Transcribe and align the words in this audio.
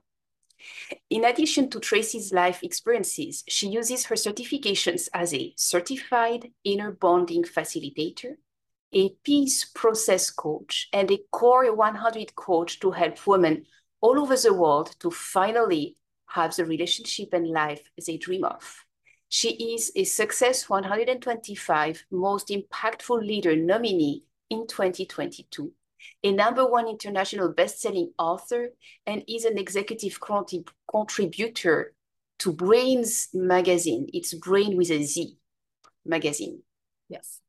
In 1.10 1.24
addition 1.24 1.70
to 1.70 1.80
Tracy's 1.80 2.32
life 2.32 2.62
experiences, 2.62 3.44
she 3.48 3.68
uses 3.68 4.06
her 4.06 4.16
certifications 4.16 5.08
as 5.14 5.32
a 5.34 5.52
certified 5.56 6.50
inner 6.64 6.90
bonding 6.90 7.44
facilitator, 7.44 8.36
a 8.92 9.10
peace 9.24 9.64
process 9.64 10.30
coach, 10.30 10.88
and 10.92 11.10
a 11.10 11.18
core 11.30 11.74
100 11.74 12.34
coach 12.34 12.80
to 12.80 12.90
help 12.90 13.26
women 13.26 13.64
all 14.00 14.18
over 14.18 14.36
the 14.36 14.52
world 14.52 14.94
to 15.00 15.10
finally 15.10 15.96
have 16.26 16.54
the 16.56 16.64
relationship 16.64 17.32
and 17.32 17.48
life 17.48 17.82
they 18.06 18.16
dream 18.16 18.44
of. 18.44 18.84
She 19.28 19.74
is 19.74 19.92
a 19.96 20.04
Success 20.04 20.68
125 20.68 22.04
Most 22.10 22.48
Impactful 22.48 23.26
Leader 23.26 23.56
nominee 23.56 24.24
in 24.50 24.66
2022 24.66 25.72
a 26.24 26.32
number 26.32 26.66
one 26.66 26.88
international 26.88 27.52
best-selling 27.52 28.12
author, 28.18 28.70
and 29.06 29.22
is 29.28 29.44
an 29.44 29.58
executive 29.58 30.18
contributor 30.90 31.94
to 32.38 32.52
Brainz 32.52 33.28
magazine. 33.34 34.08
It's 34.12 34.34
Brain 34.34 34.76
with 34.76 34.90
a 34.90 35.02
Z 35.02 35.36
magazine. 36.04 36.62
Yes. 37.08 37.41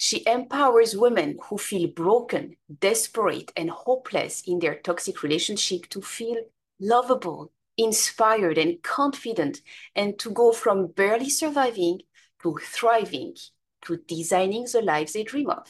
She 0.00 0.24
empowers 0.26 0.96
women 0.96 1.38
who 1.42 1.58
feel 1.58 1.88
broken, 1.88 2.56
desperate, 2.80 3.52
and 3.56 3.68
hopeless 3.68 4.42
in 4.46 4.60
their 4.60 4.76
toxic 4.76 5.24
relationship 5.24 5.88
to 5.88 6.00
feel 6.00 6.36
lovable, 6.80 7.50
inspired, 7.76 8.58
and 8.58 8.80
confident, 8.80 9.60
and 9.96 10.16
to 10.20 10.30
go 10.30 10.52
from 10.52 10.86
barely 10.86 11.28
surviving 11.28 12.02
to 12.42 12.56
thriving, 12.62 13.34
to 13.82 13.96
designing 13.96 14.66
the 14.72 14.82
lives 14.82 15.14
they 15.14 15.24
dream 15.24 15.50
of. 15.50 15.68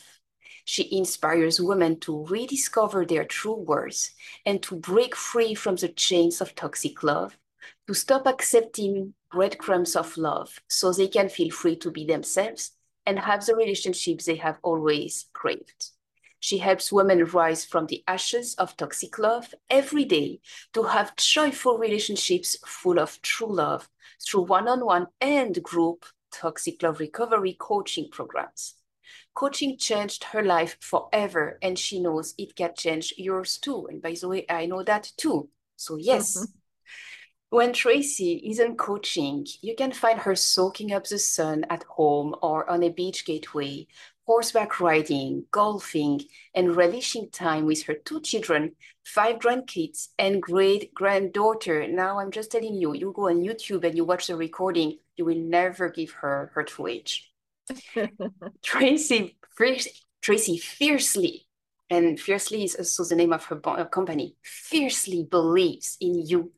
She 0.66 0.94
inspires 0.94 1.58
women 1.58 1.98
to 2.00 2.26
rediscover 2.26 3.06
their 3.06 3.24
true 3.24 3.54
worth 3.54 4.10
and 4.44 4.62
to 4.64 4.76
break 4.76 5.16
free 5.16 5.54
from 5.54 5.76
the 5.76 5.88
chains 5.88 6.42
of 6.42 6.54
toxic 6.54 7.02
love, 7.02 7.38
to 7.86 7.94
stop 7.94 8.26
accepting 8.26 9.14
breadcrumbs 9.30 9.96
of 9.96 10.18
love 10.18 10.60
so 10.68 10.92
they 10.92 11.08
can 11.08 11.30
feel 11.30 11.50
free 11.50 11.76
to 11.76 11.90
be 11.90 12.04
themselves 12.04 12.72
and 13.08 13.18
have 13.18 13.46
the 13.46 13.56
relationships 13.56 14.26
they 14.26 14.36
have 14.36 14.58
always 14.62 15.24
craved. 15.32 15.92
She 16.40 16.58
helps 16.58 16.92
women 16.92 17.24
rise 17.24 17.64
from 17.64 17.86
the 17.86 18.04
ashes 18.06 18.54
of 18.56 18.76
toxic 18.76 19.18
love 19.18 19.54
every 19.70 20.04
day 20.04 20.40
to 20.74 20.82
have 20.82 21.16
joyful 21.16 21.78
relationships 21.78 22.58
full 22.66 23.00
of 23.00 23.20
true 23.22 23.50
love 23.52 23.88
through 24.22 24.42
one 24.42 24.68
on 24.68 24.84
one 24.84 25.06
and 25.22 25.60
group 25.62 26.04
toxic 26.30 26.82
love 26.82 27.00
recovery 27.00 27.56
coaching 27.58 28.10
programs. 28.12 28.74
Coaching 29.34 29.78
changed 29.78 30.24
her 30.24 30.42
life 30.42 30.76
forever, 30.80 31.58
and 31.62 31.78
she 31.78 32.00
knows 32.00 32.34
it 32.36 32.54
can 32.54 32.74
change 32.76 33.14
yours 33.16 33.56
too. 33.56 33.86
And 33.90 34.02
by 34.02 34.14
the 34.20 34.28
way, 34.28 34.44
I 34.50 34.66
know 34.66 34.82
that 34.82 35.12
too. 35.16 35.48
So, 35.76 35.96
yes. 35.96 36.36
Mm-hmm. 36.36 36.57
When 37.50 37.72
Tracy 37.72 38.42
isn't 38.50 38.76
coaching, 38.76 39.46
you 39.62 39.74
can 39.74 39.92
find 39.92 40.20
her 40.20 40.34
soaking 40.34 40.92
up 40.92 41.06
the 41.06 41.18
sun 41.18 41.64
at 41.70 41.82
home 41.84 42.34
or 42.42 42.68
on 42.68 42.82
a 42.82 42.90
beach 42.90 43.24
gateway, 43.24 43.86
horseback 44.26 44.80
riding, 44.80 45.46
golfing, 45.50 46.20
and 46.54 46.76
relishing 46.76 47.30
time 47.30 47.64
with 47.64 47.84
her 47.84 47.94
two 47.94 48.20
children, 48.20 48.72
five 49.02 49.36
grandkids, 49.38 50.08
and 50.18 50.42
great 50.42 50.92
granddaughter. 50.92 51.88
Now, 51.88 52.18
I'm 52.18 52.30
just 52.30 52.50
telling 52.52 52.74
you, 52.74 52.92
you 52.94 53.12
go 53.16 53.28
on 53.30 53.42
YouTube 53.42 53.84
and 53.84 53.96
you 53.96 54.04
watch 54.04 54.26
the 54.26 54.36
recording, 54.36 54.98
you 55.16 55.24
will 55.24 55.38
never 55.38 55.88
give 55.88 56.10
her 56.20 56.50
her 56.54 56.64
true 56.64 56.88
age. 56.88 57.32
Tracy, 58.62 59.38
Tracy 60.20 60.58
fiercely, 60.58 61.46
and 61.88 62.20
fiercely 62.20 62.64
is 62.64 62.76
also 62.76 63.04
the 63.04 63.16
name 63.16 63.32
of 63.32 63.44
her 63.46 63.58
uh, 63.64 63.84
company, 63.86 64.36
fiercely 64.42 65.24
believes 65.24 65.96
in 66.00 66.26
you, 66.26 66.52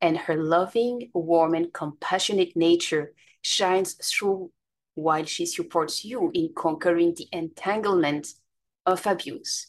and 0.00 0.16
her 0.16 0.36
loving, 0.36 1.10
warm, 1.14 1.54
and 1.54 1.72
compassionate 1.72 2.56
nature 2.56 3.12
shines 3.42 3.94
through 3.94 4.50
while 4.94 5.24
she 5.24 5.46
supports 5.46 6.04
you 6.04 6.30
in 6.34 6.50
conquering 6.56 7.14
the 7.14 7.28
entanglement 7.32 8.34
of 8.84 9.06
abuse. 9.06 9.68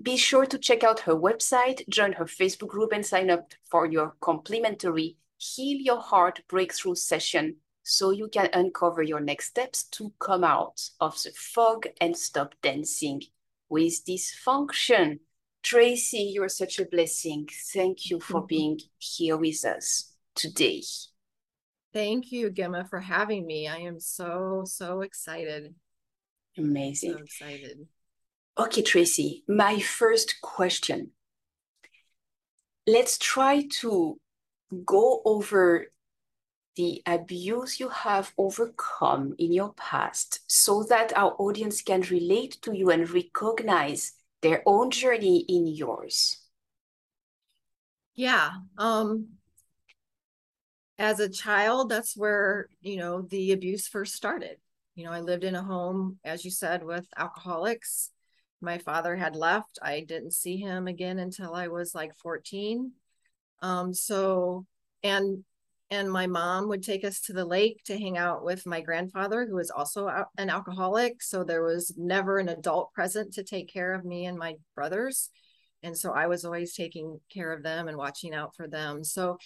Be 0.00 0.16
sure 0.16 0.46
to 0.46 0.58
check 0.58 0.84
out 0.84 1.00
her 1.00 1.14
website, 1.14 1.88
join 1.88 2.12
her 2.12 2.24
Facebook 2.24 2.68
group, 2.68 2.92
and 2.92 3.04
sign 3.04 3.30
up 3.30 3.52
for 3.70 3.86
your 3.86 4.14
complimentary 4.20 5.16
Heal 5.36 5.80
Your 5.80 6.00
Heart 6.00 6.42
Breakthrough 6.48 6.94
session 6.94 7.56
so 7.82 8.10
you 8.10 8.28
can 8.28 8.48
uncover 8.52 9.02
your 9.02 9.20
next 9.20 9.48
steps 9.48 9.84
to 9.84 10.12
come 10.18 10.42
out 10.44 10.80
of 11.00 11.22
the 11.22 11.32
fog 11.36 11.86
and 12.00 12.16
stop 12.16 12.54
dancing 12.62 13.22
with 13.68 14.04
dysfunction. 14.06 15.18
Tracy, 15.64 16.30
you're 16.34 16.50
such 16.50 16.78
a 16.78 16.84
blessing. 16.84 17.48
Thank 17.72 18.10
you 18.10 18.20
for 18.20 18.46
being 18.46 18.78
here 18.98 19.36
with 19.38 19.64
us 19.64 20.12
today. 20.34 20.82
Thank 21.92 22.30
you, 22.30 22.50
Gemma, 22.50 22.84
for 22.84 23.00
having 23.00 23.46
me. 23.46 23.66
I 23.66 23.78
am 23.78 23.98
so, 23.98 24.64
so 24.66 25.00
excited. 25.00 25.74
Amazing. 26.58 27.12
So 27.12 27.18
excited. 27.18 27.86
Okay, 28.58 28.82
Tracy, 28.82 29.42
my 29.48 29.80
first 29.80 30.40
question. 30.42 31.10
Let's 32.86 33.16
try 33.16 33.66
to 33.80 34.20
go 34.84 35.22
over 35.24 35.86
the 36.76 37.02
abuse 37.06 37.80
you 37.80 37.88
have 37.88 38.32
overcome 38.36 39.34
in 39.38 39.52
your 39.52 39.72
past 39.74 40.40
so 40.46 40.82
that 40.84 41.16
our 41.16 41.34
audience 41.38 41.80
can 41.80 42.02
relate 42.02 42.58
to 42.62 42.76
you 42.76 42.90
and 42.90 43.08
recognize 43.08 44.12
their 44.44 44.62
own 44.66 44.90
journey 44.90 45.38
in 45.48 45.66
yours. 45.66 46.38
Yeah 48.14 48.50
um 48.78 49.30
as 50.98 51.18
a 51.18 51.28
child 51.28 51.88
that's 51.88 52.16
where 52.16 52.68
you 52.80 52.96
know 52.96 53.22
the 53.22 53.50
abuse 53.52 53.88
first 53.88 54.14
started. 54.14 54.58
You 54.94 55.06
know 55.06 55.12
i 55.12 55.20
lived 55.20 55.42
in 55.44 55.56
a 55.56 55.62
home 55.62 56.18
as 56.24 56.44
you 56.44 56.50
said 56.50 56.84
with 56.84 57.06
alcoholics. 57.16 58.10
My 58.60 58.78
father 58.78 59.16
had 59.16 59.34
left. 59.34 59.78
I 59.82 60.00
didn't 60.00 60.32
see 60.32 60.58
him 60.58 60.86
again 60.86 61.18
until 61.18 61.54
i 61.54 61.68
was 61.68 61.94
like 61.94 62.14
14 62.16 62.92
um 63.62 63.94
so 63.94 64.66
and 65.02 65.42
and 65.94 66.10
my 66.10 66.26
mom 66.26 66.68
would 66.68 66.82
take 66.82 67.04
us 67.04 67.20
to 67.22 67.32
the 67.32 67.44
lake 67.44 67.82
to 67.84 67.98
hang 67.98 68.18
out 68.18 68.44
with 68.44 68.66
my 68.66 68.80
grandfather 68.80 69.46
who 69.46 69.56
was 69.56 69.70
also 69.70 70.08
an 70.36 70.50
alcoholic. 70.50 71.22
So 71.22 71.44
there 71.44 71.62
was 71.62 71.94
never 71.96 72.38
an 72.38 72.48
adult 72.48 72.92
present 72.92 73.34
to 73.34 73.44
take 73.44 73.72
care 73.72 73.94
of 73.94 74.04
me 74.04 74.26
and 74.26 74.36
my 74.36 74.54
brothers. 74.74 75.30
And 75.82 75.96
so 75.96 76.12
i 76.12 76.26
was 76.26 76.44
always 76.44 76.74
taking 76.74 77.20
care 77.32 77.52
of 77.52 77.62
them 77.62 77.88
and 77.88 77.96
watching 77.96 78.34
out 78.34 78.56
for 78.56 78.68
them. 78.68 79.04
So 79.04 79.38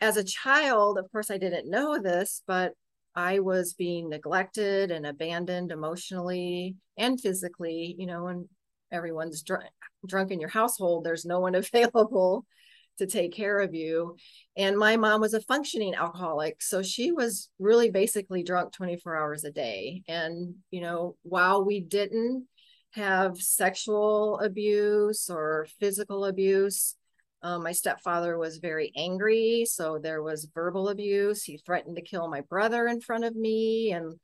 as 0.00 0.16
a 0.16 0.24
child 0.24 0.98
of 0.98 1.10
course 1.12 1.30
i 1.30 1.38
didn't 1.38 1.70
know 1.70 1.96
this 1.96 2.42
but 2.44 2.72
i 3.14 3.38
was 3.38 3.74
being 3.74 4.08
neglected 4.08 4.90
and 4.90 5.06
abandoned 5.06 5.70
emotionally 5.70 6.74
and 6.98 7.20
physically 7.20 7.94
you 7.96 8.06
know 8.06 8.24
when 8.24 8.48
everyone's 8.92 9.42
dr- 9.42 9.62
drunk 10.06 10.30
in 10.30 10.38
your 10.38 10.50
household. 10.50 11.04
There's 11.04 11.24
no 11.24 11.40
one 11.40 11.54
available 11.56 12.44
to 12.98 13.06
take 13.06 13.32
care 13.32 13.58
of 13.58 13.74
you. 13.74 14.16
And 14.56 14.76
my 14.76 14.96
mom 14.96 15.20
was 15.20 15.34
a 15.34 15.40
functioning 15.40 15.94
alcoholic. 15.94 16.62
So 16.62 16.82
she 16.82 17.12
was 17.12 17.48
really 17.58 17.90
basically 17.90 18.42
drunk 18.42 18.72
24 18.72 19.16
hours 19.16 19.44
a 19.44 19.50
day. 19.50 20.02
And, 20.08 20.54
you 20.70 20.80
know, 20.80 21.16
while 21.22 21.64
we 21.64 21.80
didn't 21.80 22.46
have 22.92 23.38
sexual 23.38 24.38
abuse 24.40 25.30
or 25.30 25.66
physical 25.80 26.26
abuse, 26.26 26.96
um, 27.42 27.62
my 27.64 27.72
stepfather 27.72 28.38
was 28.38 28.58
very 28.58 28.92
angry. 28.96 29.66
So 29.68 29.98
there 29.98 30.22
was 30.22 30.48
verbal 30.54 30.90
abuse. 30.90 31.42
He 31.42 31.58
threatened 31.58 31.96
to 31.96 32.02
kill 32.02 32.28
my 32.28 32.42
brother 32.42 32.86
in 32.86 33.00
front 33.00 33.24
of 33.24 33.34
me. 33.34 33.92
And 33.92 34.14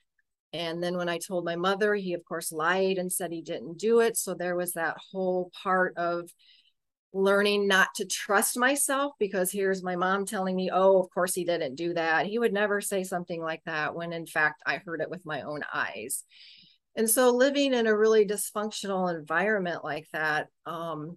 and 0.55 0.83
then 0.83 0.97
when 0.97 1.11
I 1.11 1.19
told 1.19 1.45
my 1.45 1.57
mother, 1.57 1.95
he 1.95 2.15
of 2.15 2.25
course 2.25 2.53
lied 2.53 2.97
and 2.97 3.13
said 3.13 3.33
he 3.33 3.43
didn't 3.43 3.79
do 3.79 4.01
it. 4.01 4.17
So 4.17 4.35
there 4.35 4.57
was 4.57 4.73
that 4.73 4.97
whole 5.11 5.51
part 5.63 5.97
of 5.97 6.31
learning 7.13 7.67
not 7.67 7.89
to 7.97 8.05
trust 8.05 8.59
myself 8.59 9.15
because 9.19 9.51
here's 9.51 9.83
my 9.83 9.97
mom 9.97 10.27
telling 10.27 10.55
me, 10.55 10.71
oh, 10.73 11.01
of 11.01 11.11
course 11.11 11.35
he 11.35 11.45
didn't 11.45 11.75
do 11.75 11.95
that. 11.95 12.27
He 12.27 12.39
would 12.39 12.53
never 12.53 12.81
say 12.81 13.03
something 13.03 13.41
like 13.41 13.63
that 13.65 13.95
when 13.95 14.13
in 14.13 14.27
fact 14.27 14.63
I 14.67 14.77
heard 14.77 15.01
it 15.01 15.11
with 15.11 15.25
my 15.25 15.43
own 15.43 15.63
eyes. 15.73 16.25
And 16.97 17.09
so 17.09 17.31
living 17.31 17.75
in 17.75 17.87
a 17.87 17.97
really 17.97 18.27
dysfunctional 18.27 19.15
environment 19.17 19.85
like 19.85 20.09
that, 20.13 20.49
um, 20.67 21.17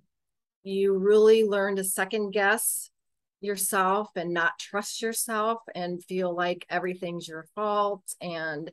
you 0.63 0.97
really 0.97 1.43
learn 1.43 1.75
to 1.77 1.83
second 1.83 2.31
guess 2.31 2.89
yourself 3.41 4.09
and 4.15 4.33
not 4.33 4.59
trust 4.59 5.01
yourself 5.01 5.59
and 5.73 6.03
feel 6.03 6.33
like 6.33 6.65
everything's 6.69 7.27
your 7.27 7.47
fault 7.55 8.03
and 8.21 8.71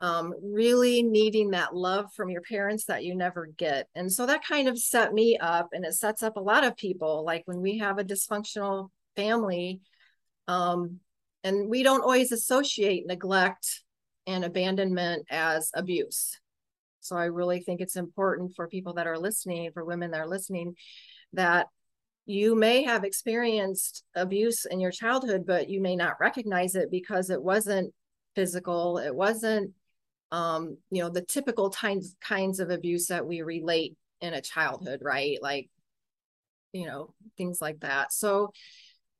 um, 0.00 0.32
really 0.42 1.02
needing 1.02 1.50
that 1.50 1.74
love 1.74 2.06
from 2.14 2.30
your 2.30 2.40
parents 2.42 2.86
that 2.86 3.04
you 3.04 3.14
never 3.14 3.46
get. 3.58 3.88
And 3.94 4.10
so 4.10 4.26
that 4.26 4.44
kind 4.44 4.68
of 4.68 4.78
set 4.78 5.12
me 5.12 5.36
up 5.38 5.68
and 5.72 5.84
it 5.84 5.94
sets 5.94 6.22
up 6.22 6.36
a 6.36 6.40
lot 6.40 6.64
of 6.64 6.76
people. 6.76 7.24
Like 7.24 7.42
when 7.44 7.60
we 7.60 7.78
have 7.78 7.98
a 7.98 8.04
dysfunctional 8.04 8.88
family, 9.14 9.80
um, 10.48 11.00
and 11.44 11.68
we 11.68 11.82
don't 11.82 12.02
always 12.02 12.32
associate 12.32 13.06
neglect 13.06 13.82
and 14.26 14.44
abandonment 14.44 15.26
as 15.30 15.70
abuse. 15.74 16.38
So 17.00 17.16
I 17.16 17.26
really 17.26 17.60
think 17.60 17.80
it's 17.80 17.96
important 17.96 18.52
for 18.54 18.68
people 18.68 18.94
that 18.94 19.06
are 19.06 19.18
listening, 19.18 19.70
for 19.72 19.84
women 19.84 20.10
that 20.10 20.20
are 20.20 20.28
listening, 20.28 20.74
that 21.32 21.68
you 22.26 22.54
may 22.54 22.84
have 22.84 23.04
experienced 23.04 24.04
abuse 24.14 24.66
in 24.66 24.80
your 24.80 24.90
childhood, 24.90 25.44
but 25.46 25.68
you 25.68 25.80
may 25.80 25.96
not 25.96 26.20
recognize 26.20 26.74
it 26.74 26.90
because 26.90 27.30
it 27.30 27.42
wasn't 27.42 27.92
physical, 28.34 28.98
it 28.98 29.14
wasn't 29.14 29.72
um, 30.32 30.76
you 30.90 31.02
know, 31.02 31.10
the 31.10 31.22
typical 31.22 31.70
kinds 31.70 32.16
kinds 32.20 32.60
of 32.60 32.70
abuse 32.70 33.08
that 33.08 33.26
we 33.26 33.42
relate 33.42 33.96
in 34.20 34.34
a 34.34 34.40
childhood, 34.40 35.00
right? 35.02 35.38
Like, 35.42 35.68
you 36.72 36.86
know, 36.86 37.14
things 37.36 37.60
like 37.60 37.80
that. 37.80 38.12
So 38.12 38.52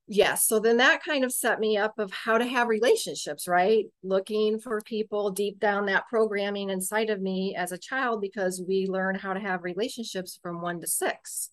yes, 0.07 0.47
so 0.47 0.61
then 0.61 0.77
that 0.79 1.03
kind 1.05 1.25
of 1.25 1.33
set 1.33 1.59
me 1.61 1.77
up 1.77 1.99
of 1.99 2.13
how 2.13 2.39
to 2.39 2.45
have 2.45 2.69
relationships, 2.69 3.49
right? 3.49 3.87
Looking 4.03 4.59
for 4.59 4.81
people 4.81 5.31
deep 5.31 5.59
down 5.59 5.87
that 5.87 6.09
programming 6.09 6.71
inside 6.71 7.11
of 7.11 7.21
me 7.21 7.55
as 7.57 7.73
a 7.73 7.79
child 7.79 8.21
because 8.21 8.63
we 8.67 8.87
learn 8.87 9.15
how 9.15 9.33
to 9.33 9.41
have 9.41 9.63
relationships 9.63 10.39
from 10.43 10.61
one 10.61 10.81
to 10.81 10.87
six 10.87 11.51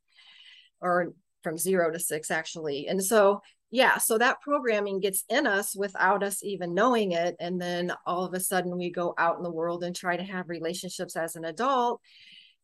or 0.81 1.13
from 1.43 1.57
zero 1.57 1.91
to 1.91 1.99
six 1.99 2.29
actually. 2.31 2.87
And 2.87 3.03
so 3.03 3.41
yeah 3.69 3.97
so 3.97 4.17
that 4.17 4.41
programming 4.41 4.99
gets 4.99 5.23
in 5.29 5.45
us 5.45 5.75
without 5.75 6.23
us 6.23 6.43
even 6.43 6.73
knowing 6.73 7.11
it 7.11 7.35
and 7.39 7.59
then 7.59 7.91
all 8.05 8.25
of 8.25 8.33
a 8.33 8.39
sudden 8.39 8.77
we 8.77 8.89
go 8.89 9.13
out 9.17 9.37
in 9.37 9.43
the 9.43 9.51
world 9.51 9.83
and 9.83 9.95
try 9.95 10.15
to 10.15 10.23
have 10.23 10.49
relationships 10.49 11.15
as 11.15 11.35
an 11.35 11.45
adult. 11.45 12.01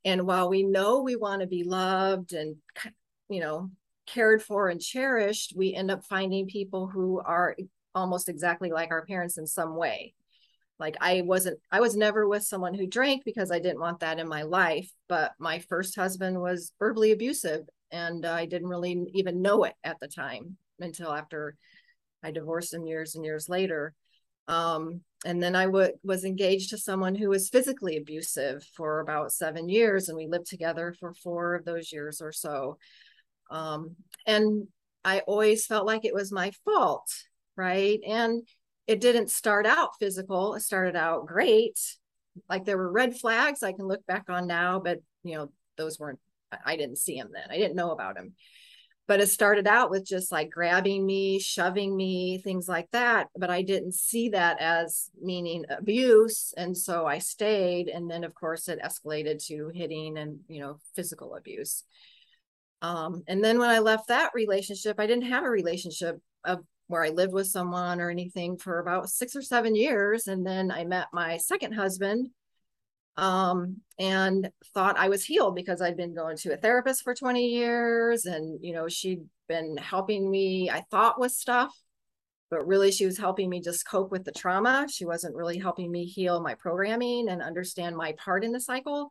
And 0.06 0.28
while 0.28 0.50
we 0.50 0.64
know 0.64 1.02
we 1.02 1.16
want 1.16 1.42
to 1.42 1.48
be 1.48 1.64
loved 1.64 2.34
and 2.34 2.56
you 3.30 3.40
know 3.40 3.72
cared 4.06 4.44
for 4.44 4.68
and 4.68 4.82
cherished 4.82 5.54
we 5.56 5.74
end 5.74 5.90
up 5.90 6.04
finding 6.04 6.46
people 6.46 6.88
who 6.88 7.20
are 7.20 7.56
almost 7.96 8.28
exactly 8.28 8.70
like 8.70 8.92
our 8.92 9.06
parents 9.06 9.38
in 9.38 9.48
some 9.48 9.76
way. 9.76 10.14
Like 10.80 10.98
i 11.00 11.22
wasn't 11.22 11.60
i 11.72 11.80
was 11.80 11.96
never 11.96 12.28
with 12.28 12.44
someone 12.44 12.74
who 12.74 12.88
drank 12.88 13.24
because 13.24 13.52
i 13.52 13.60
didn't 13.60 13.80
want 13.80 14.00
that 14.02 14.20
in 14.20 14.28
my 14.28 14.42
life 14.42 14.90
but 15.08 15.32
my 15.40 15.60
first 15.60 15.96
husband 15.96 16.42
was 16.42 16.74
verbally 16.80 17.12
abusive 17.12 17.62
and 17.92 18.26
i 18.26 18.46
didn't 18.46 18.68
really 18.68 19.06
even 19.14 19.42
know 19.42 19.64
it 19.64 19.76
at 19.84 20.00
the 20.02 20.08
time 20.08 20.58
until 20.84 21.12
after 21.12 21.56
I 22.24 22.32
divorced 22.32 22.74
him 22.74 22.86
years 22.86 23.16
and 23.16 23.26
years 23.26 23.50
later. 23.50 23.94
Um, 24.48 25.02
and 25.26 25.42
then 25.42 25.56
I 25.56 25.66
w- 25.66 25.94
was 26.04 26.26
engaged 26.26 26.70
to 26.70 26.78
someone 26.78 27.16
who 27.16 27.30
was 27.30 27.50
physically 27.50 27.98
abusive 27.98 28.64
for 28.76 29.00
about 29.00 29.32
seven 29.32 29.70
years, 29.70 30.10
and 30.10 30.18
we 30.18 30.28
lived 30.28 30.48
together 30.48 30.94
for 31.00 31.14
four 31.14 31.56
of 31.56 31.66
those 31.66 31.92
years 31.92 32.22
or 32.22 32.32
so. 32.32 32.78
Um, 33.50 33.96
and 34.26 34.68
I 35.06 35.20
always 35.20 35.66
felt 35.66 35.86
like 35.86 36.06
it 36.06 36.14
was 36.14 36.32
my 36.32 36.52
fault, 36.66 37.10
right? 37.56 38.00
And 38.06 38.48
it 38.88 39.00
didn't 39.00 39.30
start 39.30 39.66
out 39.66 39.98
physical, 40.00 40.56
it 40.56 40.62
started 40.62 40.96
out 40.96 41.26
great. 41.26 41.80
Like 42.50 42.66
there 42.66 42.78
were 42.78 42.92
red 42.92 43.16
flags 43.16 43.64
I 43.64 43.74
can 43.74 43.88
look 43.88 44.06
back 44.06 44.26
on 44.30 44.48
now, 44.48 44.80
but 44.80 45.00
you 45.24 45.36
know, 45.36 45.52
those 45.78 46.00
weren't, 46.00 46.20
I 46.66 46.76
didn't 46.76 46.98
see 46.98 47.18
him 47.18 47.30
then. 47.34 47.46
I 47.50 47.58
didn't 47.58 47.76
know 47.76 47.92
about 47.92 48.18
him 48.18 48.34
but 49.08 49.20
it 49.20 49.28
started 49.28 49.68
out 49.68 49.90
with 49.90 50.06
just 50.06 50.32
like 50.32 50.50
grabbing 50.50 51.06
me 51.06 51.40
shoving 51.40 51.96
me 51.96 52.40
things 52.40 52.68
like 52.68 52.90
that 52.92 53.28
but 53.38 53.50
i 53.50 53.62
didn't 53.62 53.94
see 53.94 54.30
that 54.30 54.60
as 54.60 55.10
meaning 55.22 55.66
abuse 55.70 56.54
and 56.58 56.76
so 56.78 57.06
i 57.06 57.18
stayed 57.18 57.88
and 57.88 58.10
then 58.10 58.24
of 58.24 58.34
course 58.34 58.68
it 58.68 58.80
escalated 58.82 59.46
to 59.46 59.70
hitting 59.74 60.18
and 60.18 60.40
you 60.48 60.60
know 60.60 60.78
physical 60.96 61.36
abuse. 61.36 61.84
Um, 62.82 63.24
and 63.28 63.42
then 63.44 63.60
when 63.60 63.70
i 63.70 63.80
left 63.80 64.10
that 64.10 64.32
relationship 64.34 65.00
i 65.00 65.08
didn't 65.08 65.30
have 65.30 65.46
a 65.46 65.50
relationship 65.50 66.20
of 66.44 66.60
where 66.88 67.04
i 67.04 67.10
lived 67.10 67.34
with 67.34 67.48
someone 67.48 68.02
or 68.02 68.10
anything 68.10 68.58
for 68.58 68.80
about 68.80 69.10
six 69.10 69.36
or 69.36 69.42
seven 69.42 69.74
years 69.74 70.28
and 70.28 70.46
then 70.46 70.70
i 70.70 70.84
met 70.84 71.08
my 71.14 71.38
second 71.38 71.72
husband 71.74 72.30
um, 73.18 73.78
and 74.00 74.50
thought 74.74 74.98
I 74.98 75.10
was 75.10 75.24
healed 75.24 75.56
because 75.56 75.82
I'd 75.82 75.98
been 75.98 76.16
going 76.16 76.38
to 76.38 76.54
a 76.54 76.58
therapist 76.58 77.04
for 77.04 77.14
20 77.14 77.48
years 77.48 78.26
and, 78.26 78.60
you 78.64 78.74
know, 78.74 78.88
she'd 78.88 79.24
been 79.48 79.78
helping 79.78 80.30
me, 80.30 80.70
I 80.70 80.82
thought 80.90 81.20
with 81.20 81.32
stuff, 81.32 81.72
but 82.50 82.66
really 82.66 82.92
she 82.92 83.06
was 83.06 83.18
helping 83.18 83.50
me 83.50 83.62
just 83.62 83.88
cope 83.88 84.12
with 84.12 84.24
the 84.24 84.32
trauma. 84.32 84.88
She 84.90 85.06
wasn't 85.06 85.36
really 85.36 85.60
helping 85.60 85.92
me 85.92 86.06
heal 86.06 86.42
my 86.42 86.56
programming 86.56 87.30
and 87.30 87.42
understand 87.42 87.96
my 87.96 88.14
part 88.14 88.44
in 88.44 88.52
the 88.52 88.60
cycle. 88.60 89.10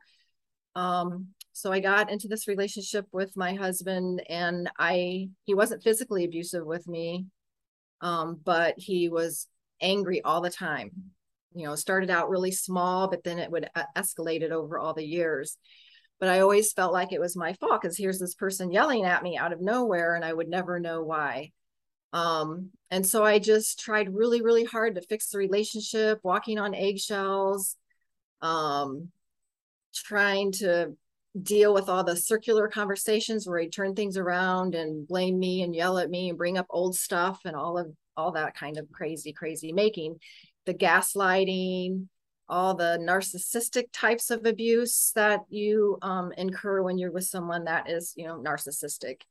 Um, 0.75 1.27
so 1.53 1.71
I 1.71 1.79
got 1.79 2.11
into 2.11 2.27
this 2.27 2.47
relationship 2.47 3.05
with 3.11 3.37
my 3.37 3.53
husband 3.53 4.23
and 4.27 4.69
I, 4.77 5.29
he 5.45 5.53
wasn't 5.53 5.83
physically 5.83 6.25
abusive 6.25 6.65
with 6.65 6.87
me, 6.87 7.27
um, 8.01 8.39
but 8.43 8.73
he 8.77 9.07
was 9.07 9.47
angry 9.79 10.21
all 10.23 10.41
the 10.41 10.49
time 10.49 10.91
you 11.55 11.65
know 11.65 11.75
started 11.75 12.09
out 12.09 12.29
really 12.29 12.51
small 12.51 13.09
but 13.09 13.23
then 13.23 13.39
it 13.39 13.51
would 13.51 13.69
escalate 13.97 14.41
it 14.41 14.51
over 14.51 14.77
all 14.77 14.93
the 14.93 15.05
years. 15.05 15.57
But 16.19 16.29
i 16.29 16.39
always 16.39 16.73
felt 16.73 16.93
like 16.93 17.11
it 17.11 17.19
was 17.19 17.35
my 17.35 17.53
fault 17.53 17.81
because 17.81 17.97
here's 17.97 18.19
this 18.19 18.35
person 18.35 18.71
yelling 18.71 19.03
at 19.05 19.23
me 19.23 19.37
out 19.37 19.53
of 19.53 19.61
nowhere 19.61 20.15
and 20.15 20.23
i 20.23 20.33
would 20.33 20.49
never 20.49 20.79
know 20.79 21.03
why. 21.03 21.51
Um, 22.13 22.69
and 22.91 23.05
so 23.05 23.23
i 23.23 23.39
just 23.39 23.79
tried 23.79 24.13
really 24.13 24.41
really 24.41 24.63
hard 24.65 24.95
to 24.95 25.01
fix 25.01 25.29
the 25.29 25.39
relationship 25.39 26.19
walking 26.23 26.59
on 26.59 26.75
eggshells 26.75 27.75
um, 28.41 29.09
trying 29.95 30.51
to 30.51 30.95
deal 31.41 31.73
with 31.73 31.89
all 31.89 32.03
the 32.03 32.15
circular 32.15 32.67
conversations 32.67 33.47
where 33.47 33.59
he'd 33.59 33.73
turn 33.73 33.95
things 33.95 34.17
around 34.17 34.75
and 34.75 35.07
blame 35.07 35.39
me 35.39 35.63
and 35.63 35.75
yell 35.75 35.97
at 35.97 36.09
me 36.09 36.29
and 36.29 36.37
bring 36.37 36.57
up 36.57 36.67
old 36.69 36.95
stuff 36.95 37.41
and 37.45 37.55
all 37.55 37.77
of 37.77 37.91
all 38.15 38.33
that 38.33 38.55
kind 38.55 38.77
of 38.77 38.91
crazy 38.91 39.33
crazy 39.33 39.71
making 39.71 40.15
the 40.65 40.73
gaslighting, 40.73 42.07
all 42.49 42.75
the 42.75 42.99
narcissistic 43.01 43.85
types 43.93 44.29
of 44.29 44.45
abuse 44.45 45.11
that 45.15 45.41
you 45.49 45.97
um, 46.01 46.31
incur 46.37 46.81
when 46.81 46.97
you're 46.97 47.11
with 47.11 47.25
someone 47.25 47.65
that 47.65 47.89
is, 47.89 48.13
you 48.15 48.27
know, 48.27 48.37
narcissistic. 48.37 49.21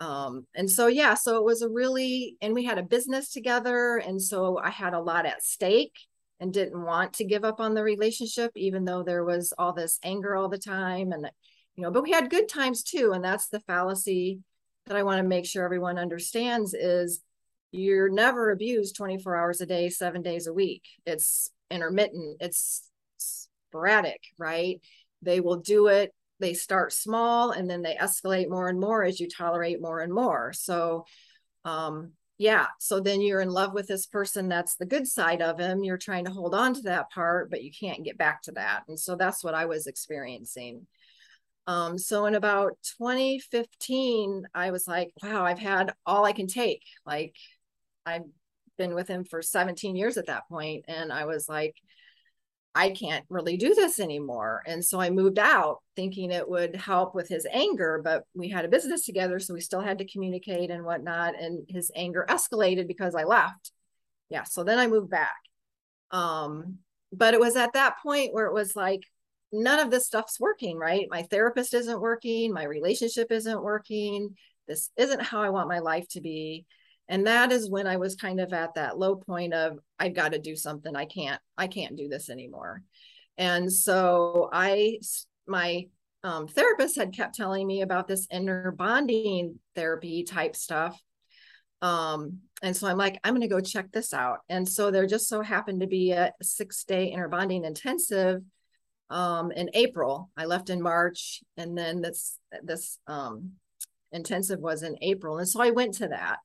Um, 0.00 0.46
and 0.54 0.68
so, 0.68 0.88
yeah, 0.88 1.14
so 1.14 1.36
it 1.36 1.44
was 1.44 1.62
a 1.62 1.68
really, 1.68 2.36
and 2.42 2.54
we 2.54 2.64
had 2.64 2.78
a 2.78 2.82
business 2.82 3.30
together. 3.30 3.96
And 3.98 4.20
so 4.20 4.58
I 4.58 4.70
had 4.70 4.94
a 4.94 5.00
lot 5.00 5.26
at 5.26 5.44
stake 5.44 5.94
and 6.40 6.52
didn't 6.52 6.82
want 6.82 7.14
to 7.14 7.24
give 7.24 7.44
up 7.44 7.60
on 7.60 7.74
the 7.74 7.84
relationship, 7.84 8.50
even 8.56 8.84
though 8.84 9.04
there 9.04 9.24
was 9.24 9.52
all 9.56 9.72
this 9.72 10.00
anger 10.02 10.34
all 10.34 10.48
the 10.48 10.58
time. 10.58 11.12
And, 11.12 11.30
you 11.76 11.84
know, 11.84 11.92
but 11.92 12.02
we 12.02 12.10
had 12.10 12.30
good 12.30 12.48
times 12.48 12.82
too. 12.82 13.12
And 13.12 13.24
that's 13.24 13.48
the 13.48 13.60
fallacy 13.60 14.40
that 14.86 14.96
I 14.96 15.04
want 15.04 15.18
to 15.18 15.28
make 15.28 15.46
sure 15.46 15.64
everyone 15.64 15.98
understands 15.98 16.74
is 16.74 17.20
you're 17.72 18.10
never 18.10 18.50
abused 18.50 18.96
24 18.96 19.36
hours 19.36 19.60
a 19.60 19.66
day, 19.66 19.88
seven 19.88 20.22
days 20.22 20.46
a 20.46 20.52
week. 20.52 20.84
It's 21.06 21.50
intermittent, 21.70 22.36
it's 22.40 22.88
sporadic, 23.18 24.20
right? 24.38 24.80
They 25.22 25.40
will 25.40 25.56
do 25.56 25.88
it. 25.88 26.12
They 26.38 26.54
start 26.54 26.92
small 26.92 27.50
and 27.50 27.68
then 27.68 27.82
they 27.82 27.94
escalate 27.94 28.50
more 28.50 28.68
and 28.68 28.78
more 28.78 29.02
as 29.02 29.18
you 29.18 29.28
tolerate 29.28 29.80
more 29.80 30.00
and 30.00 30.12
more. 30.12 30.52
So, 30.52 31.06
um, 31.64 32.12
yeah. 32.36 32.66
So 32.80 33.00
then 33.00 33.20
you're 33.20 33.40
in 33.40 33.50
love 33.50 33.72
with 33.72 33.86
this 33.86 34.06
person. 34.06 34.48
That's 34.48 34.74
the 34.74 34.86
good 34.86 35.06
side 35.06 35.40
of 35.40 35.58
him. 35.58 35.84
You're 35.84 35.96
trying 35.96 36.24
to 36.24 36.32
hold 36.32 36.54
on 36.54 36.74
to 36.74 36.82
that 36.82 37.10
part, 37.10 37.50
but 37.50 37.62
you 37.62 37.70
can't 37.70 38.04
get 38.04 38.18
back 38.18 38.42
to 38.42 38.52
that. 38.52 38.82
And 38.88 38.98
so 38.98 39.16
that's 39.16 39.44
what 39.44 39.54
I 39.54 39.66
was 39.66 39.86
experiencing. 39.86 40.86
Um, 41.66 41.96
so 41.96 42.26
in 42.26 42.34
about 42.34 42.72
2015, 42.98 44.48
I 44.54 44.72
was 44.72 44.88
like, 44.88 45.12
wow, 45.22 45.44
I've 45.44 45.60
had 45.60 45.94
all 46.04 46.24
I 46.24 46.32
can 46.32 46.48
take. 46.48 46.82
Like 47.06 47.36
I've 48.04 48.24
been 48.78 48.94
with 48.94 49.08
him 49.08 49.24
for 49.24 49.42
17 49.42 49.96
years 49.96 50.16
at 50.16 50.26
that 50.26 50.48
point, 50.48 50.84
and 50.88 51.12
I 51.12 51.26
was 51.26 51.48
like, 51.48 51.74
I 52.74 52.90
can't 52.90 53.24
really 53.28 53.56
do 53.56 53.74
this 53.74 54.00
anymore. 54.00 54.62
And 54.66 54.82
so 54.82 54.98
I 54.98 55.10
moved 55.10 55.38
out 55.38 55.80
thinking 55.94 56.30
it 56.30 56.48
would 56.48 56.74
help 56.74 57.14
with 57.14 57.28
his 57.28 57.46
anger, 57.50 58.00
but 58.02 58.24
we 58.34 58.48
had 58.48 58.64
a 58.64 58.68
business 58.68 59.04
together. 59.04 59.38
So 59.40 59.52
we 59.52 59.60
still 59.60 59.82
had 59.82 59.98
to 59.98 60.08
communicate 60.08 60.70
and 60.70 60.84
whatnot. 60.84 61.34
And 61.38 61.66
his 61.68 61.90
anger 61.94 62.24
escalated 62.28 62.88
because 62.88 63.14
I 63.14 63.24
left. 63.24 63.72
Yeah. 64.30 64.44
So 64.44 64.64
then 64.64 64.78
I 64.78 64.86
moved 64.86 65.10
back. 65.10 65.36
Um, 66.12 66.78
but 67.12 67.34
it 67.34 67.40
was 67.40 67.56
at 67.56 67.74
that 67.74 67.96
point 68.02 68.32
where 68.32 68.46
it 68.46 68.54
was 68.54 68.74
like, 68.74 69.02
none 69.52 69.78
of 69.78 69.90
this 69.90 70.06
stuff's 70.06 70.40
working, 70.40 70.78
right? 70.78 71.06
My 71.10 71.24
therapist 71.24 71.74
isn't 71.74 72.00
working. 72.00 72.54
My 72.54 72.64
relationship 72.64 73.30
isn't 73.30 73.62
working. 73.62 74.34
This 74.66 74.90
isn't 74.96 75.20
how 75.20 75.42
I 75.42 75.50
want 75.50 75.68
my 75.68 75.80
life 75.80 76.08
to 76.12 76.22
be 76.22 76.64
and 77.08 77.26
that 77.26 77.52
is 77.52 77.70
when 77.70 77.86
i 77.86 77.96
was 77.96 78.16
kind 78.16 78.40
of 78.40 78.52
at 78.52 78.74
that 78.74 78.98
low 78.98 79.16
point 79.16 79.52
of 79.52 79.78
i've 79.98 80.14
got 80.14 80.32
to 80.32 80.38
do 80.38 80.56
something. 80.56 80.94
I 80.96 81.04
can't 81.04 81.40
i 81.56 81.66
can't 81.66 81.96
do 81.96 82.08
this 82.08 82.28
anymore. 82.30 82.82
And 83.38 83.72
so 83.72 84.48
i 84.52 84.98
my 85.46 85.86
um, 86.24 86.46
therapist 86.46 86.96
had 86.96 87.12
kept 87.12 87.34
telling 87.34 87.66
me 87.66 87.82
about 87.82 88.06
this 88.06 88.28
inner 88.30 88.70
bonding 88.70 89.58
therapy 89.74 90.22
type 90.22 90.54
stuff. 90.54 91.00
Um, 91.80 92.38
and 92.62 92.76
so 92.76 92.86
i'm 92.86 92.96
like 92.96 93.18
i'm 93.24 93.34
going 93.34 93.40
to 93.42 93.48
go 93.48 93.60
check 93.60 93.90
this 93.92 94.14
out. 94.14 94.38
And 94.48 94.68
so 94.68 94.90
there 94.90 95.06
just 95.06 95.28
so 95.28 95.42
happened 95.42 95.80
to 95.80 95.86
be 95.86 96.12
a 96.12 96.32
six 96.42 96.84
day 96.84 97.06
inner 97.06 97.28
bonding 97.28 97.64
intensive 97.64 98.42
um, 99.10 99.52
in 99.52 99.70
april. 99.74 100.30
I 100.36 100.46
left 100.46 100.70
in 100.70 100.80
march 100.80 101.42
and 101.56 101.76
then 101.76 102.00
this 102.00 102.38
this 102.62 102.98
um, 103.06 103.52
intensive 104.12 104.60
was 104.60 104.82
in 104.82 104.96
april. 105.02 105.38
And 105.38 105.48
so 105.48 105.60
i 105.60 105.70
went 105.70 105.94
to 105.94 106.08
that 106.08 106.38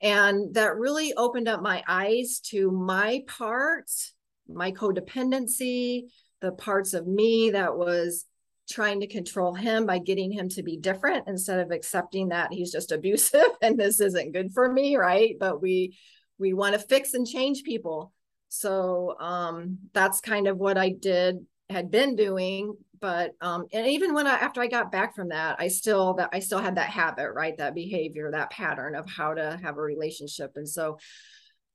and 0.00 0.54
that 0.54 0.76
really 0.76 1.12
opened 1.14 1.48
up 1.48 1.62
my 1.62 1.82
eyes 1.86 2.40
to 2.46 2.70
my 2.70 3.22
parts, 3.26 4.12
my 4.48 4.72
codependency, 4.72 6.04
the 6.40 6.52
parts 6.52 6.94
of 6.94 7.06
me 7.06 7.50
that 7.50 7.76
was 7.76 8.24
trying 8.70 9.00
to 9.00 9.06
control 9.06 9.52
him 9.52 9.84
by 9.84 9.98
getting 9.98 10.30
him 10.30 10.48
to 10.48 10.62
be 10.62 10.76
different 10.76 11.24
instead 11.26 11.58
of 11.58 11.70
accepting 11.70 12.28
that 12.28 12.52
he's 12.52 12.72
just 12.72 12.92
abusive 12.92 13.48
and 13.62 13.78
this 13.78 14.00
isn't 14.00 14.32
good 14.32 14.52
for 14.52 14.70
me, 14.72 14.96
right? 14.96 15.36
But 15.38 15.60
we 15.60 15.98
we 16.38 16.54
want 16.54 16.72
to 16.72 16.80
fix 16.80 17.12
and 17.12 17.26
change 17.26 17.62
people. 17.64 18.12
So 18.48 19.16
um 19.20 19.78
that's 19.92 20.20
kind 20.20 20.48
of 20.48 20.56
what 20.56 20.78
I 20.78 20.90
did 20.90 21.44
had 21.68 21.90
been 21.90 22.16
doing 22.16 22.76
but 23.00 23.32
um 23.40 23.66
and 23.72 23.86
even 23.86 24.14
when 24.14 24.26
i 24.26 24.34
after 24.34 24.60
i 24.60 24.66
got 24.66 24.92
back 24.92 25.14
from 25.14 25.28
that 25.28 25.56
i 25.58 25.68
still 25.68 26.14
that 26.14 26.28
i 26.32 26.38
still 26.38 26.58
had 26.58 26.76
that 26.76 26.90
habit 26.90 27.30
right? 27.34 27.56
That 27.58 27.74
behavior 27.74 28.30
that 28.30 28.50
pattern 28.50 28.94
of 28.94 29.08
how 29.08 29.34
to 29.34 29.58
have 29.62 29.76
a 29.76 29.82
relationship. 29.82 30.52
And 30.56 30.68
so 30.68 30.98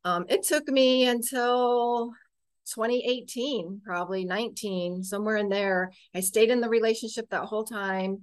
um 0.03 0.25
it 0.29 0.43
took 0.43 0.67
me 0.67 1.07
until 1.07 2.11
2018 2.73 3.81
probably 3.85 4.25
19 4.25 5.03
somewhere 5.03 5.37
in 5.37 5.49
there. 5.49 5.91
I 6.13 6.19
stayed 6.21 6.49
in 6.49 6.61
the 6.61 6.69
relationship 6.69 7.29
that 7.29 7.45
whole 7.45 7.65
time. 7.65 8.21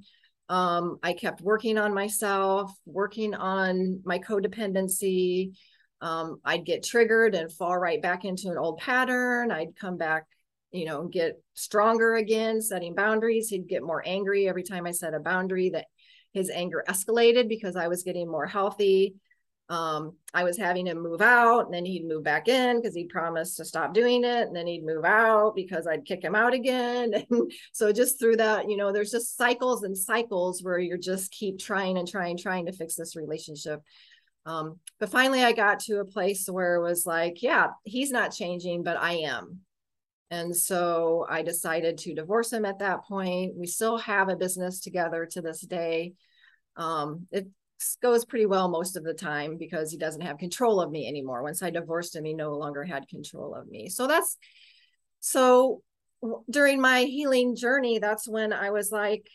Um 0.48 0.98
i 1.02 1.12
kept 1.12 1.40
working 1.40 1.78
on 1.78 1.94
myself 1.94 2.72
working 2.86 3.34
on 3.34 4.00
my 4.04 4.18
codependency. 4.18 5.52
Um, 6.00 6.40
I'd 6.44 6.66
get 6.66 6.82
triggered 6.82 7.36
and 7.36 7.52
fall 7.52 7.78
right 7.78 8.02
back 8.02 8.24
into 8.24 8.50
an 8.50 8.58
old 8.58 8.78
pattern. 8.78 9.52
I'd 9.52 9.76
come 9.76 9.96
back 9.96 10.26
you 10.72 10.86
know, 10.86 11.06
get 11.06 11.42
stronger 11.54 12.14
again, 12.14 12.60
setting 12.60 12.94
boundaries. 12.94 13.48
He'd 13.48 13.68
get 13.68 13.82
more 13.82 14.02
angry 14.04 14.48
every 14.48 14.62
time 14.62 14.86
I 14.86 14.90
set 14.92 15.14
a 15.14 15.20
boundary 15.20 15.70
that 15.70 15.86
his 16.32 16.50
anger 16.50 16.82
escalated 16.88 17.48
because 17.48 17.76
I 17.76 17.88
was 17.88 18.02
getting 18.02 18.30
more 18.30 18.46
healthy. 18.46 19.16
Um, 19.68 20.16
I 20.34 20.44
was 20.44 20.58
having 20.58 20.86
him 20.86 21.02
move 21.02 21.22
out 21.22 21.66
and 21.66 21.72
then 21.72 21.84
he'd 21.84 22.06
move 22.06 22.24
back 22.24 22.48
in 22.48 22.80
because 22.80 22.94
he 22.94 23.04
promised 23.04 23.56
to 23.56 23.64
stop 23.64 23.94
doing 23.94 24.24
it. 24.24 24.46
And 24.46 24.56
then 24.56 24.66
he'd 24.66 24.84
move 24.84 25.04
out 25.04 25.54
because 25.54 25.86
I'd 25.86 26.04
kick 26.04 26.22
him 26.22 26.34
out 26.34 26.52
again. 26.52 27.14
And 27.30 27.52
so 27.72 27.92
just 27.92 28.18
through 28.18 28.36
that, 28.36 28.68
you 28.68 28.76
know, 28.76 28.92
there's 28.92 29.10
just 29.10 29.36
cycles 29.36 29.82
and 29.82 29.96
cycles 29.96 30.62
where 30.62 30.78
you're 30.78 30.98
just 30.98 31.30
keep 31.30 31.58
trying 31.58 31.96
and 31.96 32.08
trying, 32.08 32.36
trying 32.36 32.66
to 32.66 32.72
fix 32.72 32.96
this 32.96 33.16
relationship. 33.16 33.80
Um, 34.44 34.78
but 34.98 35.10
finally 35.10 35.42
I 35.42 35.52
got 35.52 35.80
to 35.80 36.00
a 36.00 36.04
place 36.04 36.48
where 36.48 36.74
it 36.74 36.82
was 36.82 37.06
like, 37.06 37.42
yeah, 37.42 37.68
he's 37.84 38.10
not 38.10 38.32
changing, 38.32 38.82
but 38.82 38.96
I 38.96 39.12
am. 39.18 39.60
And 40.32 40.56
so 40.56 41.26
I 41.28 41.42
decided 41.42 41.98
to 41.98 42.14
divorce 42.14 42.50
him 42.54 42.64
at 42.64 42.78
that 42.78 43.04
point. 43.04 43.54
We 43.54 43.66
still 43.66 43.98
have 43.98 44.30
a 44.30 44.36
business 44.36 44.80
together 44.80 45.28
to 45.32 45.42
this 45.42 45.60
day. 45.60 46.14
Um, 46.74 47.26
it 47.30 47.48
goes 48.00 48.24
pretty 48.24 48.46
well 48.46 48.70
most 48.70 48.96
of 48.96 49.04
the 49.04 49.12
time 49.12 49.58
because 49.58 49.90
he 49.90 49.98
doesn't 49.98 50.22
have 50.22 50.38
control 50.38 50.80
of 50.80 50.90
me 50.90 51.06
anymore. 51.06 51.42
Once 51.42 51.62
I 51.62 51.68
divorced 51.68 52.16
him, 52.16 52.24
he 52.24 52.32
no 52.32 52.54
longer 52.54 52.82
had 52.82 53.08
control 53.08 53.54
of 53.54 53.68
me. 53.68 53.90
So 53.90 54.06
that's 54.06 54.38
so 55.20 55.82
during 56.48 56.80
my 56.80 57.02
healing 57.02 57.54
journey, 57.54 57.98
that's 57.98 58.26
when 58.26 58.54
I 58.54 58.70
was 58.70 58.90
like, 58.90 59.28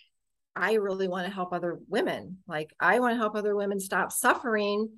I 0.56 0.74
really 0.74 1.08
want 1.08 1.27
to 1.27 1.34
help 1.34 1.54
other 1.54 1.77
women. 1.88 2.39
Like, 2.48 2.74
I 2.80 3.01
want 3.01 3.13
to 3.13 3.20
help 3.20 3.36
other 3.36 3.56
women 3.56 3.80
stop 3.80 4.12
suffering 4.12 4.89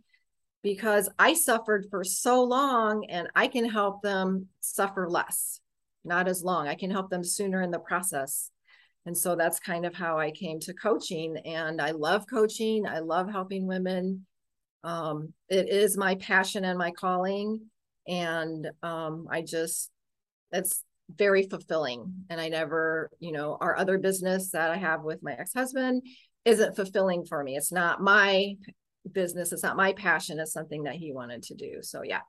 because 0.64 1.10
I 1.20 1.34
suffered 1.34 1.88
for 1.92 2.06
so 2.06 2.44
long 2.44 3.04
and 3.10 3.28
I 3.36 3.48
can 3.48 3.68
help 3.70 4.02
them 4.02 4.48
suffer 4.62 5.10
less 5.10 5.60
not 6.04 6.28
as 6.28 6.44
long. 6.44 6.68
I 6.68 6.76
can 6.76 6.92
help 6.92 7.10
them 7.10 7.24
sooner 7.24 7.62
in 7.62 7.72
the 7.72 7.80
process. 7.80 8.52
And 9.06 9.18
so 9.18 9.36
that's 9.36 9.60
kind 9.60 9.86
of 9.86 9.96
how 9.96 10.18
I 10.18 10.32
came 10.32 10.60
to 10.62 10.74
coaching. 10.74 11.38
And 11.46 11.82
I 11.82 11.92
love 11.92 12.26
coaching. 12.30 12.86
I 12.88 13.00
love 13.00 13.30
helping 13.30 13.66
women. 13.68 14.26
Um, 14.84 15.34
it 15.50 15.70
is 15.70 15.98
my 15.98 16.16
passion 16.16 16.64
and 16.66 16.78
my 16.78 16.92
calling. 16.92 17.62
And 18.08 18.70
um, 18.84 19.28
I 19.30 19.42
just, 19.42 19.90
it's 20.52 20.84
very 21.16 21.44
fulfilling. 21.44 22.26
And 22.30 22.40
I 22.40 22.50
never, 22.50 23.10
you 23.20 23.32
know, 23.32 23.58
our 23.60 23.78
other 23.78 23.98
business 23.98 24.52
that 24.52 24.72
I 24.72 24.78
have 24.78 25.04
with 25.04 25.24
my 25.24 25.34
ex 25.34 25.54
husband 25.54 26.04
isn't 26.46 26.76
fulfilling 26.76 27.26
for 27.26 27.44
me. 27.44 27.56
It's 27.56 27.72
not 27.72 28.02
my 28.02 28.56
business. 29.12 29.52
It's 29.52 29.64
not 29.64 29.78
my 29.78 29.94
passion. 29.94 30.40
It's 30.40 30.54
something 30.54 30.84
that 30.84 30.96
he 30.96 31.12
wanted 31.12 31.44
to 31.44 31.56
do. 31.56 31.80
So, 31.82 32.04
yeah. 32.04 32.22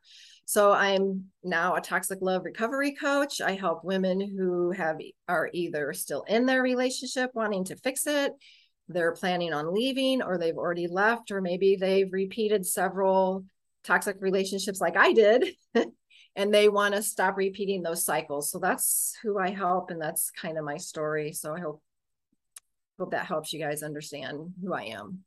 So 0.51 0.73
I'm 0.73 1.27
now 1.45 1.77
a 1.77 1.81
toxic 1.81 2.19
love 2.21 2.45
recovery 2.45 2.97
coach. 2.97 3.41
I 3.41 3.53
help 3.53 3.85
women 3.85 4.21
who 4.21 4.73
have 4.73 4.99
are 5.29 5.49
either 5.53 5.93
still 5.93 6.23
in 6.23 6.45
their 6.45 6.61
relationship 6.61 7.31
wanting 7.35 7.67
to 7.67 7.77
fix 7.77 8.05
it, 8.09 8.33
they're 8.89 9.13
planning 9.13 9.53
on 9.53 9.73
leaving 9.73 10.23
or 10.23 10.39
they've 10.39 10.57
already 10.57 10.89
left 10.89 11.31
or 11.31 11.41
maybe 11.41 11.77
they've 11.77 12.13
repeated 12.13 12.67
several 12.67 13.45
toxic 13.85 14.17
relationships 14.19 14.81
like 14.81 14.97
I 14.97 15.13
did 15.13 15.55
and 16.35 16.53
they 16.53 16.69
want 16.69 16.97
to 16.97 17.03
stop 17.05 17.37
repeating 17.37 17.85
those 17.85 18.05
cycles. 18.05 18.51
So 18.51 18.59
that's 18.59 19.17
who 19.23 19.39
I 19.39 19.51
help 19.51 19.93
and 19.93 20.03
that's 20.03 20.33
kind 20.33 20.59
of 20.59 20.65
my 20.65 20.79
story. 20.79 21.33
So 21.33 21.55
I 21.55 21.61
hope 21.61 21.81
hope 22.99 23.13
that 23.13 23.27
helps 23.27 23.53
you 23.53 23.61
guys 23.61 23.85
understand 23.85 24.55
who 24.61 24.75
I 24.75 24.83
am. 24.87 25.21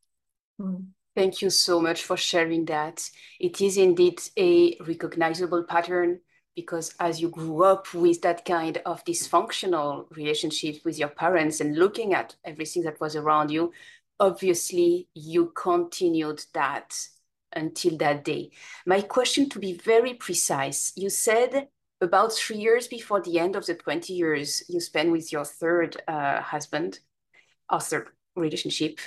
Mm-hmm. 0.60 0.84
Thank 1.16 1.42
you 1.42 1.50
so 1.52 1.80
much 1.80 2.04
for 2.04 2.18
sharing 2.18 2.66
that. 2.66 3.10
It 3.40 3.62
is 3.62 3.78
indeed 3.78 4.20
a 4.38 4.78
recognizable 4.80 5.64
pattern 5.64 6.22
because 6.56 6.96
as 7.00 7.22
you 7.22 7.30
grew 7.30 7.64
up 7.64 7.94
with 7.94 8.22
that 8.24 8.46
kind 8.46 8.78
of 8.86 9.04
dysfunctional 9.06 10.06
relationship 10.16 10.84
with 10.84 10.98
your 10.98 11.10
parents 11.10 11.62
and 11.62 11.78
looking 11.78 12.14
at 12.14 12.36
everything 12.44 12.84
that 12.84 13.00
was 13.00 13.16
around 13.16 13.52
you, 13.52 13.72
obviously 14.20 15.08
you 15.14 15.52
continued 15.56 16.44
that 16.54 16.96
until 17.56 17.98
that 17.98 18.24
day. 18.24 18.50
My 18.86 19.02
question 19.02 19.50
to 19.50 19.60
be 19.60 19.74
very 19.74 20.16
precise, 20.16 20.94
you 20.96 21.10
said 21.12 21.68
about 22.02 22.34
three 22.34 22.58
years 22.58 22.88
before 22.88 23.22
the 23.22 23.40
end 23.40 23.56
of 23.56 23.66
the 23.68 23.76
20 23.76 24.14
years 24.14 24.64
you 24.68 24.80
spent 24.80 25.12
with 25.12 25.32
your 25.32 25.46
third 25.46 26.02
uh, 26.08 26.42
husband 26.42 27.00
or 27.72 27.80
third 27.80 28.10
relationship, 28.36 29.00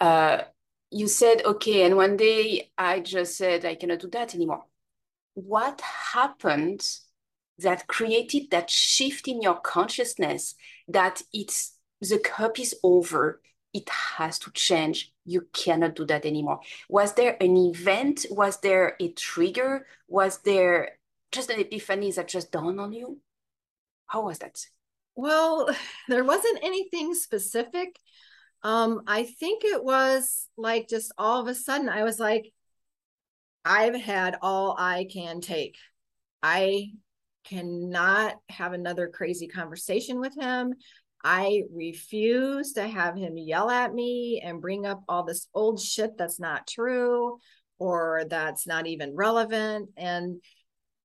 uh, 0.00 0.42
you 0.90 1.08
said, 1.08 1.42
okay, 1.44 1.84
and 1.84 1.96
one 1.96 2.16
day 2.16 2.70
I 2.78 3.00
just 3.00 3.36
said, 3.36 3.64
I 3.64 3.74
cannot 3.74 4.00
do 4.00 4.08
that 4.08 4.34
anymore. 4.34 4.64
What 5.34 5.80
happened 5.80 6.86
that 7.58 7.86
created 7.86 8.50
that 8.50 8.70
shift 8.70 9.28
in 9.28 9.42
your 9.42 9.56
consciousness 9.60 10.54
that 10.86 11.22
it's 11.32 11.74
the 12.00 12.18
cup 12.18 12.58
is 12.58 12.74
over, 12.82 13.40
it 13.74 13.88
has 13.88 14.38
to 14.40 14.50
change. 14.52 15.12
You 15.24 15.46
cannot 15.52 15.94
do 15.96 16.06
that 16.06 16.24
anymore. 16.24 16.60
Was 16.88 17.14
there 17.14 17.36
an 17.40 17.56
event? 17.56 18.26
Was 18.30 18.60
there 18.60 18.96
a 19.00 19.12
trigger? 19.12 19.86
Was 20.06 20.38
there 20.38 20.98
just 21.32 21.50
an 21.50 21.60
epiphany 21.60 22.12
that 22.12 22.28
just 22.28 22.52
dawned 22.52 22.80
on 22.80 22.92
you? 22.92 23.18
How 24.06 24.22
was 24.22 24.38
that? 24.38 24.64
Well, 25.14 25.68
there 26.08 26.24
wasn't 26.24 26.60
anything 26.62 27.14
specific. 27.14 27.98
Um, 28.62 29.02
I 29.06 29.24
think 29.24 29.64
it 29.64 29.82
was 29.82 30.48
like 30.56 30.88
just 30.88 31.12
all 31.16 31.40
of 31.40 31.48
a 31.48 31.54
sudden 31.54 31.88
I 31.88 32.04
was 32.04 32.18
like, 32.18 32.52
I've 33.64 33.94
had 33.94 34.36
all 34.42 34.74
I 34.78 35.06
can 35.10 35.40
take. 35.40 35.76
I 36.42 36.92
cannot 37.44 38.36
have 38.48 38.72
another 38.72 39.08
crazy 39.08 39.48
conversation 39.48 40.20
with 40.20 40.34
him. 40.38 40.74
I 41.24 41.62
refuse 41.72 42.74
to 42.74 42.86
have 42.86 43.16
him 43.16 43.36
yell 43.36 43.70
at 43.70 43.92
me 43.92 44.40
and 44.44 44.60
bring 44.60 44.86
up 44.86 45.02
all 45.08 45.24
this 45.24 45.48
old 45.52 45.80
shit 45.80 46.16
that's 46.16 46.38
not 46.38 46.66
true 46.66 47.38
or 47.78 48.24
that's 48.28 48.66
not 48.66 48.86
even 48.86 49.16
relevant. 49.16 49.90
And 49.96 50.40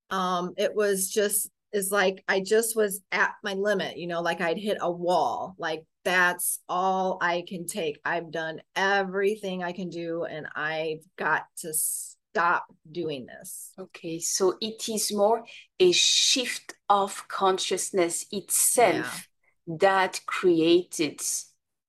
um, 0.10 0.54
it 0.58 0.76
was 0.76 1.10
just 1.10 1.50
is 1.72 1.92
like 1.92 2.24
I 2.28 2.40
just 2.40 2.76
was 2.76 3.02
at 3.12 3.32
my 3.44 3.54
limit, 3.54 3.98
you 3.98 4.06
know, 4.06 4.22
like 4.22 4.42
I'd 4.42 4.60
hit 4.60 4.78
a 4.80 4.92
wall. 4.92 5.56
Like 5.58 5.84
that's 6.04 6.60
all 6.68 7.18
I 7.22 7.44
can 7.48 7.66
take. 7.66 8.00
I've 8.04 8.32
done 8.32 8.62
everything 8.76 9.64
I 9.64 9.72
can 9.72 9.90
do 9.90 10.24
and 10.24 10.48
I've 10.56 11.04
got 11.18 11.46
to 11.58 11.74
stop 11.74 12.66
doing 12.92 13.26
this. 13.26 13.72
Okay, 13.80 14.20
so 14.20 14.56
it 14.60 14.90
is 14.90 15.14
more 15.14 15.46
a 15.80 15.92
shift 15.92 16.74
of 16.90 17.28
consciousness 17.28 18.26
itself 18.32 19.28
yeah. 19.68 19.76
that 19.80 20.22
created 20.26 21.22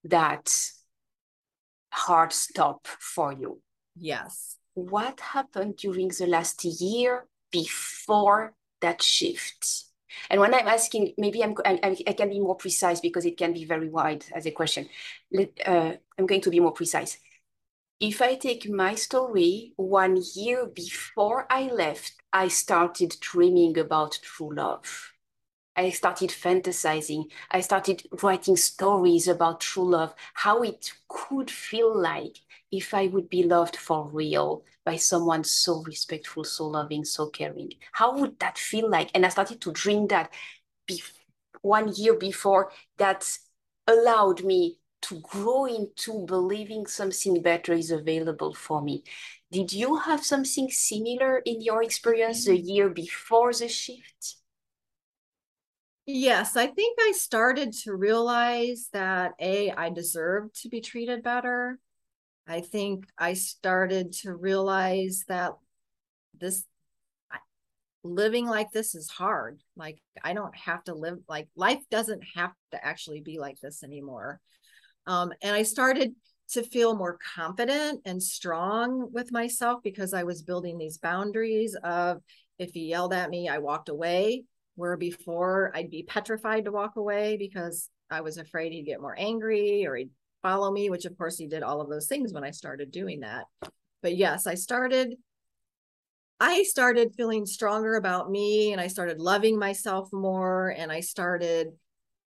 that 0.04 0.54
hard 1.92 2.32
stop 2.32 2.86
for 2.86 3.32
you. 3.32 3.60
Yes. 3.96 4.56
What 4.74 5.20
happened 5.20 5.76
during 5.76 6.08
the 6.08 6.26
last 6.26 6.64
year 6.64 7.26
before 7.50 8.54
that 8.80 9.02
shift? 9.02 9.84
And 10.30 10.40
when 10.40 10.54
I'm 10.54 10.68
asking, 10.68 11.14
maybe 11.18 11.42
I'm, 11.42 11.54
I, 11.64 11.96
I 12.06 12.12
can 12.12 12.30
be 12.30 12.40
more 12.40 12.56
precise 12.56 13.00
because 13.00 13.24
it 13.24 13.36
can 13.36 13.52
be 13.52 13.64
very 13.64 13.88
wide 13.88 14.24
as 14.34 14.46
a 14.46 14.50
question. 14.50 14.88
Let, 15.32 15.50
uh, 15.66 15.92
I'm 16.18 16.26
going 16.26 16.40
to 16.42 16.50
be 16.50 16.60
more 16.60 16.72
precise. 16.72 17.18
If 18.00 18.20
I 18.20 18.34
take 18.34 18.68
my 18.68 18.94
story, 18.96 19.72
one 19.76 20.22
year 20.34 20.66
before 20.66 21.46
I 21.50 21.68
left, 21.68 22.14
I 22.32 22.48
started 22.48 23.16
dreaming 23.20 23.78
about 23.78 24.18
true 24.22 24.54
love. 24.54 25.13
I 25.76 25.90
started 25.90 26.30
fantasizing. 26.30 27.30
I 27.50 27.60
started 27.60 28.06
writing 28.22 28.56
stories 28.56 29.26
about 29.28 29.60
true 29.60 29.90
love, 29.90 30.14
how 30.34 30.62
it 30.62 30.92
could 31.08 31.50
feel 31.50 31.94
like 31.96 32.38
if 32.70 32.94
I 32.94 33.08
would 33.08 33.28
be 33.28 33.42
loved 33.42 33.76
for 33.76 34.06
real 34.08 34.64
by 34.84 34.96
someone 34.96 35.44
so 35.44 35.82
respectful, 35.82 36.44
so 36.44 36.66
loving, 36.66 37.04
so 37.04 37.28
caring. 37.28 37.72
How 37.92 38.16
would 38.18 38.38
that 38.40 38.58
feel 38.58 38.88
like? 38.88 39.10
And 39.14 39.24
I 39.26 39.30
started 39.30 39.60
to 39.62 39.72
dream 39.72 40.06
that 40.08 40.32
be- 40.86 41.02
one 41.62 41.92
year 41.94 42.14
before 42.14 42.72
that 42.98 43.38
allowed 43.86 44.44
me 44.44 44.78
to 45.02 45.20
grow 45.20 45.66
into 45.66 46.24
believing 46.26 46.86
something 46.86 47.42
better 47.42 47.72
is 47.74 47.90
available 47.90 48.54
for 48.54 48.80
me. 48.82 49.04
Did 49.50 49.72
you 49.72 49.96
have 49.96 50.24
something 50.24 50.70
similar 50.70 51.38
in 51.38 51.60
your 51.62 51.82
experience 51.82 52.46
the 52.46 52.56
year 52.58 52.88
before 52.88 53.52
the 53.52 53.68
shift? 53.68 54.36
Yes, 56.06 56.56
I 56.56 56.66
think 56.66 56.98
I 57.00 57.12
started 57.12 57.72
to 57.84 57.94
realize 57.94 58.88
that 58.92 59.32
A, 59.40 59.70
I 59.70 59.88
deserved 59.88 60.60
to 60.62 60.68
be 60.68 60.80
treated 60.82 61.22
better. 61.22 61.78
I 62.46 62.60
think 62.60 63.06
I 63.16 63.32
started 63.32 64.12
to 64.22 64.34
realize 64.34 65.24
that 65.28 65.52
this 66.38 66.64
living 68.02 68.46
like 68.46 68.70
this 68.70 68.94
is 68.94 69.08
hard. 69.08 69.62
Like, 69.76 70.02
I 70.22 70.34
don't 70.34 70.54
have 70.56 70.84
to 70.84 70.94
live 70.94 71.20
like 71.26 71.48
life 71.56 71.80
doesn't 71.90 72.22
have 72.34 72.52
to 72.72 72.84
actually 72.84 73.22
be 73.22 73.38
like 73.38 73.58
this 73.60 73.82
anymore. 73.82 74.40
Um, 75.06 75.32
and 75.42 75.54
I 75.56 75.62
started 75.62 76.14
to 76.50 76.62
feel 76.62 76.94
more 76.94 77.18
confident 77.34 78.02
and 78.04 78.22
strong 78.22 79.10
with 79.10 79.32
myself 79.32 79.82
because 79.82 80.12
I 80.12 80.24
was 80.24 80.42
building 80.42 80.76
these 80.76 80.98
boundaries 80.98 81.74
of 81.82 82.20
if 82.58 82.72
he 82.72 82.88
yelled 82.88 83.14
at 83.14 83.30
me, 83.30 83.48
I 83.48 83.58
walked 83.58 83.88
away 83.88 84.44
where 84.76 84.96
before 84.96 85.72
I'd 85.74 85.90
be 85.90 86.02
petrified 86.02 86.64
to 86.64 86.72
walk 86.72 86.96
away 86.96 87.36
because 87.36 87.90
I 88.10 88.20
was 88.20 88.38
afraid 88.38 88.72
he'd 88.72 88.86
get 88.86 89.00
more 89.00 89.16
angry 89.18 89.86
or 89.86 89.96
he'd 89.96 90.10
follow 90.42 90.70
me, 90.70 90.90
which 90.90 91.04
of 91.04 91.16
course 91.16 91.38
he 91.38 91.46
did 91.46 91.62
all 91.62 91.80
of 91.80 91.88
those 91.88 92.06
things 92.06 92.32
when 92.32 92.44
I 92.44 92.50
started 92.50 92.90
doing 92.90 93.20
that. 93.20 93.44
But 94.02 94.16
yes, 94.16 94.46
I 94.46 94.54
started 94.54 95.14
I 96.40 96.64
started 96.64 97.14
feeling 97.16 97.46
stronger 97.46 97.94
about 97.94 98.30
me 98.30 98.72
and 98.72 98.80
I 98.80 98.88
started 98.88 99.20
loving 99.20 99.58
myself 99.58 100.12
more 100.12 100.68
and 100.76 100.92
I 100.92 101.00
started 101.00 101.68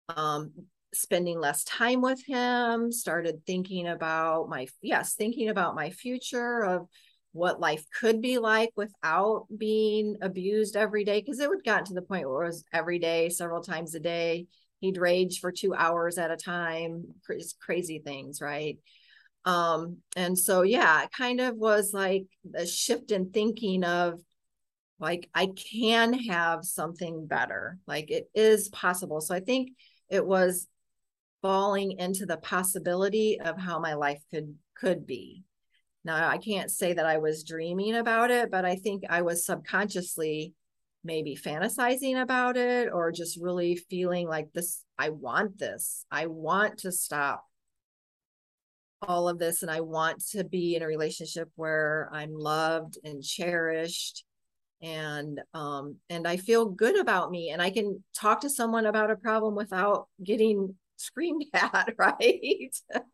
um 0.09 0.53
spending 0.93 1.41
less 1.41 1.65
time 1.65 2.01
with 2.01 2.25
him, 2.25 2.93
started 2.93 3.45
thinking 3.47 3.89
about 3.89 4.49
my 4.49 4.67
yes, 4.81 5.15
thinking 5.15 5.49
about 5.49 5.75
my 5.75 5.91
future 5.91 6.65
of 6.65 6.87
what 7.35 7.59
life 7.61 7.85
could 8.01 8.23
be 8.23 8.39
like 8.39 8.71
without 8.77 9.47
being 9.59 10.17
abused 10.23 10.77
every 10.77 11.05
day 11.05 11.21
because 11.21 11.41
it 11.41 11.49
would 11.49 11.65
get 11.65 11.85
to 11.85 11.93
the 11.93 12.01
point 12.01 12.29
where 12.29 12.45
it 12.45 12.47
was 12.47 12.65
every 12.73 13.01
day 13.01 13.29
several 13.29 13.61
times 13.61 13.93
a 13.97 14.01
day. 14.01 14.47
He'd 14.79 14.99
rage 14.99 15.41
for 15.41 15.51
two 15.51 15.75
hours 15.75 16.17
at 16.17 16.31
a 16.31 16.37
time 16.37 17.03
it's 17.29 17.55
crazy 17.61 17.99
things 17.99 18.41
right? 18.41 18.79
Um 19.45 19.99
and 20.17 20.39
so 20.39 20.63
yeah 20.63 21.03
it 21.03 21.11
kind 21.11 21.41
of 21.41 21.57
was 21.57 21.93
like 21.93 22.27
a 22.55 22.65
shift 22.65 23.11
in 23.11 23.31
thinking 23.31 23.83
of 23.83 24.21
like 25.01 25.29
i 25.35 25.49
can 25.57 26.13
have 26.13 26.65
something 26.65 27.27
better. 27.27 27.79
Like 27.89 28.13
it 28.13 28.31
is 28.33 28.69
possible. 28.69 29.21
So 29.21 29.35
i 29.35 29.41
think 29.41 29.71
it 30.09 30.25
was 30.25 30.69
falling 31.43 31.99
into 31.99 32.27
the 32.27 32.37
possibility 32.37 33.41
of 33.41 33.59
how 33.59 33.81
my 33.81 33.95
life 33.95 34.23
could 34.31 34.55
could 34.77 35.05
be 35.05 35.43
now, 36.05 36.29
I 36.29 36.39
can't 36.39 36.71
say 36.71 36.93
that 36.93 37.07
I 37.07 37.19
was 37.19 37.45
dreaming 37.45 37.97
about 37.97 38.31
it, 38.31 38.51
but 38.51 38.65
I 38.65 38.77
think 38.77 39.05
I 39.09 39.23
was 39.23 39.47
subconsciously 39.47 40.53
maybe 41.03 41.37
fantasizing 41.37 42.21
about 42.21 42.57
it 42.57 42.91
or 42.93 43.13
just 43.13 43.41
really 43.41 43.77
feeling 43.77 44.27
like 44.27 44.53
this 44.53 44.83
I 44.99 45.11
want 45.11 45.59
this. 45.59 46.05
I 46.11 46.27
want 46.27 46.79
to 46.79 46.93
stop 46.93 47.45
all 49.03 49.29
of 49.29 49.39
this 49.39 49.63
and 49.63 49.71
I 49.71 49.81
want 49.81 50.25
to 50.31 50.45
be 50.45 50.77
in 50.77 50.83
a 50.83 50.87
relationship 50.87 51.51
where 51.57 52.09
I'm 52.13 52.33
loved 52.33 52.99
and 53.05 53.23
cherished 53.23 54.25
and 54.83 55.41
um 55.53 55.97
and 56.11 56.27
I 56.27 56.37
feel 56.37 56.67
good 56.67 56.99
about 56.99 57.31
me 57.31 57.51
and 57.51 57.61
I 57.61 57.71
can 57.71 58.03
talk 58.15 58.41
to 58.43 58.51
someone 58.51 58.87
about 58.87 59.11
a 59.11 59.17
problem 59.17 59.55
without 59.55 60.09
getting 60.23 60.75
screamed 60.97 61.45
at, 61.55 61.95
right? 61.99 62.75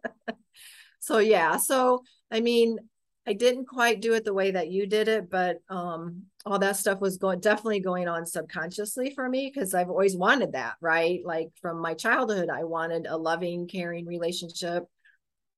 so 1.00 1.18
yeah 1.18 1.56
so 1.56 2.02
i 2.30 2.40
mean 2.40 2.78
i 3.26 3.32
didn't 3.32 3.66
quite 3.66 4.00
do 4.00 4.14
it 4.14 4.24
the 4.24 4.34
way 4.34 4.52
that 4.52 4.70
you 4.70 4.86
did 4.86 5.08
it 5.08 5.28
but 5.28 5.56
um 5.68 6.22
all 6.46 6.58
that 6.58 6.76
stuff 6.76 7.00
was 7.00 7.18
going 7.18 7.40
definitely 7.40 7.80
going 7.80 8.08
on 8.08 8.24
subconsciously 8.24 9.12
for 9.14 9.28
me 9.28 9.50
because 9.52 9.74
i've 9.74 9.90
always 9.90 10.16
wanted 10.16 10.52
that 10.52 10.74
right? 10.80 11.20
Like 11.24 11.48
from 11.60 11.80
my 11.80 11.94
childhood 11.94 12.48
i 12.48 12.64
wanted 12.64 13.06
a 13.06 13.16
loving 13.16 13.66
caring 13.66 14.06
relationship 14.06 14.84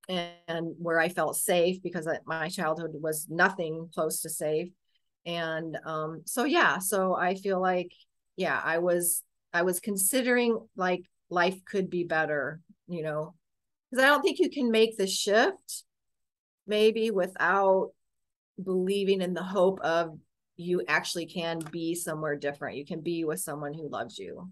and, 0.08 0.74
where 0.78 0.98
i 0.98 1.08
felt 1.08 1.36
safe 1.36 1.82
because 1.82 2.08
my 2.26 2.48
childhood 2.48 2.92
was 2.94 3.26
nothing 3.28 3.88
close 3.94 4.20
to 4.22 4.30
safe. 4.30 4.70
And 5.24 5.78
um 5.84 6.22
so 6.24 6.44
yeah 6.44 6.78
so 6.78 7.14
i 7.14 7.34
feel 7.36 7.60
like 7.60 7.92
yeah 8.36 8.60
i 8.64 8.78
was 8.78 9.22
i 9.52 9.62
was 9.62 9.78
considering 9.78 10.58
like 10.76 11.02
life 11.30 11.64
could 11.64 11.88
be 11.88 12.04
better 12.04 12.60
you 12.88 13.02
know 13.02 13.34
because 13.92 14.04
I 14.04 14.08
don't 14.08 14.22
think 14.22 14.38
you 14.38 14.48
can 14.48 14.70
make 14.70 14.96
the 14.96 15.06
shift 15.06 15.84
maybe 16.66 17.10
without 17.10 17.90
believing 18.62 19.20
in 19.20 19.34
the 19.34 19.42
hope 19.42 19.80
of 19.80 20.18
you 20.56 20.82
actually 20.88 21.26
can 21.26 21.58
be 21.70 21.94
somewhere 21.94 22.36
different. 22.36 22.78
You 22.78 22.86
can 22.86 23.02
be 23.02 23.24
with 23.24 23.40
someone 23.40 23.74
who 23.74 23.90
loves 23.90 24.18
you. 24.18 24.50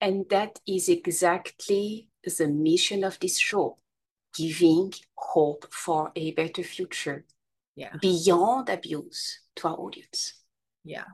And 0.00 0.24
that 0.30 0.58
is 0.66 0.88
exactly 0.88 2.08
the 2.24 2.48
mission 2.48 3.04
of 3.04 3.18
this 3.18 3.38
show 3.38 3.76
giving 4.34 4.92
hope 5.14 5.66
for 5.70 6.10
a 6.16 6.32
better 6.32 6.62
future 6.62 7.26
yeah. 7.76 7.92
beyond 8.00 8.70
abuse 8.70 9.40
to 9.56 9.68
our 9.68 9.76
audience. 9.76 10.34
Yeah. 10.82 11.04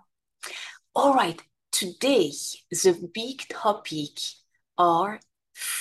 All 0.94 1.14
right. 1.14 1.40
Today, 1.72 2.32
the 2.70 3.10
big 3.12 3.48
topic 3.48 4.18
are 4.78 5.20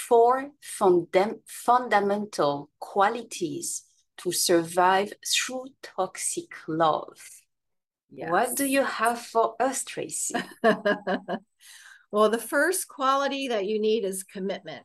four 0.09 0.49
fundam- 0.63 1.39
fundamental 1.45 2.71
qualities 2.79 3.83
to 4.17 4.31
survive 4.31 5.13
through 5.25 5.67
toxic 5.83 6.51
love. 6.67 7.19
Yes. 8.11 8.31
What 8.31 8.55
do 8.55 8.65
you 8.65 8.83
have 8.83 9.21
for 9.21 9.55
us, 9.59 9.83
Tracy? 9.83 10.33
well, 12.11 12.29
the 12.29 12.39
first 12.39 12.87
quality 12.87 13.49
that 13.49 13.67
you 13.67 13.79
need 13.79 14.03
is 14.03 14.23
commitment, 14.23 14.83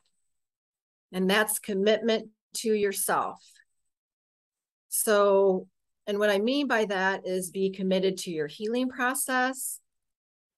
and 1.11 1.29
that's 1.29 1.59
commitment 1.59 2.29
to 2.59 2.75
yourself. 2.75 3.43
So, 4.91 5.69
and 6.07 6.19
what 6.19 6.29
I 6.29 6.39
mean 6.39 6.69
by 6.69 6.85
that 6.85 7.27
is 7.27 7.51
be 7.51 7.71
committed 7.71 8.19
to 8.19 8.31
your 8.31 8.47
healing 8.47 8.91
process, 8.91 9.81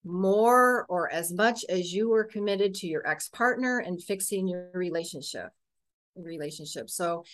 more 0.06 0.86
or 0.88 1.12
as 1.12 1.32
much 1.32 1.64
as 1.68 1.92
you 1.92 2.08
were 2.08 2.24
committed 2.24 2.74
to 2.74 2.86
your 2.86 3.06
ex-partner 3.06 3.78
and 3.78 4.02
fixing 4.02 4.48
your 4.48 4.70
relationship 4.72 5.48
relationship. 6.16 6.88
So 6.88 7.24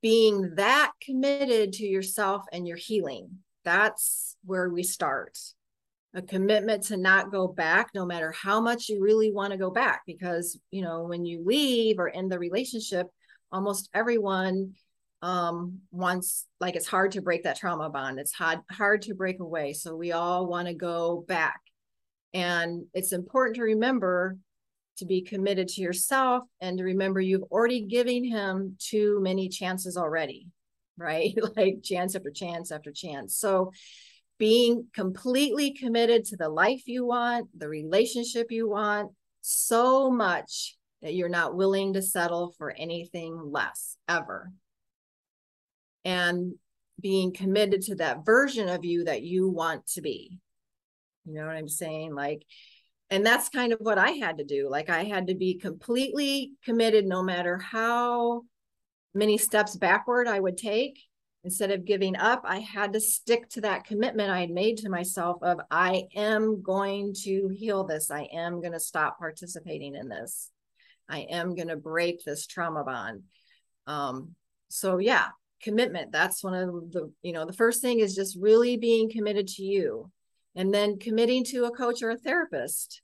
being 0.00 0.56
that 0.56 0.90
committed 1.00 1.74
to 1.74 1.84
yourself 1.86 2.42
and 2.52 2.66
your 2.66 2.76
healing 2.76 3.38
that's 3.64 4.36
where 4.44 4.68
we 4.68 4.82
start. 4.82 5.38
A 6.14 6.22
commitment 6.22 6.84
to 6.84 6.96
not 6.96 7.32
go 7.32 7.48
back 7.48 7.90
no 7.94 8.04
matter 8.04 8.32
how 8.32 8.60
much 8.60 8.88
you 8.88 9.00
really 9.02 9.32
want 9.32 9.52
to 9.52 9.58
go 9.58 9.70
back 9.70 10.02
because 10.06 10.58
you 10.70 10.82
know 10.82 11.04
when 11.04 11.24
you 11.24 11.42
leave 11.44 11.98
or 11.98 12.08
end 12.08 12.30
the 12.30 12.38
relationship 12.38 13.06
almost 13.50 13.88
everyone 13.94 14.72
um 15.22 15.78
wants 15.90 16.46
like 16.60 16.76
it's 16.76 16.86
hard 16.86 17.12
to 17.12 17.22
break 17.22 17.44
that 17.44 17.56
trauma 17.56 17.88
bond. 17.88 18.18
It's 18.18 18.32
hard 18.32 18.58
hard 18.70 19.02
to 19.02 19.14
break 19.14 19.40
away. 19.40 19.72
So 19.72 19.96
we 19.96 20.12
all 20.12 20.46
want 20.46 20.68
to 20.68 20.74
go 20.74 21.24
back 21.26 21.60
and 22.34 22.84
it's 22.94 23.12
important 23.12 23.56
to 23.56 23.62
remember 23.62 24.36
to 24.98 25.06
be 25.06 25.22
committed 25.22 25.68
to 25.68 25.80
yourself 25.80 26.44
and 26.60 26.78
to 26.78 26.84
remember 26.84 27.20
you've 27.20 27.50
already 27.50 27.82
given 27.82 28.24
him 28.24 28.76
too 28.78 29.20
many 29.22 29.48
chances 29.48 29.96
already 29.96 30.46
right 30.98 31.34
like 31.56 31.82
chance 31.82 32.14
after 32.14 32.30
chance 32.30 32.70
after 32.70 32.92
chance 32.92 33.36
so 33.36 33.72
being 34.42 34.86
completely 34.92 35.72
committed 35.72 36.24
to 36.24 36.36
the 36.36 36.48
life 36.48 36.88
you 36.88 37.06
want, 37.06 37.48
the 37.56 37.68
relationship 37.68 38.50
you 38.50 38.68
want, 38.68 39.12
so 39.40 40.10
much 40.10 40.76
that 41.00 41.14
you're 41.14 41.28
not 41.28 41.54
willing 41.54 41.92
to 41.92 42.02
settle 42.02 42.52
for 42.58 42.72
anything 42.72 43.38
less 43.52 43.96
ever. 44.08 44.50
And 46.04 46.54
being 47.00 47.32
committed 47.32 47.82
to 47.82 47.94
that 47.94 48.24
version 48.26 48.68
of 48.68 48.84
you 48.84 49.04
that 49.04 49.22
you 49.22 49.48
want 49.48 49.86
to 49.90 50.00
be. 50.02 50.38
You 51.24 51.34
know 51.34 51.46
what 51.46 51.56
I'm 51.56 51.68
saying? 51.68 52.14
Like, 52.14 52.42
and 53.10 53.24
that's 53.24 53.48
kind 53.48 53.72
of 53.72 53.78
what 53.80 53.98
I 53.98 54.12
had 54.12 54.38
to 54.38 54.44
do. 54.44 54.68
Like, 54.70 54.90
I 54.90 55.04
had 55.04 55.26
to 55.28 55.34
be 55.34 55.58
completely 55.58 56.52
committed 56.64 57.06
no 57.06 57.22
matter 57.22 57.58
how 57.58 58.42
many 59.14 59.38
steps 59.38 59.76
backward 59.76 60.26
I 60.26 60.40
would 60.40 60.56
take 60.56 60.98
instead 61.44 61.70
of 61.70 61.84
giving 61.84 62.16
up 62.16 62.42
i 62.44 62.58
had 62.58 62.92
to 62.92 63.00
stick 63.00 63.48
to 63.48 63.60
that 63.60 63.84
commitment 63.84 64.30
i 64.30 64.40
had 64.40 64.50
made 64.50 64.76
to 64.76 64.88
myself 64.88 65.42
of 65.42 65.58
i 65.70 66.04
am 66.14 66.62
going 66.62 67.12
to 67.14 67.48
heal 67.48 67.84
this 67.84 68.10
i 68.10 68.22
am 68.32 68.60
going 68.60 68.72
to 68.72 68.80
stop 68.80 69.18
participating 69.18 69.94
in 69.94 70.08
this 70.08 70.50
i 71.08 71.20
am 71.20 71.54
going 71.54 71.68
to 71.68 71.76
break 71.76 72.22
this 72.24 72.46
trauma 72.46 72.84
bond 72.84 73.22
um 73.86 74.34
so 74.68 74.98
yeah 74.98 75.26
commitment 75.62 76.12
that's 76.12 76.42
one 76.42 76.54
of 76.54 76.92
the 76.92 77.12
you 77.22 77.32
know 77.32 77.44
the 77.44 77.52
first 77.52 77.80
thing 77.82 78.00
is 78.00 78.14
just 78.14 78.36
really 78.40 78.76
being 78.76 79.10
committed 79.10 79.46
to 79.46 79.62
you 79.62 80.10
and 80.54 80.72
then 80.72 80.98
committing 80.98 81.44
to 81.44 81.64
a 81.64 81.70
coach 81.70 82.02
or 82.02 82.10
a 82.10 82.18
therapist 82.18 83.02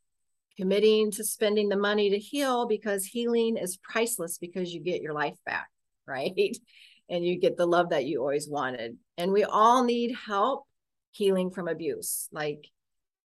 committing 0.58 1.12
to 1.12 1.22
spending 1.22 1.68
the 1.68 1.76
money 1.76 2.10
to 2.10 2.18
heal 2.18 2.66
because 2.66 3.04
healing 3.04 3.56
is 3.56 3.78
priceless 3.78 4.38
because 4.38 4.74
you 4.74 4.80
get 4.80 5.00
your 5.00 5.14
life 5.14 5.36
back 5.46 5.68
right 6.06 6.56
and 7.08 7.24
you 7.24 7.38
get 7.38 7.56
the 7.56 7.66
love 7.66 7.90
that 7.90 8.04
you 8.04 8.20
always 8.20 8.48
wanted. 8.48 8.96
And 9.16 9.32
we 9.32 9.44
all 9.44 9.84
need 9.84 10.14
help 10.26 10.64
healing 11.12 11.50
from 11.50 11.68
abuse. 11.68 12.28
Like 12.32 12.66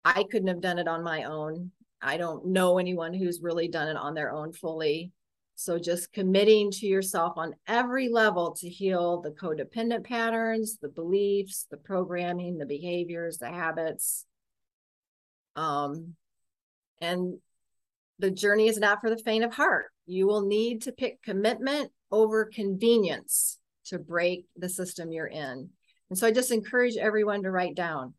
I 0.03 0.23
couldn't 0.23 0.47
have 0.47 0.61
done 0.61 0.79
it 0.79 0.87
on 0.87 1.03
my 1.03 1.23
own. 1.23 1.71
I 2.01 2.17
don't 2.17 2.47
know 2.47 2.77
anyone 2.77 3.13
who's 3.13 3.41
really 3.41 3.67
done 3.67 3.87
it 3.87 3.97
on 3.97 4.13
their 4.13 4.31
own 4.31 4.53
fully. 4.53 5.11
So 5.55 5.79
just 5.79 6.11
committing 6.11 6.69
to 6.71 6.85
yourself 6.85 7.37
on 7.37 7.55
every 7.65 8.09
level 8.09 8.55
to 8.59 8.69
heal 8.69 9.21
the 9.21 9.31
codependent 9.31 10.03
patterns, 10.03 10.77
the 10.81 10.89
beliefs, 10.89 11.65
the 11.71 11.77
programming, 11.77 12.57
the 12.57 12.65
behaviors, 12.65 13.37
the 13.37 13.47
habits. 13.47 14.25
Um, 15.55 16.15
and 16.99 17.39
the 18.19 18.31
journey 18.31 18.67
is 18.67 18.77
not 18.77 18.99
for 18.99 19.09
the 19.09 19.17
faint 19.17 19.45
of 19.45 19.53
heart. 19.53 19.87
You 20.05 20.27
will 20.27 20.45
need 20.45 20.83
to 20.83 20.91
pick 20.91 21.23
commitment 21.23 21.91
over 22.11 22.45
convenience 22.45 23.57
to 23.85 23.97
break 23.97 24.45
the 24.57 24.69
system 24.69 25.11
you're 25.11 25.25
in. 25.27 25.69
And 26.09 26.19
so 26.19 26.27
I 26.27 26.31
just 26.31 26.51
encourage 26.51 26.97
everyone 26.97 27.43
to 27.43 27.51
write 27.51 27.75
down 27.75 28.13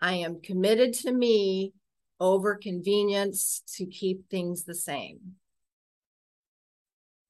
I 0.00 0.14
am 0.14 0.40
committed 0.40 0.94
to 0.94 1.12
me 1.12 1.72
over 2.18 2.56
convenience 2.56 3.62
to 3.76 3.86
keep 3.86 4.28
things 4.28 4.64
the 4.64 4.74
same. 4.74 5.36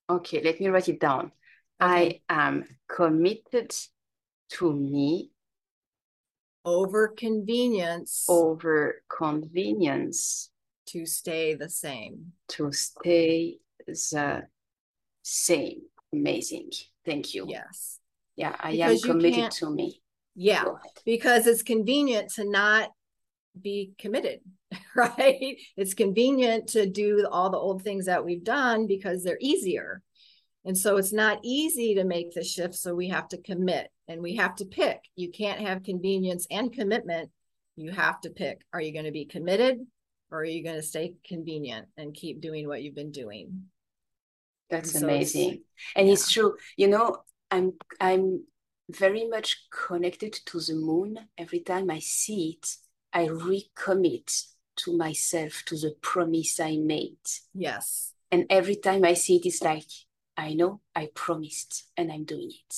Okay, 0.09 0.43
let 0.43 0.61
me 0.61 0.69
write 0.69 0.89
it 0.89 1.01
down. 1.01 1.33
Okay. 1.81 2.23
I 2.29 2.43
am 2.43 2.65
committed 2.89 3.75
to 4.51 4.73
me 4.73 5.31
over 6.65 7.09
convenience 7.09 8.27
over 8.29 9.03
convenience 9.09 10.51
to 10.87 11.05
stay 11.07 11.55
the 11.55 11.69
same 11.69 12.33
to 12.47 12.71
stay 12.71 13.59
the 13.87 14.47
same 15.23 15.81
amazing 16.13 16.71
Thank 17.05 17.35
you. 17.35 17.47
Yes. 17.49 17.99
Yeah, 18.37 18.55
I 18.59 18.73
because 18.73 19.05
am 19.05 19.11
committed 19.11 19.51
to 19.53 19.71
me. 19.71 20.03
Yeah, 20.35 20.65
because 21.05 21.47
it's 21.47 21.63
convenient 21.63 22.33
to 22.35 22.49
not 22.49 22.91
be 23.61 23.93
committed, 23.99 24.41
right? 24.97 25.57
It's 25.77 25.95
convenient 25.95 26.69
to 26.71 26.87
do 26.87 27.27
all 27.31 27.51
the 27.51 27.59
old 27.59 27.83
things 27.83 28.07
that 28.07 28.25
we've 28.25 28.45
done 28.45 28.87
because 28.87 29.23
they're 29.23 29.39
easier. 29.41 30.03
And 30.65 30.79
so 30.79 30.97
it's 30.97 31.13
not 31.13 31.41
easy 31.43 31.97
to 31.97 32.05
make 32.05 32.33
the 32.33 32.45
shift. 32.45 32.75
So 32.75 32.95
we 32.95 33.09
have 33.09 33.29
to 33.29 33.39
commit 33.39 33.91
and 34.07 34.23
we 34.23 34.37
have 34.37 34.55
to 34.57 34.65
pick. 34.65 35.01
You 35.17 35.31
can't 35.31 35.61
have 35.61 35.83
convenience 35.83 36.47
and 36.51 36.73
commitment. 36.73 37.31
You 37.77 37.91
have 37.91 38.21
to 38.21 38.31
pick. 38.31 38.61
Are 38.73 38.81
you 38.81 38.93
going 38.93 39.07
to 39.07 39.11
be 39.11 39.25
committed 39.25 39.81
or 40.31 40.41
are 40.41 40.45
you 40.45 40.63
going 40.63 40.77
to 40.77 40.83
stay 40.83 41.15
convenient 41.27 41.89
and 41.97 42.15
keep 42.15 42.41
doing 42.41 42.69
what 42.69 42.83
you've 42.83 42.95
been 42.95 43.11
doing? 43.11 43.65
That's 44.71 44.93
so 44.93 45.05
amazing. 45.07 45.63
And 45.97 46.07
yeah. 46.07 46.15
it's 46.15 46.31
true. 46.31 46.57
You 46.77 46.89
know, 46.89 47.19
I'm 47.51 47.75
I'm 48.01 48.45
very 48.89 49.29
much 49.29 49.67
connected 49.71 50.33
to 50.47 50.61
the 50.61 50.75
moon. 50.75 51.19
Every 51.37 51.61
time 51.61 51.91
I 51.91 51.99
see 51.99 52.59
it, 52.59 52.77
I 53.13 53.27
recommit 53.29 54.47
to 54.77 54.97
myself 54.97 55.63
to 55.67 55.77
the 55.77 55.95
promise 56.01 56.59
I 56.61 56.77
made. 56.77 57.19
Yes. 57.55 58.15
And 58.31 58.47
every 58.49 58.77
time 58.77 59.05
I 59.05 59.15
see 59.15 59.37
it, 59.37 59.47
it's 59.47 59.63
like, 59.63 59.89
I 60.37 60.55
know 60.55 60.81
I 60.97 61.11
promised 61.15 61.85
and 61.97 62.11
I'm 62.11 62.25
doing 62.25 62.51
it. 62.51 62.77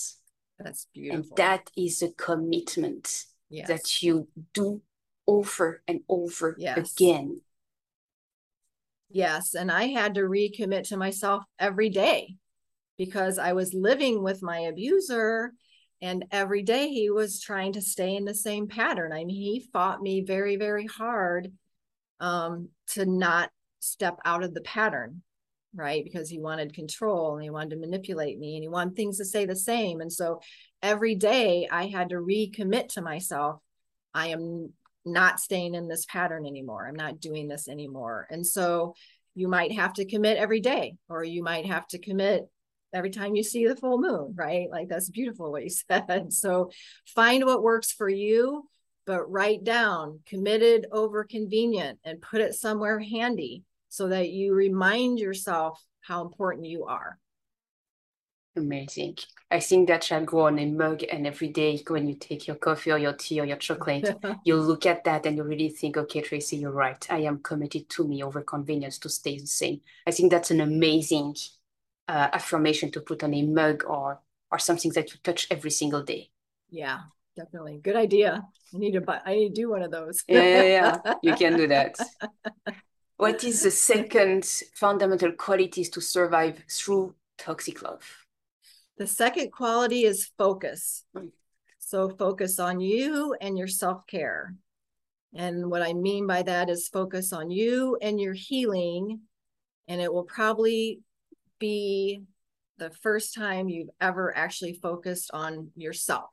That's 0.59 0.87
beautiful. 0.93 1.21
And 1.21 1.37
that 1.37 1.71
is 1.77 2.03
a 2.03 2.11
commitment 2.11 3.25
yes. 3.49 3.69
that 3.69 4.03
you 4.03 4.29
do 4.53 4.83
over 5.27 5.83
and 5.87 6.01
over 6.09 6.57
yes. 6.59 6.93
again. 6.93 7.41
Yes. 9.11 9.55
And 9.55 9.71
I 9.71 9.87
had 9.89 10.15
to 10.15 10.23
recommit 10.23 10.89
to 10.89 10.97
myself 10.97 11.45
every 11.59 11.89
day 11.89 12.37
because 12.99 13.39
I 13.39 13.53
was 13.53 13.75
living 13.75 14.23
with 14.23 14.43
my 14.43 14.59
abuser. 14.59 15.53
And 16.05 16.27
every 16.31 16.63
day 16.63 16.89
he 16.89 17.09
was 17.09 17.41
trying 17.41 17.73
to 17.73 17.81
stay 17.81 18.15
in 18.15 18.27
the 18.27 18.35
same 18.35 18.69
pattern. 18.69 19.11
I 19.11 19.25
mean, 19.25 19.31
he 19.31 19.67
fought 19.73 20.03
me 20.03 20.21
very, 20.21 20.57
very 20.57 20.85
hard 20.85 21.51
um, 22.21 22.69
to 22.89 23.07
not 23.07 23.51
step 23.81 24.19
out 24.23 24.45
of 24.45 24.53
the 24.53 24.61
pattern, 24.61 25.23
right? 25.75 26.05
Because 26.05 26.29
he 26.29 26.39
wanted 26.39 26.75
control 26.75 27.37
and 27.37 27.43
he 27.43 27.49
wanted 27.49 27.71
to 27.71 27.81
manipulate 27.81 28.39
me 28.39 28.57
and 28.57 28.63
he 28.63 28.69
wanted 28.69 28.97
things 28.97 29.17
to 29.17 29.25
stay 29.25 29.47
the 29.47 29.57
same. 29.57 30.03
And 30.03 30.13
so 30.13 30.41
every 30.83 31.15
day 31.15 31.67
I 31.73 31.87
had 31.87 32.11
to 32.11 32.17
recommit 32.17 32.89
to 32.89 33.01
myself 33.01 33.61
I 34.13 34.29
am 34.29 34.75
not 35.07 35.41
staying 35.41 35.75
in 35.75 35.89
this 35.89 36.05
pattern 36.05 36.45
anymore. 36.45 36.87
I'm 36.87 36.95
not 36.95 37.19
doing 37.19 37.49
this 37.49 37.67
anymore. 37.67 38.27
And 38.31 38.47
so 38.47 38.95
you 39.35 39.49
might 39.49 39.73
have 39.73 39.95
to 39.95 40.05
commit 40.05 40.37
every 40.37 40.61
day, 40.61 40.97
or 41.09 41.25
you 41.25 41.43
might 41.43 41.65
have 41.65 41.87
to 41.89 41.99
commit 41.99 42.47
every 42.95 43.11
time 43.11 43.35
you 43.35 43.43
see 43.43 43.67
the 43.67 43.77
full 43.77 43.99
moon, 43.99 44.35
right? 44.37 44.71
Like 44.71 44.89
that's 44.89 45.11
beautiful 45.11 45.53
what 45.53 45.65
you 45.65 45.71
said. 45.91 46.33
So 46.33 46.71
find 47.07 47.45
what 47.45 47.63
works 47.63 47.93
for 47.93 48.09
you, 48.09 48.69
but 49.07 49.31
write 49.31 49.65
down 49.65 50.21
committed 50.27 50.87
over 50.93 51.25
convenient 51.25 51.99
and 52.05 52.23
put 52.23 52.41
it 52.41 52.55
somewhere 52.55 52.99
handy 52.99 53.65
so 53.89 54.09
that 54.09 54.31
you 54.31 54.55
remind 54.55 55.19
yourself 55.19 55.83
how 56.01 56.23
important 56.23 56.67
you 56.67 56.85
are. 56.85 57.19
Amazing. 58.57 59.17
I 59.51 59.59
think 59.59 59.89
that 59.89 60.05
shall 60.05 60.25
go 60.25 60.43
on 60.43 60.59
a 60.61 60.67
mug, 60.67 61.03
and 61.11 61.27
every 61.27 61.49
day 61.49 61.83
when 61.89 62.07
you 62.07 62.15
take 62.15 62.47
your 62.47 62.57
coffee 62.57 62.93
or 62.93 62.99
your 62.99 63.13
tea 63.13 63.41
or 63.41 63.47
your 63.47 63.57
chocolate, 63.57 64.17
you 64.45 64.57
look 64.57 64.87
at 64.87 65.03
that 65.05 65.27
and 65.27 65.37
you 65.37 65.43
really 65.43 65.71
think, 65.71 65.97
okay, 65.97 66.21
Tracy, 66.21 66.59
you're 66.59 66.71
right. 66.71 67.05
I 67.11 67.21
am 67.21 67.43
committed 67.43 67.89
to 67.91 68.07
me 68.07 68.23
over 68.23 68.43
convenience 68.43 68.99
to 68.99 69.09
stay 69.09 69.39
the 69.39 69.47
same. 69.47 69.81
I 70.07 70.13
think 70.13 70.31
that's 70.31 70.53
an 70.53 70.61
amazing 70.61 71.35
uh, 72.09 72.29
affirmation 72.33 72.91
to 72.93 73.01
put 73.01 73.23
on 73.23 73.35
a 73.35 73.43
mug 73.43 73.85
or 73.87 74.21
or 74.51 74.59
something 74.59 74.93
that 74.93 75.13
you 75.13 75.19
touch 75.23 75.47
every 75.51 75.71
single 75.71 76.03
day. 76.03 76.31
Yeah, 76.71 77.01
definitely. 77.37 77.81
Good 77.83 77.97
idea. 77.97 78.43
I 78.75 78.79
need 78.79 78.93
to 78.93 79.01
buy. 79.01 79.21
I 79.25 79.35
need 79.35 79.49
to 79.49 79.55
do 79.55 79.71
one 79.71 79.83
of 79.83 79.91
those. 79.91 80.23
yeah, 80.29 80.43
yeah, 80.43 80.63
yeah. 81.05 81.15
You 81.23 81.35
can 81.35 81.57
do 81.57 81.67
that. 81.69 81.97
what 83.17 83.43
is 83.43 83.63
the 83.63 83.71
second 83.71 84.45
fundamental 84.75 85.33
qualities 85.33 85.91
to 85.91 86.01
survive 86.01 86.63
through 86.71 87.15
toxic 87.39 87.83
love? 87.83 88.03
The 88.97 89.07
second 89.07 89.51
quality 89.51 90.05
is 90.05 90.31
focus. 90.39 91.05
So 91.79 92.11
focus 92.11 92.59
on 92.59 92.81
you 92.81 93.37
and 93.41 93.59
your 93.59 93.69
self 93.69 94.07
care. 94.07 94.55
And 95.35 95.71
what 95.71 95.83
I 95.83 95.93
mean 95.93 96.27
by 96.27 96.43
that 96.43 96.71
is 96.71 96.89
focus 96.89 97.33
on 97.33 97.51
you 97.51 97.99
and 98.01 98.21
your 98.21 98.35
healing. 98.35 99.21
And 99.89 100.01
it 100.01 100.13
will 100.13 100.25
probably 100.25 101.01
be 101.59 102.23
the 102.79 102.91
first 102.91 103.35
time 103.35 103.69
you've 103.69 103.91
ever 104.01 104.37
actually 104.37 104.75
focused 104.75 105.31
on 105.33 105.71
yourself, 105.77 106.31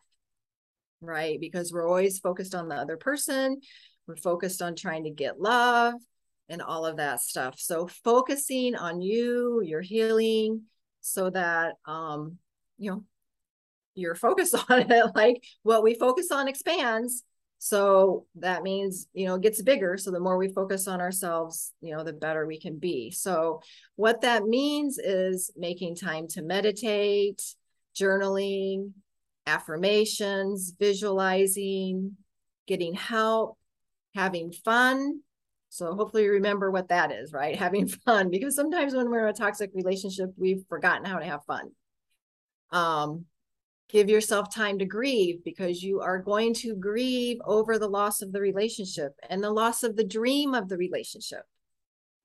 right? 1.01 1.39
Because 1.39 1.71
we're 1.71 1.87
always 1.87 2.19
focused 2.19 2.55
on 2.55 2.67
the 2.67 2.75
other 2.75 2.97
person. 2.97 3.59
we're 4.07 4.15
focused 4.15 4.61
on 4.61 4.75
trying 4.75 5.03
to 5.03 5.11
get 5.11 5.39
love 5.39 5.93
and 6.49 6.61
all 6.61 6.85
of 6.85 6.97
that 6.97 7.21
stuff. 7.21 7.55
So 7.57 7.87
focusing 8.03 8.75
on 8.75 9.01
you, 9.01 9.61
your 9.63 9.81
healing, 9.81 10.63
so 11.01 11.29
that 11.29 11.75
um, 11.85 12.37
you 12.77 12.91
know, 12.91 13.03
you're 13.95 14.15
focused 14.15 14.55
on 14.69 14.91
it. 14.91 15.05
Like 15.15 15.43
what 15.63 15.83
we 15.83 15.95
focus 15.95 16.31
on 16.31 16.47
expands. 16.47 17.23
So 17.63 18.25
that 18.37 18.63
means, 18.63 19.05
you 19.13 19.27
know, 19.27 19.35
it 19.35 19.43
gets 19.43 19.61
bigger. 19.61 19.95
So 19.95 20.09
the 20.09 20.19
more 20.19 20.35
we 20.35 20.51
focus 20.51 20.87
on 20.87 20.99
ourselves, 20.99 21.73
you 21.79 21.95
know, 21.95 22.03
the 22.03 22.11
better 22.11 22.47
we 22.47 22.59
can 22.59 22.79
be. 22.79 23.11
So 23.11 23.61
what 23.97 24.21
that 24.21 24.45
means 24.45 24.97
is 24.97 25.51
making 25.55 25.97
time 25.97 26.27
to 26.29 26.41
meditate, 26.41 27.43
journaling, 27.95 28.93
affirmations, 29.45 30.73
visualizing, 30.79 32.17
getting 32.65 32.95
help, 32.95 33.59
having 34.15 34.51
fun. 34.51 35.19
So 35.69 35.93
hopefully 35.93 36.23
you 36.23 36.31
remember 36.31 36.71
what 36.71 36.87
that 36.87 37.11
is, 37.11 37.31
right? 37.31 37.55
Having 37.59 37.89
fun, 37.89 38.31
because 38.31 38.55
sometimes 38.55 38.95
when 38.95 39.11
we're 39.11 39.27
in 39.27 39.35
a 39.35 39.37
toxic 39.37 39.69
relationship, 39.75 40.31
we've 40.35 40.65
forgotten 40.67 41.05
how 41.05 41.19
to 41.19 41.25
have 41.25 41.45
fun. 41.45 41.69
Um, 42.71 43.25
give 43.91 44.09
yourself 44.09 44.53
time 44.53 44.79
to 44.79 44.85
grieve 44.85 45.43
because 45.43 45.83
you 45.83 45.99
are 45.99 46.17
going 46.17 46.53
to 46.53 46.75
grieve 46.75 47.37
over 47.45 47.77
the 47.77 47.89
loss 47.89 48.21
of 48.21 48.31
the 48.31 48.41
relationship 48.41 49.13
and 49.29 49.43
the 49.43 49.51
loss 49.51 49.83
of 49.83 49.95
the 49.95 50.03
dream 50.03 50.53
of 50.53 50.69
the 50.69 50.77
relationship. 50.77 51.43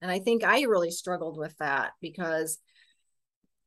And 0.01 0.11
I 0.11 0.21
think 0.21 0.45
I 0.45 0.63
really 0.63 0.91
struggled 0.91 1.37
with 1.37 1.57
that 1.59 1.93
because 2.01 2.59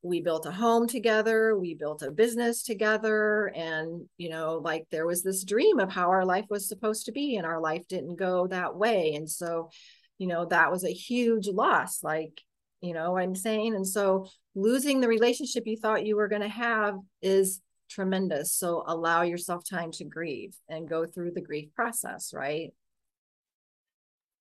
we 0.01 0.21
built 0.21 0.45
a 0.45 0.51
home 0.51 0.87
together 0.87 1.57
we 1.57 1.73
built 1.73 2.01
a 2.01 2.11
business 2.11 2.63
together 2.63 3.51
and 3.53 4.07
you 4.17 4.29
know 4.29 4.61
like 4.63 4.85
there 4.91 5.05
was 5.05 5.23
this 5.23 5.43
dream 5.43 5.79
of 5.79 5.91
how 5.91 6.09
our 6.09 6.25
life 6.25 6.45
was 6.49 6.69
supposed 6.69 7.05
to 7.05 7.11
be 7.11 7.35
and 7.35 7.45
our 7.45 7.59
life 7.59 7.85
didn't 7.89 8.15
go 8.15 8.47
that 8.47 8.75
way 8.75 9.13
and 9.15 9.29
so 9.29 9.69
you 10.17 10.27
know 10.27 10.45
that 10.45 10.71
was 10.71 10.85
a 10.85 10.93
huge 10.93 11.47
loss 11.47 12.01
like 12.01 12.41
you 12.79 12.93
know 12.93 13.11
what 13.11 13.23
i'm 13.23 13.35
saying 13.35 13.75
and 13.75 13.85
so 13.85 14.25
losing 14.55 15.01
the 15.01 15.07
relationship 15.07 15.63
you 15.65 15.75
thought 15.75 16.05
you 16.05 16.15
were 16.15 16.29
going 16.29 16.41
to 16.41 16.47
have 16.47 16.95
is 17.21 17.59
tremendous 17.89 18.53
so 18.53 18.83
allow 18.87 19.21
yourself 19.23 19.63
time 19.67 19.91
to 19.91 20.05
grieve 20.05 20.55
and 20.69 20.87
go 20.87 21.05
through 21.05 21.31
the 21.31 21.41
grief 21.41 21.73
process 21.75 22.33
right 22.33 22.73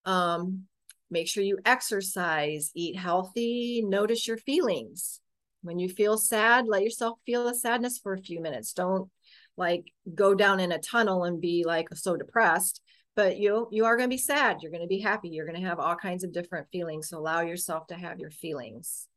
um 0.05 0.65
make 1.11 1.27
sure 1.27 1.43
you 1.43 1.59
exercise 1.65 2.71
eat 2.75 2.97
healthy 2.97 3.83
notice 3.85 4.27
your 4.27 4.37
feelings 4.37 5.21
when 5.63 5.79
you 5.79 5.89
feel 5.89 6.17
sad, 6.17 6.67
let 6.67 6.83
yourself 6.83 7.19
feel 7.27 7.45
the 7.45 7.55
sadness 7.55 7.99
for 7.99 8.13
a 8.13 8.21
few 8.21 8.41
minutes. 8.41 8.73
Don't 8.73 9.11
like 9.57 9.93
go 10.15 10.35
down 10.35 10.61
in 10.61 10.73
a 10.73 10.79
tunnel 10.79 11.25
and 11.25 11.41
be 11.41 11.65
like 11.67 11.89
so 11.95 12.17
depressed, 12.17 12.81
but 13.17 13.39
you 13.39 13.69
you 13.73 13.85
are 13.85 13.97
going 13.97 14.09
to 14.09 14.15
be 14.15 14.19
sad, 14.19 14.59
you're 14.61 14.71
going 14.71 14.83
to 14.83 14.89
be 14.89 15.01
happy, 15.01 15.29
you're 15.31 15.47
going 15.47 15.61
to 15.61 15.69
have 15.69 15.81
all 15.81 15.97
kinds 15.97 16.23
of 16.23 16.33
different 16.33 16.69
feelings. 16.71 17.09
So 17.09 17.19
allow 17.19 17.41
yourself 17.41 17.89
to 17.89 17.97
have 17.97 18.21
your 18.21 18.31
feelings. 18.31 19.09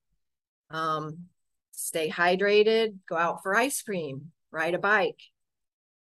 Um 0.69 1.25
stay 1.71 2.09
hydrated, 2.09 2.97
go 3.07 3.15
out 3.15 3.43
for 3.43 3.55
ice 3.55 3.81
cream, 3.81 4.31
ride 4.51 4.73
a 4.73 4.79
bike, 4.79 5.19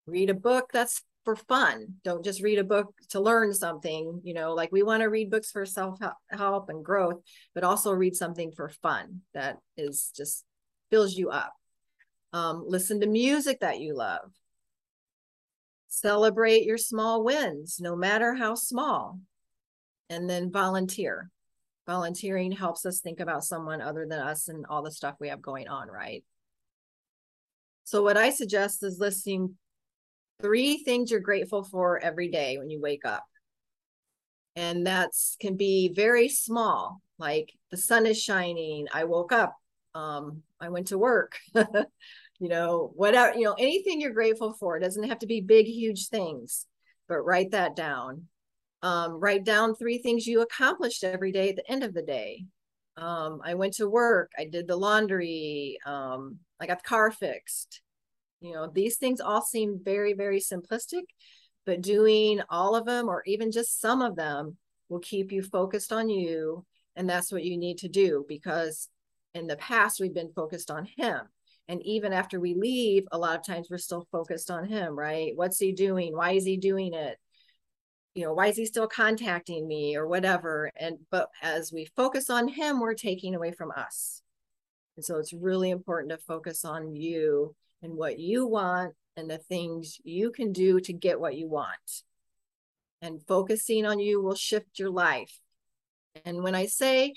read 0.06 0.30
a 0.30 0.34
book 0.34 0.70
that's 0.72 1.02
for 1.26 1.36
fun. 1.36 1.96
Don't 2.04 2.24
just 2.24 2.42
read 2.42 2.60
a 2.60 2.64
book 2.64 2.94
to 3.10 3.20
learn 3.20 3.54
something. 3.54 4.22
You 4.24 4.34
know, 4.34 4.54
like 4.54 4.72
we 4.72 4.84
want 4.84 5.02
to 5.02 5.10
read 5.10 5.30
books 5.30 5.52
for 5.52 5.66
self 5.66 6.00
help 6.30 6.70
and 6.70 6.84
growth, 6.84 7.22
but 7.54 7.64
also 7.64 7.92
read 7.92 8.16
something 8.16 8.52
for 8.52 8.70
fun 8.70 9.22
that 9.34 9.58
is 9.78 10.12
just 10.16 10.44
fills 10.90 11.16
you 11.16 11.30
up. 11.30 11.54
Um, 12.34 12.64
listen 12.68 13.02
to 13.02 13.08
music 13.08 13.60
that 13.60 13.80
you 13.80 13.96
love. 13.96 14.32
Celebrate 15.88 16.66
your 16.66 16.78
small 16.78 17.24
wins, 17.24 17.80
no 17.80 17.96
matter 17.96 18.36
how 18.36 18.56
small. 18.56 19.20
And 20.10 20.30
then 20.30 20.52
volunteer. 20.52 21.30
Volunteering 21.90 22.52
helps 22.52 22.86
us 22.86 23.00
think 23.00 23.20
about 23.20 23.44
someone 23.44 23.82
other 23.82 24.06
than 24.08 24.20
us 24.20 24.48
and 24.48 24.64
all 24.70 24.84
the 24.84 24.92
stuff 24.92 25.16
we 25.20 25.30
have 25.30 25.42
going 25.42 25.68
on, 25.68 25.88
right? 25.88 26.24
So, 27.84 28.04
what 28.04 28.16
I 28.16 28.30
suggest 28.30 28.84
is 28.84 29.00
listing 29.00 29.56
three 30.40 30.84
things 30.84 31.10
you're 31.10 31.20
grateful 31.20 31.64
for 31.64 31.98
every 31.98 32.28
day 32.28 32.60
when 32.60 32.70
you 32.70 32.80
wake 32.80 33.06
up. 33.06 33.24
And 34.56 34.86
that's 34.86 35.36
can 35.42 35.58
be 35.58 35.92
very 35.92 36.30
small, 36.30 37.02
like 37.18 37.52
the 37.72 37.78
sun 37.78 38.06
is 38.06 38.22
shining, 38.22 38.86
I 38.94 39.06
woke 39.06 39.32
up, 39.32 39.56
um, 39.96 40.44
I 40.62 40.70
went 40.70 40.90
to 40.90 41.00
work, 41.00 41.40
you 41.56 42.50
know, 42.50 42.92
whatever, 42.94 43.36
you 43.36 43.46
know, 43.46 43.56
anything 43.58 44.00
you're 44.00 44.14
grateful 44.14 44.54
for. 44.54 44.78
It 44.78 44.82
doesn't 44.82 45.10
have 45.10 45.20
to 45.20 45.26
be 45.26 45.42
big, 45.42 45.66
huge 45.66 46.10
things, 46.10 46.68
but 47.08 47.26
write 47.26 47.50
that 47.50 47.76
down. 47.76 48.28
Um, 48.82 49.20
write 49.20 49.44
down 49.44 49.76
three 49.76 49.98
things 49.98 50.26
you 50.26 50.42
accomplished 50.42 51.04
every 51.04 51.32
day 51.32 51.50
at 51.50 51.58
the 51.58 51.70
end 51.70 51.84
of 51.84 51.94
the 51.94 52.02
day. 52.02 52.46
Um, 52.98 53.42
I 53.44 53.54
went 53.54 53.74
to 53.76 53.90
work, 53.90 54.32
I 54.38 54.46
did 54.46 54.68
the 54.68 54.76
laundry, 54.76 55.78
um, 55.86 56.40
I 56.60 56.68
got 56.68 56.84
the 56.84 56.90
car 56.90 57.12
fixed, 57.12 57.82
you 58.42 58.54
know, 58.54 58.70
these 58.74 58.98
things 58.98 59.20
all 59.20 59.42
seem 59.42 59.80
very, 59.84 60.14
very 60.14 60.40
simplistic, 60.40 61.04
but 61.66 61.82
doing 61.82 62.42
all 62.50 62.76
of 62.76 62.86
them 62.86 63.10
or 63.10 63.24
even 63.26 63.52
just 63.52 63.82
some 63.82 64.02
of 64.02 64.16
them 64.16 64.58
will 64.88 65.00
keep 65.00 65.32
you 65.32 65.42
focused 65.44 65.92
on 65.92 66.10
you. 66.10 66.66
And 66.96 67.10
that's 67.10 67.32
what 67.32 67.44
you 67.44 67.58
need 67.58 67.80
to 67.80 67.88
do 67.90 68.26
because 68.28 68.90
in 69.34 69.48
the 69.48 69.58
past, 69.58 70.00
we've 70.00 70.14
been 70.14 70.32
focused 70.34 70.72
on 70.72 70.88
him. 70.98 71.22
And 71.68 71.86
even 71.86 72.14
after 72.14 72.40
we 72.40 72.56
leave, 72.56 73.04
a 73.12 73.18
lot 73.18 73.38
of 73.38 73.46
times 73.46 73.68
we're 73.70 73.78
still 73.78 74.08
focused 74.12 74.50
on 74.50 74.66
him, 74.66 74.98
right? 74.98 75.34
What's 75.36 75.60
he 75.60 75.72
doing? 75.72 76.16
Why 76.16 76.32
is 76.32 76.44
he 76.44 76.58
doing 76.58 76.94
it? 76.94 77.18
You 78.20 78.26
know, 78.26 78.34
why 78.34 78.48
is 78.48 78.58
he 78.58 78.66
still 78.66 78.86
contacting 78.86 79.66
me 79.66 79.96
or 79.96 80.06
whatever? 80.06 80.70
And 80.76 80.98
but 81.10 81.30
as 81.42 81.72
we 81.72 81.86
focus 81.96 82.30
on 82.30 82.50
him, 82.50 82.82
we're 82.82 82.94
taking 82.94 83.34
away 83.34 83.54
from 83.54 83.72
us. 83.72 84.22
And 84.98 85.06
so 85.06 85.20
it's 85.20 85.32
really 85.32 85.70
important 85.70 86.12
to 86.12 86.18
focus 86.18 86.66
on 86.66 86.94
you 86.98 87.56
and 87.82 87.94
what 87.96 88.20
you 88.20 88.46
want 88.46 88.94
and 89.16 89.30
the 89.30 89.38
things 89.38 90.02
you 90.04 90.32
can 90.32 90.52
do 90.52 90.82
to 90.82 90.92
get 90.92 91.22
what 91.22 91.38
you 91.38 91.48
want. 91.48 92.04
And 93.02 93.26
focusing 93.26 93.86
on 93.86 94.00
you 94.00 94.22
will 94.22 94.36
shift 94.36 94.80
your 94.80 94.90
life. 94.90 95.40
And 96.26 96.44
when 96.44 96.56
I 96.56 96.66
say 96.66 97.14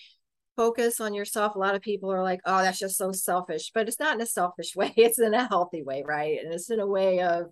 focus 0.55 1.01
on 1.01 1.15
yourself, 1.15 1.57
a 1.57 1.59
lot 1.59 1.75
of 1.75 1.83
people 1.83 2.13
are 2.13 2.23
like, 2.23 2.43
oh, 2.45 2.63
that's 2.63 2.79
just 2.79 2.97
so 2.97 3.11
selfish. 3.11 3.73
But 3.75 3.89
it's 3.89 3.99
not 3.99 4.15
in 4.15 4.21
a 4.21 4.27
selfish 4.27 4.77
way, 4.77 4.93
it's 4.97 5.19
in 5.19 5.35
a 5.35 5.49
healthy 5.49 5.83
way, 5.83 6.05
right? 6.07 6.39
And 6.41 6.55
it's 6.55 6.71
in 6.71 6.79
a 6.79 6.87
way 6.87 7.23
of, 7.23 7.47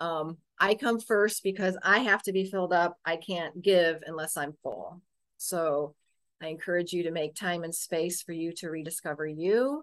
um, 0.00 0.36
I 0.58 0.74
come 0.74 1.00
first 1.00 1.42
because 1.42 1.76
I 1.82 1.98
have 2.00 2.22
to 2.24 2.32
be 2.32 2.44
filled 2.44 2.72
up. 2.72 2.98
I 3.04 3.16
can't 3.16 3.60
give 3.60 4.02
unless 4.06 4.36
I'm 4.36 4.54
full. 4.62 5.00
So 5.36 5.94
I 6.40 6.48
encourage 6.48 6.92
you 6.92 7.04
to 7.04 7.10
make 7.10 7.34
time 7.34 7.64
and 7.64 7.74
space 7.74 8.22
for 8.22 8.32
you 8.32 8.52
to 8.54 8.70
rediscover 8.70 9.26
you 9.26 9.82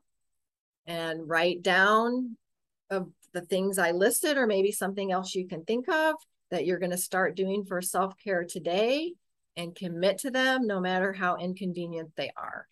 and 0.86 1.28
write 1.28 1.62
down 1.62 2.38
of 2.90 3.10
the 3.34 3.42
things 3.42 3.78
I 3.78 3.92
listed, 3.92 4.38
or 4.38 4.48
maybe 4.48 4.72
something 4.72 5.12
else 5.12 5.36
you 5.36 5.48
can 5.48 5.64
think 5.64 5.88
of 5.90 6.16
that 6.50 6.66
you're 6.66 6.80
going 6.80 6.92
to 6.92 6.98
start 6.98 7.36
doing 7.36 7.64
for 7.64 7.82
self 7.82 8.16
care 8.18 8.44
today 8.44 9.14
and 9.56 9.76
commit 9.76 10.20
to 10.20 10.32
them 10.32 10.68
no 10.68 10.80
matter 10.80 11.14
how 11.14 11.38
inconvenient 11.38 12.12
they 12.16 12.32
are. 12.36 12.68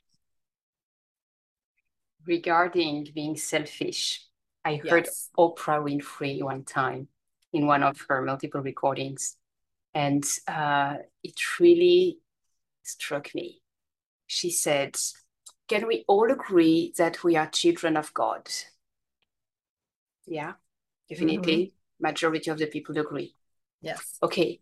Regarding 2.26 3.08
being 3.14 3.38
selfish, 3.38 4.26
I 4.66 4.76
heard. 4.76 5.08
Oprah 5.38 5.82
Winfrey 5.82 6.44
one 6.44 6.64
time 6.64 7.08
in 7.54 7.66
one 7.66 7.84
of 7.84 8.06
her 8.08 8.22
multiple 8.22 8.62
recordings, 8.62 9.36
and 9.94 10.24
uh, 10.48 10.96
it 11.24 11.36
really 11.60 12.20
struck 12.84 13.34
me. 13.34 13.62
She 14.28 14.52
said, 14.52 14.96
Can 15.68 15.88
we 15.88 16.06
all 16.08 16.32
agree 16.32 16.94
that 16.98 17.24
we 17.24 17.36
are 17.36 17.50
children 17.50 17.98
of 17.98 18.14
God? 18.14 18.48
Yeah, 20.28 20.54
definitely. 21.10 21.58
Mm-hmm. 21.58 22.06
Majority 22.06 22.52
of 22.52 22.58
the 22.58 22.68
people 22.68 22.98
agree. 22.98 23.36
Yes. 23.82 24.18
Okay. 24.22 24.62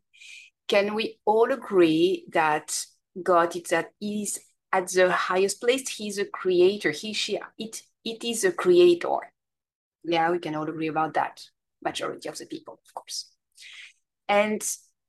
Can 0.67 0.95
we 0.95 1.19
all 1.26 1.52
agree 1.52 2.26
that 2.32 2.86
God 3.21 3.56
is 3.56 3.71
at, 3.71 3.91
is 4.02 4.39
at 4.71 4.88
the 4.88 5.12
highest 5.12 5.62
place? 5.62 5.89
He's 5.89 6.17
a 6.17 6.26
creator. 6.26 6.91
He, 6.91 7.13
she, 7.13 7.39
it, 7.58 7.82
it 8.04 8.23
is 8.23 8.43
a 8.43 8.52
creator. 8.52 9.17
Yeah, 10.04 10.32
we 10.32 10.39
can 10.39 10.56
all 10.56 10.67
agree 10.67 10.88
about 10.88 11.13
that. 11.15 11.41
Majority 11.88 12.30
of 12.30 12.38
the 12.38 12.45
people, 12.45 12.80
of 12.86 12.93
course. 12.93 13.32
And 14.28 14.62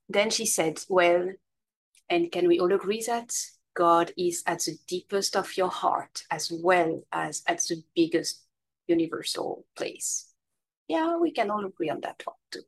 then 0.07 0.29
she 0.29 0.45
said, 0.45 0.79
well, 0.87 1.29
and 2.09 2.31
can 2.31 2.47
we 2.47 2.59
all 2.59 2.73
agree 2.73 3.03
that 3.05 3.33
God 3.75 4.11
is 4.17 4.43
at 4.45 4.61
the 4.61 4.77
deepest 4.87 5.35
of 5.35 5.57
your 5.57 5.69
heart 5.69 6.23
as 6.31 6.51
well 6.51 7.03
as 7.11 7.43
at 7.47 7.59
the 7.59 7.83
biggest 7.95 8.43
universal 8.87 9.65
place? 9.75 10.33
Yeah, 10.87 11.17
we 11.17 11.31
can 11.31 11.51
all 11.51 11.65
agree 11.65 11.89
on 11.89 12.01
that 12.01 12.23
one 12.25 12.35
too. 12.51 12.63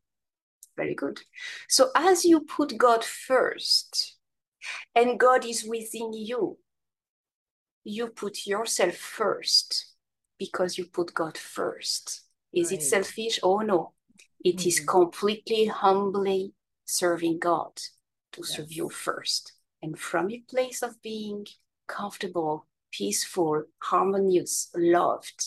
Very 0.76 0.94
good. 0.94 1.20
So 1.68 1.90
as 1.94 2.24
you 2.24 2.40
put 2.40 2.78
God 2.78 3.04
first, 3.04 4.16
and 4.94 5.18
God 5.18 5.44
is 5.44 5.64
within 5.64 6.12
you, 6.12 6.58
you 7.84 8.08
put 8.08 8.46
yourself 8.46 8.94
first 8.94 9.92
because 10.38 10.78
you 10.78 10.86
put 10.86 11.14
God 11.14 11.36
first. 11.36 12.22
Is 12.52 12.70
right. 12.70 12.80
it 12.80 12.82
selfish? 12.84 13.40
Oh 13.42 13.60
no. 13.60 13.92
It 14.44 14.56
mm-hmm. 14.56 14.68
is 14.68 14.80
completely 14.80 15.66
humbly 15.66 16.52
serving 16.84 17.38
God 17.38 17.76
to 18.32 18.40
yes. 18.40 18.56
serve 18.56 18.72
you 18.72 18.88
first. 18.88 19.52
And 19.82 19.98
from 19.98 20.30
a 20.30 20.42
place 20.48 20.82
of 20.82 21.00
being 21.02 21.46
comfortable, 21.86 22.66
peaceful, 22.90 23.64
harmonious, 23.78 24.70
loved, 24.74 25.44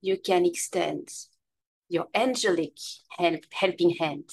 you 0.00 0.16
can 0.18 0.46
extend 0.46 1.08
your 1.88 2.06
angelic 2.14 2.78
help, 3.18 3.40
helping 3.52 3.90
hand 3.90 4.30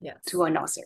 yes. 0.00 0.18
to 0.26 0.44
another. 0.44 0.82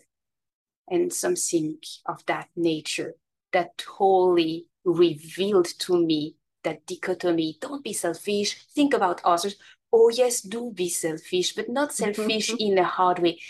And 0.88 1.12
something 1.12 1.78
of 2.06 2.24
that 2.26 2.48
nature 2.56 3.14
that 3.52 3.78
totally 3.78 4.66
revealed 4.84 5.68
to 5.80 6.04
me 6.04 6.36
that 6.64 6.86
dichotomy 6.86 7.56
don't 7.60 7.84
be 7.84 7.92
selfish, 7.92 8.66
think 8.74 8.92
about 8.92 9.20
others. 9.24 9.56
Oh, 9.92 10.08
yes, 10.08 10.40
do 10.40 10.72
be 10.72 10.88
selfish, 10.88 11.54
but 11.54 11.68
not 11.68 11.92
selfish 11.92 12.54
in 12.58 12.78
a 12.78 12.84
hard 12.84 13.18
way. 13.18 13.40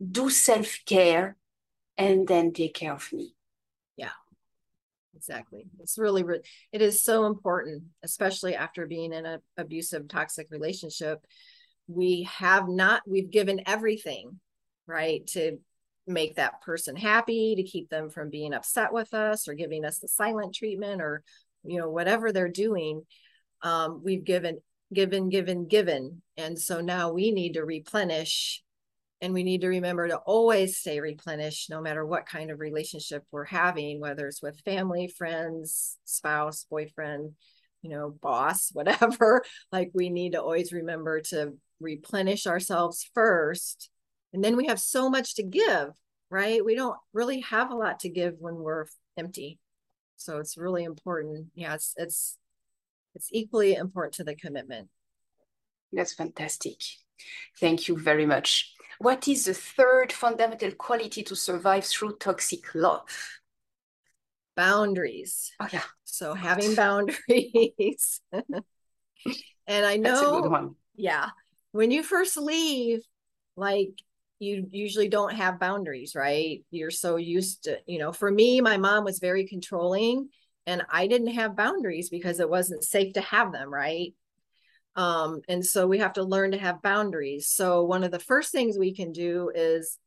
Do 0.00 0.30
self 0.30 0.78
care 0.84 1.36
and 1.96 2.26
then 2.26 2.52
take 2.52 2.74
care 2.74 2.92
of 2.92 3.12
me. 3.12 3.34
Yeah, 3.96 4.16
exactly. 5.14 5.66
It's 5.80 5.98
really, 5.98 6.24
it 6.72 6.82
is 6.82 7.02
so 7.02 7.26
important, 7.26 7.84
especially 8.02 8.56
after 8.56 8.86
being 8.86 9.12
in 9.12 9.26
an 9.26 9.40
abusive, 9.56 10.08
toxic 10.08 10.48
relationship 10.50 11.24
we 11.86 12.28
have 12.30 12.68
not 12.68 13.02
we've 13.06 13.30
given 13.30 13.62
everything 13.66 14.38
right 14.86 15.26
to 15.26 15.58
make 16.06 16.36
that 16.36 16.60
person 16.62 16.96
happy 16.96 17.54
to 17.56 17.62
keep 17.62 17.88
them 17.88 18.10
from 18.10 18.30
being 18.30 18.52
upset 18.52 18.92
with 18.92 19.12
us 19.14 19.46
or 19.46 19.54
giving 19.54 19.84
us 19.84 19.98
the 19.98 20.08
silent 20.08 20.54
treatment 20.54 21.00
or 21.00 21.22
you 21.64 21.78
know 21.78 21.88
whatever 21.88 22.32
they're 22.32 22.48
doing 22.48 23.02
um, 23.62 24.00
we've 24.02 24.24
given 24.24 24.58
given 24.92 25.28
given 25.28 25.66
given 25.66 26.22
and 26.36 26.58
so 26.58 26.80
now 26.80 27.12
we 27.12 27.30
need 27.30 27.54
to 27.54 27.64
replenish 27.64 28.62
and 29.20 29.32
we 29.32 29.44
need 29.44 29.60
to 29.60 29.68
remember 29.68 30.08
to 30.08 30.16
always 30.18 30.78
stay 30.78 31.00
replenished 31.00 31.70
no 31.70 31.80
matter 31.80 32.04
what 32.04 32.26
kind 32.26 32.50
of 32.50 32.60
relationship 32.60 33.24
we're 33.30 33.44
having 33.44 34.00
whether 34.00 34.26
it's 34.26 34.42
with 34.42 34.60
family 34.60 35.08
friends 35.08 35.98
spouse 36.04 36.66
boyfriend 36.70 37.32
you 37.82 37.90
know 37.90 38.10
boss 38.20 38.70
whatever 38.72 39.42
like 39.70 39.90
we 39.94 40.10
need 40.10 40.32
to 40.32 40.42
always 40.42 40.72
remember 40.72 41.20
to 41.20 41.52
replenish 41.82 42.46
ourselves 42.46 43.08
first. 43.14 43.90
And 44.32 44.42
then 44.42 44.56
we 44.56 44.66
have 44.66 44.80
so 44.80 45.10
much 45.10 45.34
to 45.34 45.42
give, 45.42 45.88
right? 46.30 46.64
We 46.64 46.74
don't 46.74 46.96
really 47.12 47.40
have 47.40 47.70
a 47.70 47.76
lot 47.76 48.00
to 48.00 48.08
give 48.08 48.36
when 48.38 48.54
we're 48.54 48.86
empty. 49.18 49.58
So 50.16 50.38
it's 50.38 50.56
really 50.56 50.84
important. 50.84 51.48
Yeah, 51.54 51.74
it's 51.74 51.94
it's 51.96 52.38
it's 53.14 53.28
equally 53.32 53.74
important 53.74 54.14
to 54.14 54.24
the 54.24 54.34
commitment. 54.34 54.88
That's 55.92 56.14
fantastic. 56.14 56.80
Thank 57.60 57.88
you 57.88 57.98
very 57.98 58.26
much. 58.26 58.72
What 58.98 59.28
is 59.28 59.44
the 59.44 59.54
third 59.54 60.12
fundamental 60.12 60.72
quality 60.72 61.22
to 61.24 61.36
survive 61.36 61.84
through 61.84 62.16
toxic 62.16 62.74
love? 62.74 63.02
Boundaries. 64.56 65.52
Oh 65.60 65.68
yeah. 65.72 65.82
So 66.04 66.34
having 66.34 66.74
boundaries. 66.74 68.20
and 68.32 69.86
I 69.86 69.96
know 69.96 70.10
That's 70.10 70.22
a 70.22 70.42
good 70.42 70.50
one. 70.50 70.74
Yeah 70.94 71.30
when 71.72 71.90
you 71.90 72.02
first 72.02 72.36
leave, 72.36 73.00
like 73.56 73.90
you 74.38 74.66
usually 74.70 75.08
don't 75.08 75.34
have 75.34 75.58
boundaries, 75.58 76.14
right? 76.14 76.64
You're 76.70 76.90
so 76.90 77.16
used 77.16 77.64
to, 77.64 77.78
you 77.86 77.98
know, 77.98 78.12
for 78.12 78.30
me, 78.30 78.60
my 78.60 78.76
mom 78.76 79.04
was 79.04 79.18
very 79.18 79.46
controlling 79.46 80.28
and 80.66 80.82
I 80.90 81.06
didn't 81.06 81.34
have 81.34 81.56
boundaries 81.56 82.10
because 82.10 82.40
it 82.40 82.48
wasn't 82.48 82.84
safe 82.84 83.14
to 83.14 83.20
have 83.20 83.52
them, 83.52 83.72
right? 83.72 84.14
Um, 84.94 85.40
and 85.48 85.64
so 85.64 85.86
we 85.86 85.98
have 85.98 86.12
to 86.14 86.22
learn 86.22 86.52
to 86.52 86.58
have 86.58 86.82
boundaries. 86.82 87.48
So 87.48 87.84
one 87.84 88.04
of 88.04 88.10
the 88.10 88.18
first 88.18 88.52
things 88.52 88.78
we 88.78 88.94
can 88.94 89.12
do 89.12 89.50
is 89.54 89.98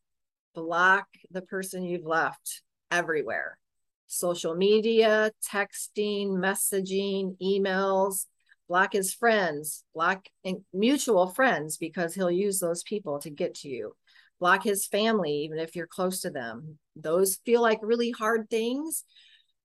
block 0.54 1.06
the 1.30 1.42
person 1.42 1.84
you've 1.84 2.06
left 2.06 2.62
everywhere. 2.90 3.58
Social 4.06 4.54
media, 4.54 5.32
texting, 5.52 6.28
messaging, 6.28 7.36
emails, 7.42 8.26
block 8.68 8.92
his 8.92 9.12
friends, 9.12 9.84
block 9.94 10.26
mutual 10.72 11.28
friends 11.28 11.76
because 11.76 12.14
he'll 12.14 12.30
use 12.30 12.60
those 12.60 12.82
people 12.84 13.18
to 13.20 13.30
get 13.30 13.54
to 13.56 13.68
you. 13.68 13.92
Block 14.38 14.62
his 14.62 14.86
family, 14.86 15.32
even 15.44 15.58
if 15.58 15.74
you're 15.74 15.86
close 15.86 16.20
to 16.20 16.30
them. 16.30 16.78
Those 16.94 17.40
feel 17.44 17.62
like 17.62 17.80
really 17.82 18.10
hard 18.10 18.48
things, 18.50 19.04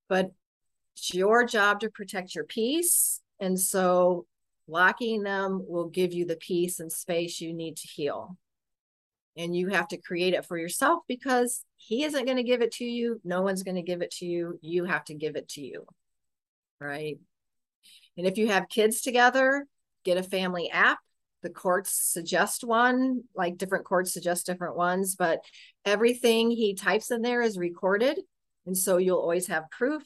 but 0.10 0.32
it's 1.02 1.16
your 1.16 1.44
job 1.44 1.80
to 1.80 1.90
protect 1.90 2.36
your 2.36 2.44
peace. 2.44 3.22
And 3.40 3.60
so 3.60 4.28
blocking 4.68 5.24
them 5.24 5.66
will 5.68 5.90
give 5.90 6.14
you 6.14 6.26
the 6.26 6.36
peace 6.36 6.80
and 6.80 6.92
space 6.92 7.42
you 7.42 7.56
need 7.56 7.78
to 7.78 7.88
heal. 7.88 8.38
And 9.36 9.56
you 9.56 9.70
have 9.70 9.88
to 9.88 9.98
create 9.98 10.36
it 10.36 10.46
for 10.46 10.60
yourself 10.60 11.00
because 11.08 11.64
he 11.78 12.04
isn't 12.04 12.26
going 12.26 12.38
to 12.38 12.44
give 12.44 12.62
it 12.62 12.74
to 12.74 12.86
you. 12.86 13.20
No 13.24 13.42
one's 13.42 13.64
going 13.64 13.78
to 13.78 13.82
give 13.82 14.04
it 14.04 14.12
to 14.18 14.28
you. 14.28 14.60
You 14.62 14.86
have 14.86 15.04
to 15.06 15.16
give 15.16 15.36
it 15.36 15.50
to 15.50 15.62
you. 15.62 15.88
Right. 16.80 17.18
And 18.16 18.28
if 18.28 18.38
you 18.38 18.50
have 18.50 18.70
kids 18.70 19.02
together, 19.02 19.66
get 20.04 20.18
a 20.18 20.24
family 20.24 20.70
app. 20.70 21.00
The 21.42 21.50
courts 21.50 21.94
suggest 21.94 22.64
one, 22.64 23.24
like 23.36 23.58
different 23.58 23.86
courts 23.86 24.14
suggest 24.14 24.46
different 24.46 24.76
ones, 24.76 25.16
but 25.16 25.40
everything 25.84 26.52
he 26.52 26.76
types 26.76 27.10
in 27.10 27.24
there 27.24 27.42
is 27.42 27.58
recorded. 27.58 28.20
And 28.68 28.78
so 28.78 28.98
you'll 28.98 29.18
always 29.18 29.48
have 29.48 29.72
proof 29.72 30.04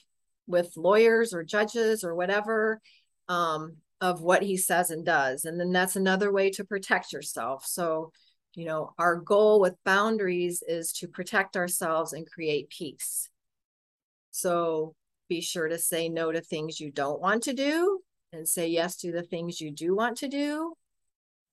with 0.48 0.74
lawyers 0.76 1.34
or 1.34 1.44
judges 1.44 2.04
or 2.04 2.16
whatever 2.16 2.82
um, 3.28 3.78
of 4.02 4.22
what 4.22 4.44
he 4.44 4.58
says 4.58 4.90
and 4.90 5.06
does. 5.06 5.46
And 5.46 5.60
then 5.60 5.72
that's 5.72 5.96
another 5.96 6.32
way 6.32 6.50
to 6.52 6.64
protect 6.64 7.14
yourself. 7.14 7.66
So, 7.66 8.12
you 8.54 8.66
know, 8.66 8.94
our 8.98 9.16
goal 9.16 9.60
with 9.60 9.76
boundaries 9.84 10.64
is 10.68 10.92
to 10.94 11.08
protect 11.08 11.58
ourselves 11.58 12.14
and 12.14 12.30
create 12.30 12.70
peace. 12.70 13.30
So 14.32 14.96
be 15.28 15.42
sure 15.42 15.68
to 15.68 15.78
say 15.78 16.10
no 16.10 16.32
to 16.32 16.42
things 16.42 16.80
you 16.80 16.92
don't 16.92 17.22
want 17.22 17.44
to 17.44 17.54
do 17.54 18.02
and 18.32 18.48
say 18.48 18.68
yes 18.68 18.98
to 18.98 19.12
the 19.12 19.24
things 19.24 19.62
you 19.62 19.72
do 19.72 19.96
want 19.96 20.18
to 20.18 20.28
do. 20.28 20.74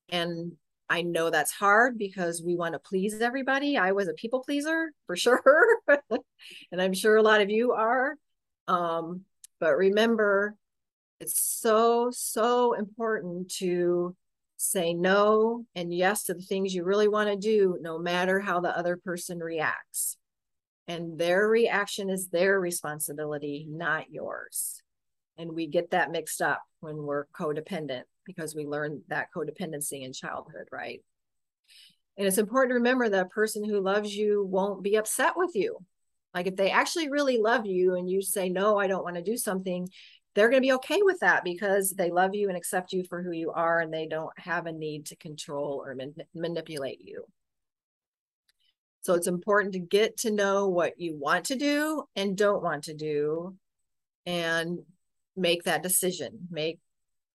And 0.09 0.52
I 0.90 1.02
know 1.02 1.31
that's 1.31 1.52
hard 1.52 1.96
because 1.96 2.42
we 2.44 2.55
want 2.55 2.74
to 2.74 2.78
please 2.78 3.20
everybody. 3.20 3.78
I 3.78 3.92
was 3.92 4.09
a 4.09 4.14
people 4.14 4.40
pleaser 4.40 4.92
for 5.07 5.16
sure. 5.16 5.78
and 5.88 6.83
I'm 6.83 6.92
sure 6.92 7.16
a 7.16 7.22
lot 7.22 7.40
of 7.40 7.48
you 7.48 7.72
are. 7.72 8.16
Um, 8.68 9.22
but 9.61 9.77
remember, 9.77 10.57
it's 11.20 11.40
so, 11.40 12.11
so 12.12 12.72
important 12.72 13.51
to 13.57 14.16
say 14.57 14.94
no 14.94 15.66
and 15.75 15.92
yes 15.92 16.25
to 16.25 16.35
the 16.35 16.42
things 16.42 16.75
you 16.75 16.85
really 16.85 17.09
want 17.09 17.29
to 17.29 17.37
do, 17.37 17.79
no 17.81 17.98
matter 17.98 18.40
how 18.40 18.61
the 18.61 18.77
other 18.77 18.96
person 18.96 19.38
reacts 19.38 20.16
and 20.88 21.18
their 21.18 21.48
reaction 21.48 22.11
is 22.11 22.29
their 22.29 22.59
responsibility, 22.61 23.66
not 23.68 24.11
yours. 24.11 24.83
And 25.38 25.53
we 25.53 25.66
get 25.66 25.90
that 25.90 26.11
mixed 26.11 26.42
up 26.42 26.62
when 26.81 26.96
we're 26.96 27.27
codependent 27.27 28.03
because 28.27 28.55
we 28.55 28.66
learn 28.66 29.03
that 29.09 29.29
codependency 29.35 30.03
in 30.03 30.12
childhood, 30.12 30.66
right? 30.70 31.01
And 32.18 32.27
it's 32.27 32.38
important 32.38 32.72
to 32.72 32.75
remember 32.75 33.09
that 33.09 33.27
a 33.27 33.29
person 33.31 33.64
who 33.64 33.81
loves 33.81 34.14
you 34.14 34.44
won't 34.44 34.83
be 34.83 34.96
upset 34.96 35.33
with 35.37 35.55
you. 35.55 35.79
Like 36.35 36.47
if 36.47 36.57
they 36.57 36.71
actually 36.71 37.11
really 37.11 37.38
love 37.38 37.66
you 37.66 37.95
and 37.95 38.09
you 38.09 38.23
say, 38.23 38.49
no, 38.49 38.79
I 38.79 38.87
don't 38.87 39.05
want 39.05 39.16
to 39.16 39.23
do 39.23 39.37
something, 39.37 39.88
they're 40.35 40.49
going 40.49 40.62
to 40.62 40.66
be 40.66 40.73
okay 40.75 41.03
with 41.03 41.21
that 41.21 41.45
because 41.45 41.90
they 41.90 42.11
love 42.11 42.35
you 42.35 42.49
and 42.49 42.57
accept 42.57 42.92
you 42.92 43.05
for 43.05 43.23
who 43.23 43.33
you 43.33 43.51
are 43.51 43.81
and 43.81 43.92
they 43.92 44.07
don't 44.07 44.37
have 44.38 44.66
a 44.66 44.73
need 44.73 45.07
to 45.07 45.16
control 45.16 45.83
or 45.85 45.95
man- 45.95 46.14
manipulate 46.35 47.01
you. 47.03 47.25
So 49.03 49.14
it's 49.14 49.27
important 49.27 49.73
to 49.73 49.81
get 49.81 50.18
to 50.18 50.31
know 50.31 50.68
what 50.68 51.01
you 51.01 51.16
want 51.18 51.47
to 51.47 51.57
do 51.57 52.05
and 52.14 52.37
don't 52.37 52.62
want 52.62 52.85
to 52.85 52.95
do 52.95 53.57
and 54.25 54.79
make 55.37 55.64
that 55.64 55.83
decision. 55.83 56.47
Make 56.51 56.79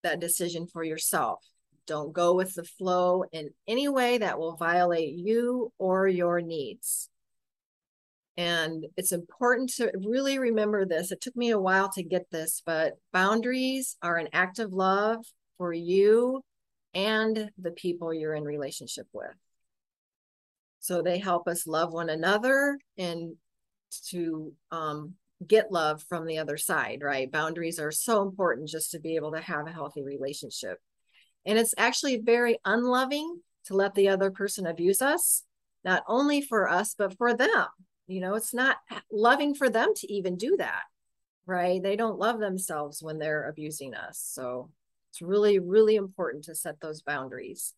that 0.03 0.19
decision 0.19 0.67
for 0.67 0.83
yourself. 0.83 1.43
Don't 1.85 2.13
go 2.13 2.33
with 2.33 2.55
the 2.55 2.63
flow 2.63 3.25
in 3.31 3.49
any 3.67 3.89
way 3.89 4.17
that 4.17 4.39
will 4.39 4.55
violate 4.55 5.13
you 5.13 5.71
or 5.77 6.07
your 6.07 6.41
needs. 6.41 7.09
And 8.37 8.85
it's 8.95 9.11
important 9.11 9.73
to 9.77 9.91
really 10.05 10.37
remember 10.37 10.85
this. 10.85 11.11
It 11.11 11.21
took 11.21 11.35
me 11.35 11.49
a 11.49 11.59
while 11.59 11.91
to 11.93 12.03
get 12.03 12.29
this, 12.29 12.61
but 12.63 12.93
boundaries 13.11 13.97
are 14.03 14.17
an 14.17 14.29
act 14.31 14.59
of 14.59 14.71
love 14.71 15.25
for 15.57 15.73
you 15.73 16.43
and 16.93 17.49
the 17.57 17.71
people 17.71 18.13
you're 18.13 18.35
in 18.35 18.43
relationship 18.43 19.07
with. 19.11 19.33
So 20.79 21.01
they 21.01 21.17
help 21.17 21.47
us 21.47 21.65
love 21.65 21.91
one 21.91 22.09
another 22.09 22.77
and 22.97 23.35
to 24.09 24.53
um, 24.71 25.15
get 25.45 25.71
love 25.71 26.03
from 26.03 26.25
the 26.25 26.37
other 26.37 26.57
side, 26.57 27.01
right? 27.01 27.31
Boundaries 27.31 27.79
are 27.79 27.91
so 27.91 28.21
important 28.21 28.69
just 28.69 28.91
to 28.91 28.99
be 28.99 29.15
able 29.15 29.31
to 29.31 29.41
have 29.41 29.67
a 29.67 29.71
healthy 29.71 30.03
relationship. 30.03 30.77
And 31.45 31.57
it's 31.57 31.73
actually 31.77 32.17
very 32.17 32.59
unloving 32.65 33.41
to 33.65 33.73
let 33.73 33.95
the 33.95 34.09
other 34.09 34.31
person 34.31 34.67
abuse 34.67 35.01
us, 35.01 35.43
not 35.83 36.03
only 36.07 36.41
for 36.41 36.69
us, 36.69 36.95
but 36.97 37.17
for 37.17 37.33
them. 37.33 37.67
You 38.07 38.21
know, 38.21 38.35
it's 38.35 38.53
not 38.53 38.77
loving 39.11 39.53
for 39.53 39.69
them 39.69 39.93
to 39.97 40.13
even 40.13 40.37
do 40.37 40.57
that, 40.57 40.83
right? 41.45 41.83
They 41.83 41.95
don't 41.95 42.17
love 42.17 42.39
themselves 42.39 43.03
when 43.03 43.19
they're 43.19 43.49
abusing 43.49 43.93
us. 43.93 44.19
So 44.19 44.71
it's 45.11 45.21
really, 45.21 45.59
really 45.59 45.95
important 45.95 46.45
to 46.45 46.55
set 46.55 46.79
those 46.79 47.01
boundaries. 47.01 47.73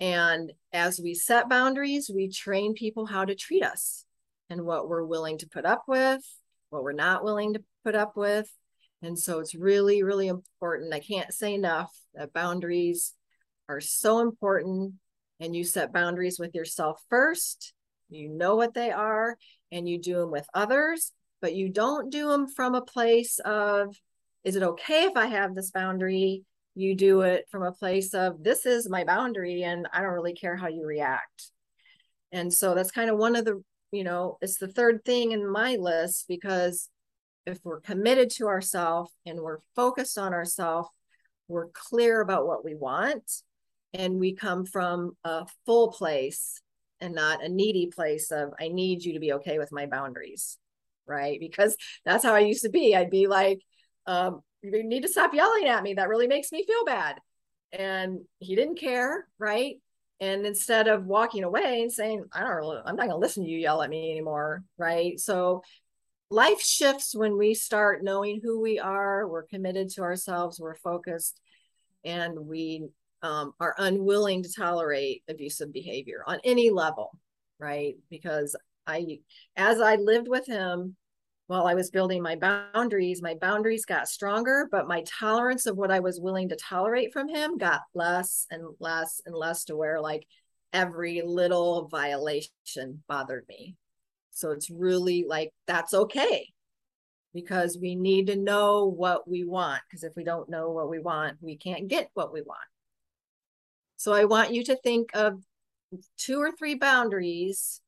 And 0.00 0.52
as 0.72 0.98
we 0.98 1.14
set 1.14 1.48
boundaries, 1.48 2.10
we 2.12 2.28
train 2.28 2.74
people 2.74 3.06
how 3.06 3.24
to 3.24 3.34
treat 3.34 3.62
us. 3.62 4.04
and 4.50 4.64
what 4.64 4.88
we're 4.88 5.04
willing 5.04 5.38
to 5.38 5.48
put 5.48 5.64
up 5.64 5.84
with, 5.86 6.22
what 6.70 6.82
we're 6.82 6.92
not 6.92 7.24
willing 7.24 7.54
to 7.54 7.64
put 7.84 7.94
up 7.94 8.16
with. 8.16 8.50
And 9.02 9.18
so 9.18 9.40
it's 9.40 9.54
really, 9.54 10.02
really 10.02 10.28
important. 10.28 10.94
I 10.94 11.00
can't 11.00 11.32
say 11.32 11.54
enough 11.54 11.92
that 12.14 12.32
boundaries 12.32 13.14
are 13.68 13.80
so 13.80 14.20
important. 14.20 14.94
And 15.40 15.54
you 15.54 15.64
set 15.64 15.92
boundaries 15.92 16.38
with 16.38 16.54
yourself 16.54 17.02
first, 17.10 17.73
you 18.08 18.28
know 18.28 18.56
what 18.56 18.74
they 18.74 18.90
are, 18.90 19.36
and 19.72 19.88
you 19.88 19.98
do 20.00 20.20
them 20.20 20.30
with 20.30 20.46
others, 20.54 21.12
but 21.40 21.54
you 21.54 21.68
don't 21.68 22.10
do 22.10 22.28
them 22.28 22.46
from 22.46 22.74
a 22.74 22.82
place 22.82 23.38
of, 23.44 23.96
is 24.44 24.56
it 24.56 24.62
okay 24.62 25.04
if 25.04 25.16
I 25.16 25.26
have 25.26 25.54
this 25.54 25.70
boundary? 25.70 26.44
You 26.74 26.94
do 26.94 27.20
it 27.22 27.46
from 27.50 27.62
a 27.62 27.72
place 27.72 28.14
of, 28.14 28.42
this 28.42 28.66
is 28.66 28.88
my 28.88 29.04
boundary, 29.04 29.62
and 29.62 29.86
I 29.92 30.00
don't 30.00 30.12
really 30.12 30.34
care 30.34 30.56
how 30.56 30.68
you 30.68 30.84
react. 30.84 31.50
And 32.32 32.52
so 32.52 32.74
that's 32.74 32.90
kind 32.90 33.10
of 33.10 33.16
one 33.16 33.36
of 33.36 33.44
the, 33.44 33.62
you 33.92 34.04
know, 34.04 34.38
it's 34.40 34.58
the 34.58 34.68
third 34.68 35.04
thing 35.04 35.32
in 35.32 35.48
my 35.48 35.76
list 35.76 36.24
because 36.28 36.88
if 37.46 37.58
we're 37.62 37.80
committed 37.80 38.30
to 38.30 38.46
ourselves 38.46 39.12
and 39.24 39.38
we're 39.40 39.60
focused 39.76 40.18
on 40.18 40.32
ourselves, 40.32 40.88
we're 41.46 41.68
clear 41.68 42.20
about 42.20 42.46
what 42.46 42.64
we 42.64 42.74
want, 42.74 43.30
and 43.92 44.18
we 44.18 44.34
come 44.34 44.64
from 44.64 45.12
a 45.24 45.46
full 45.66 45.92
place 45.92 46.60
and 47.00 47.14
not 47.14 47.44
a 47.44 47.48
needy 47.48 47.86
place 47.86 48.30
of, 48.30 48.52
I 48.60 48.68
need 48.68 49.04
you 49.04 49.14
to 49.14 49.20
be 49.20 49.34
okay 49.34 49.58
with 49.58 49.72
my 49.72 49.86
boundaries. 49.86 50.58
Right. 51.06 51.38
Because 51.38 51.76
that's 52.04 52.24
how 52.24 52.34
I 52.34 52.40
used 52.40 52.62
to 52.62 52.70
be. 52.70 52.96
I'd 52.96 53.10
be 53.10 53.26
like, 53.26 53.60
um, 54.06 54.40
you 54.62 54.82
need 54.82 55.02
to 55.02 55.08
stop 55.08 55.34
yelling 55.34 55.66
at 55.66 55.82
me. 55.82 55.94
That 55.94 56.08
really 56.08 56.28
makes 56.28 56.50
me 56.50 56.64
feel 56.64 56.84
bad. 56.84 57.18
And 57.72 58.20
he 58.38 58.56
didn't 58.56 58.78
care. 58.78 59.26
Right. 59.38 59.76
And 60.20 60.46
instead 60.46 60.88
of 60.88 61.04
walking 61.04 61.44
away 61.44 61.82
and 61.82 61.92
saying, 61.92 62.24
I 62.32 62.40
don't 62.40 62.56
really, 62.56 62.78
I'm 62.78 62.96
not 62.96 63.08
going 63.08 63.10
to 63.10 63.16
listen 63.16 63.44
to 63.44 63.50
you 63.50 63.58
yell 63.58 63.82
at 63.82 63.90
me 63.90 64.10
anymore. 64.10 64.62
Right. 64.78 65.20
So 65.20 65.62
life 66.30 66.62
shifts 66.62 67.14
when 67.14 67.36
we 67.36 67.54
start 67.54 68.02
knowing 68.02 68.40
who 68.42 68.60
we 68.60 68.78
are, 68.78 69.28
we're 69.28 69.42
committed 69.42 69.90
to 69.90 70.02
ourselves, 70.02 70.58
we're 70.58 70.76
focused, 70.76 71.40
and 72.04 72.46
we 72.46 72.88
um, 73.24 73.54
are 73.58 73.74
unwilling 73.78 74.42
to 74.42 74.52
tolerate 74.52 75.22
abusive 75.30 75.72
behavior 75.72 76.22
on 76.26 76.40
any 76.44 76.68
level, 76.68 77.18
right? 77.58 77.94
Because 78.10 78.54
I, 78.86 79.20
as 79.56 79.80
I 79.80 79.96
lived 79.96 80.28
with 80.28 80.46
him 80.46 80.94
while 81.46 81.66
I 81.66 81.72
was 81.72 81.90
building 81.90 82.22
my 82.22 82.36
boundaries, 82.36 83.22
my 83.22 83.34
boundaries 83.40 83.86
got 83.86 84.08
stronger, 84.08 84.68
but 84.70 84.86
my 84.86 85.02
tolerance 85.06 85.64
of 85.64 85.78
what 85.78 85.90
I 85.90 86.00
was 86.00 86.20
willing 86.20 86.50
to 86.50 86.56
tolerate 86.56 87.14
from 87.14 87.28
him 87.28 87.56
got 87.56 87.80
less 87.94 88.46
and 88.50 88.62
less 88.78 89.22
and 89.24 89.34
less 89.34 89.64
to 89.64 89.76
where 89.76 90.02
like 90.02 90.26
every 90.74 91.22
little 91.24 91.88
violation 91.88 93.02
bothered 93.08 93.46
me. 93.48 93.74
So 94.32 94.50
it's 94.50 94.68
really 94.68 95.24
like 95.26 95.50
that's 95.66 95.94
okay 95.94 96.52
because 97.32 97.78
we 97.80 97.94
need 97.94 98.26
to 98.26 98.36
know 98.36 98.84
what 98.84 99.26
we 99.26 99.44
want. 99.44 99.80
Because 99.88 100.04
if 100.04 100.14
we 100.14 100.24
don't 100.24 100.50
know 100.50 100.72
what 100.72 100.90
we 100.90 100.98
want, 100.98 101.38
we 101.40 101.56
can't 101.56 101.88
get 101.88 102.10
what 102.12 102.30
we 102.30 102.42
want. 102.42 102.60
So 104.04 104.12
I 104.12 104.26
want 104.26 104.52
you 104.52 104.62
to 104.64 104.76
think 104.76 105.12
of 105.14 105.42
two 106.18 106.38
or 106.38 106.52
three 106.52 106.74
boundaries 106.74 107.80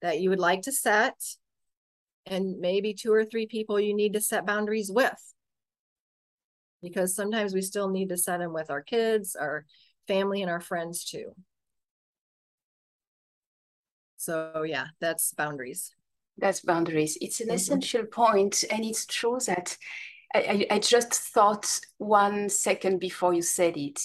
that 0.00 0.18
you 0.18 0.30
would 0.30 0.38
like 0.38 0.62
to 0.62 0.72
set, 0.72 1.20
and 2.24 2.58
maybe 2.58 2.94
two 2.94 3.12
or 3.12 3.26
three 3.26 3.46
people 3.46 3.78
you 3.78 3.92
need 3.92 4.14
to 4.14 4.20
set 4.22 4.46
boundaries 4.46 4.90
with. 4.90 5.34
Because 6.80 7.14
sometimes 7.14 7.52
we 7.52 7.60
still 7.60 7.90
need 7.90 8.08
to 8.08 8.16
set 8.16 8.38
them 8.38 8.54
with 8.54 8.70
our 8.70 8.80
kids, 8.80 9.36
our 9.36 9.66
family, 10.08 10.40
and 10.40 10.50
our 10.50 10.62
friends 10.62 11.04
too. 11.04 11.34
So 14.16 14.62
yeah, 14.62 14.86
that's 15.02 15.34
boundaries. 15.34 15.94
That's 16.38 16.62
boundaries. 16.62 17.18
It's 17.20 17.40
an 17.40 17.48
mm-hmm. 17.48 17.56
essential 17.56 18.06
point, 18.06 18.64
and 18.70 18.86
it's 18.86 19.04
true 19.04 19.38
that 19.46 19.76
I, 20.34 20.66
I, 20.70 20.76
I 20.76 20.78
just 20.78 21.12
thought 21.12 21.78
one 21.98 22.48
second 22.48 23.00
before 23.00 23.34
you 23.34 23.42
said 23.42 23.76
it. 23.76 24.00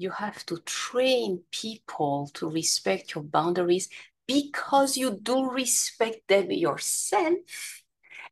You 0.00 0.10
have 0.10 0.40
to 0.46 0.56
train 0.64 1.42
people 1.50 2.30
to 2.34 2.48
respect 2.48 3.14
your 3.14 3.24
boundaries 3.24 3.88
because 4.26 4.96
you 4.96 5.08
do 5.10 5.50
respect 5.50 6.28
them 6.28 6.50
yourself 6.50 7.82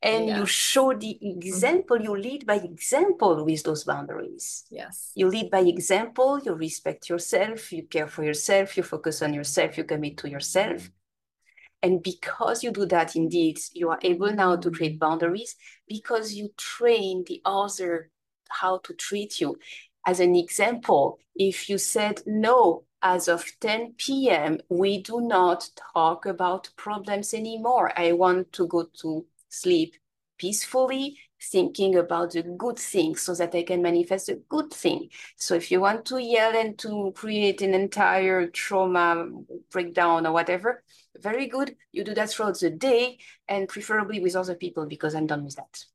and 0.01 0.27
yeah. 0.27 0.39
you 0.39 0.45
show 0.45 0.93
the 0.93 1.19
mm-hmm. 1.21 1.39
example 1.39 2.01
you 2.01 2.17
lead 2.17 2.47
by 2.47 2.55
example 2.55 3.43
with 3.43 3.63
those 3.63 3.83
boundaries 3.83 4.63
yes 4.71 5.11
you 5.13 5.27
lead 5.27 5.51
by 5.51 5.59
example 5.59 6.39
you 6.39 6.53
respect 6.53 7.09
yourself 7.09 7.73
you 7.73 7.83
care 7.83 8.07
for 8.07 8.23
yourself 8.23 8.77
you 8.77 8.83
focus 8.83 9.21
on 9.21 9.33
yourself 9.33 9.77
you 9.77 9.83
commit 9.83 10.15
to 10.17 10.29
yourself 10.29 10.89
and 11.81 12.03
because 12.03 12.63
you 12.63 12.71
do 12.71 12.85
that, 12.87 13.15
indeed, 13.15 13.59
you 13.73 13.89
are 13.89 13.99
able 14.01 14.33
now 14.33 14.55
to 14.57 14.71
create 14.71 14.99
boundaries 14.99 15.55
because 15.87 16.33
you 16.33 16.49
train 16.57 17.23
the 17.25 17.41
other 17.45 18.11
how 18.49 18.79
to 18.79 18.93
treat 18.93 19.39
you. 19.39 19.55
As 20.05 20.19
an 20.19 20.35
example, 20.35 21.19
if 21.35 21.69
you 21.69 21.77
said, 21.77 22.21
no, 22.25 22.83
as 23.01 23.27
of 23.27 23.45
10 23.59 24.29
p.m., 24.29 24.59
we 24.69 25.01
do 25.01 25.21
not 25.21 25.69
talk 25.93 26.25
about 26.25 26.69
problems 26.75 27.33
anymore. 27.33 27.91
I 27.97 28.11
want 28.13 28.51
to 28.53 28.67
go 28.67 28.85
to 29.01 29.25
sleep 29.49 29.95
peacefully, 30.37 31.17
thinking 31.41 31.95
about 31.95 32.31
the 32.31 32.43
good 32.43 32.77
things 32.77 33.21
so 33.21 33.33
that 33.35 33.55
I 33.55 33.63
can 33.63 33.81
manifest 33.81 34.29
a 34.29 34.35
good 34.35 34.71
thing. 34.71 35.09
So 35.37 35.55
if 35.55 35.71
you 35.71 35.79
want 35.81 36.05
to 36.05 36.17
yell 36.17 36.55
and 36.55 36.77
to 36.79 37.11
create 37.15 37.61
an 37.61 37.73
entire 37.73 38.47
trauma 38.47 39.29
breakdown 39.71 40.25
or 40.25 40.33
whatever, 40.33 40.83
very 41.17 41.47
good. 41.47 41.75
You 41.91 42.03
do 42.03 42.13
that 42.15 42.29
throughout 42.29 42.59
the 42.59 42.69
day 42.69 43.19
and 43.47 43.67
preferably 43.67 44.19
with 44.19 44.35
other 44.35 44.55
people 44.55 44.85
because 44.85 45.15
I'm 45.15 45.27
done 45.27 45.43
with 45.43 45.55
that. 45.55 45.85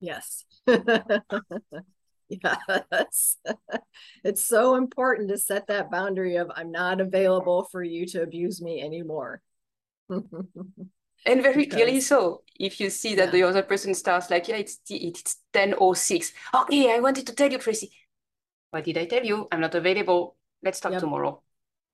Yes. 0.00 0.44
yes. 2.44 3.36
it's 4.24 4.44
so 4.44 4.76
important 4.76 5.28
to 5.30 5.38
set 5.38 5.66
that 5.68 5.90
boundary 5.90 6.36
of 6.36 6.50
I'm 6.54 6.70
not 6.70 7.00
available 7.00 7.68
for 7.70 7.82
you 7.82 8.06
to 8.06 8.22
abuse 8.22 8.60
me 8.62 8.82
anymore. 8.82 9.42
and 10.08 10.22
very 11.26 11.54
because, 11.56 11.74
clearly 11.74 12.00
so. 12.00 12.42
If 12.58 12.80
you 12.80 12.90
see 12.90 13.14
that 13.16 13.26
yeah. 13.26 13.30
the 13.32 13.42
other 13.44 13.62
person 13.62 13.94
starts 13.94 14.30
like, 14.30 14.48
yeah, 14.48 14.56
it's 14.56 14.78
it's 14.88 15.36
10 15.52 15.74
or 15.74 15.96
6. 15.96 16.32
Okay, 16.54 16.94
I 16.94 17.00
wanted 17.00 17.26
to 17.26 17.34
tell 17.34 17.50
you, 17.50 17.58
Tracy. 17.58 17.92
What 18.70 18.84
did 18.84 18.98
I 18.98 19.06
tell 19.06 19.24
you? 19.24 19.48
I'm 19.52 19.60
not 19.60 19.74
available. 19.74 20.36
Let's 20.62 20.80
talk 20.80 20.92
yep. 20.92 21.00
tomorrow. 21.00 21.42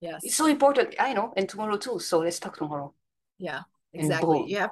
Yes. 0.01 0.23
It's 0.25 0.37
so 0.37 0.47
important. 0.47 0.95
I 0.99 1.13
know. 1.13 1.33
And 1.37 1.49
tomorrow 1.49 1.77
too. 1.77 1.99
So 1.99 2.21
let's 2.21 2.39
talk 2.39 2.57
tomorrow. 2.57 2.95
Yeah, 3.39 3.61
exactly. 3.93 4.45
Yeah. 4.47 4.69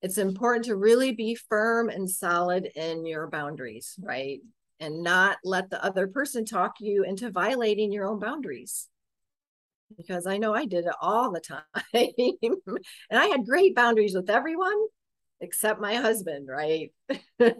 It's 0.00 0.18
important 0.18 0.66
to 0.66 0.76
really 0.76 1.12
be 1.12 1.34
firm 1.34 1.88
and 1.88 2.08
solid 2.08 2.68
in 2.76 3.06
your 3.06 3.26
boundaries, 3.26 3.94
right? 4.02 4.40
And 4.80 5.02
not 5.02 5.38
let 5.44 5.70
the 5.70 5.82
other 5.82 6.08
person 6.08 6.44
talk 6.44 6.74
you 6.80 7.04
into 7.04 7.30
violating 7.30 7.92
your 7.92 8.06
own 8.06 8.18
boundaries. 8.18 8.88
Because 9.96 10.26
I 10.26 10.38
know 10.38 10.52
I 10.54 10.66
did 10.66 10.86
it 10.86 10.94
all 11.00 11.30
the 11.30 11.40
time. 11.40 11.62
and 11.92 13.18
I 13.18 13.26
had 13.26 13.46
great 13.46 13.74
boundaries 13.76 14.14
with 14.14 14.28
everyone 14.28 14.76
except 15.40 15.80
my 15.80 15.94
husband, 15.94 16.48
right? 16.48 16.92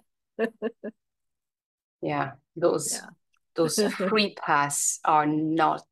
yeah, 2.02 2.32
those 2.56 2.94
yeah. 2.94 3.10
those 3.54 3.92
free 4.08 4.34
pass 4.34 4.98
are 5.04 5.26
not 5.26 5.86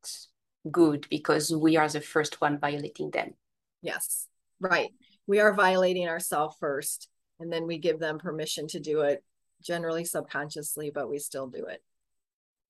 good 0.71 1.07
because 1.11 1.55
we 1.55 1.77
are 1.77 1.89
the 1.89 2.01
first 2.01 2.41
one 2.41 2.59
violating 2.59 3.11
them. 3.11 3.35
Yes, 3.83 4.27
right. 4.61 4.91
We 5.27 5.41
are 5.41 5.55
violating 5.55 6.09
ourselves 6.09 6.57
first, 6.59 7.09
and 7.39 7.53
then 7.53 7.67
we 7.67 7.79
give 7.79 7.99
them 7.99 8.19
permission 8.19 8.67
to 8.69 8.81
do 8.81 9.03
it, 9.03 9.23
generally 9.63 10.05
subconsciously, 10.05 10.91
but 10.91 11.09
we 11.09 11.19
still 11.19 11.47
do 11.47 11.65
it. 11.67 11.83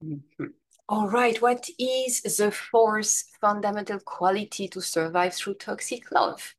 Mm-hmm. 0.05 0.45
All 0.88 1.09
right. 1.09 1.40
What 1.40 1.66
is 1.78 2.22
the 2.22 2.51
fourth 2.51 3.24
fundamental 3.40 4.01
quality 4.01 4.68
to 4.68 4.80
survive 4.80 5.34
through 5.34 5.55
toxic 5.55 6.11
love? 6.12 6.55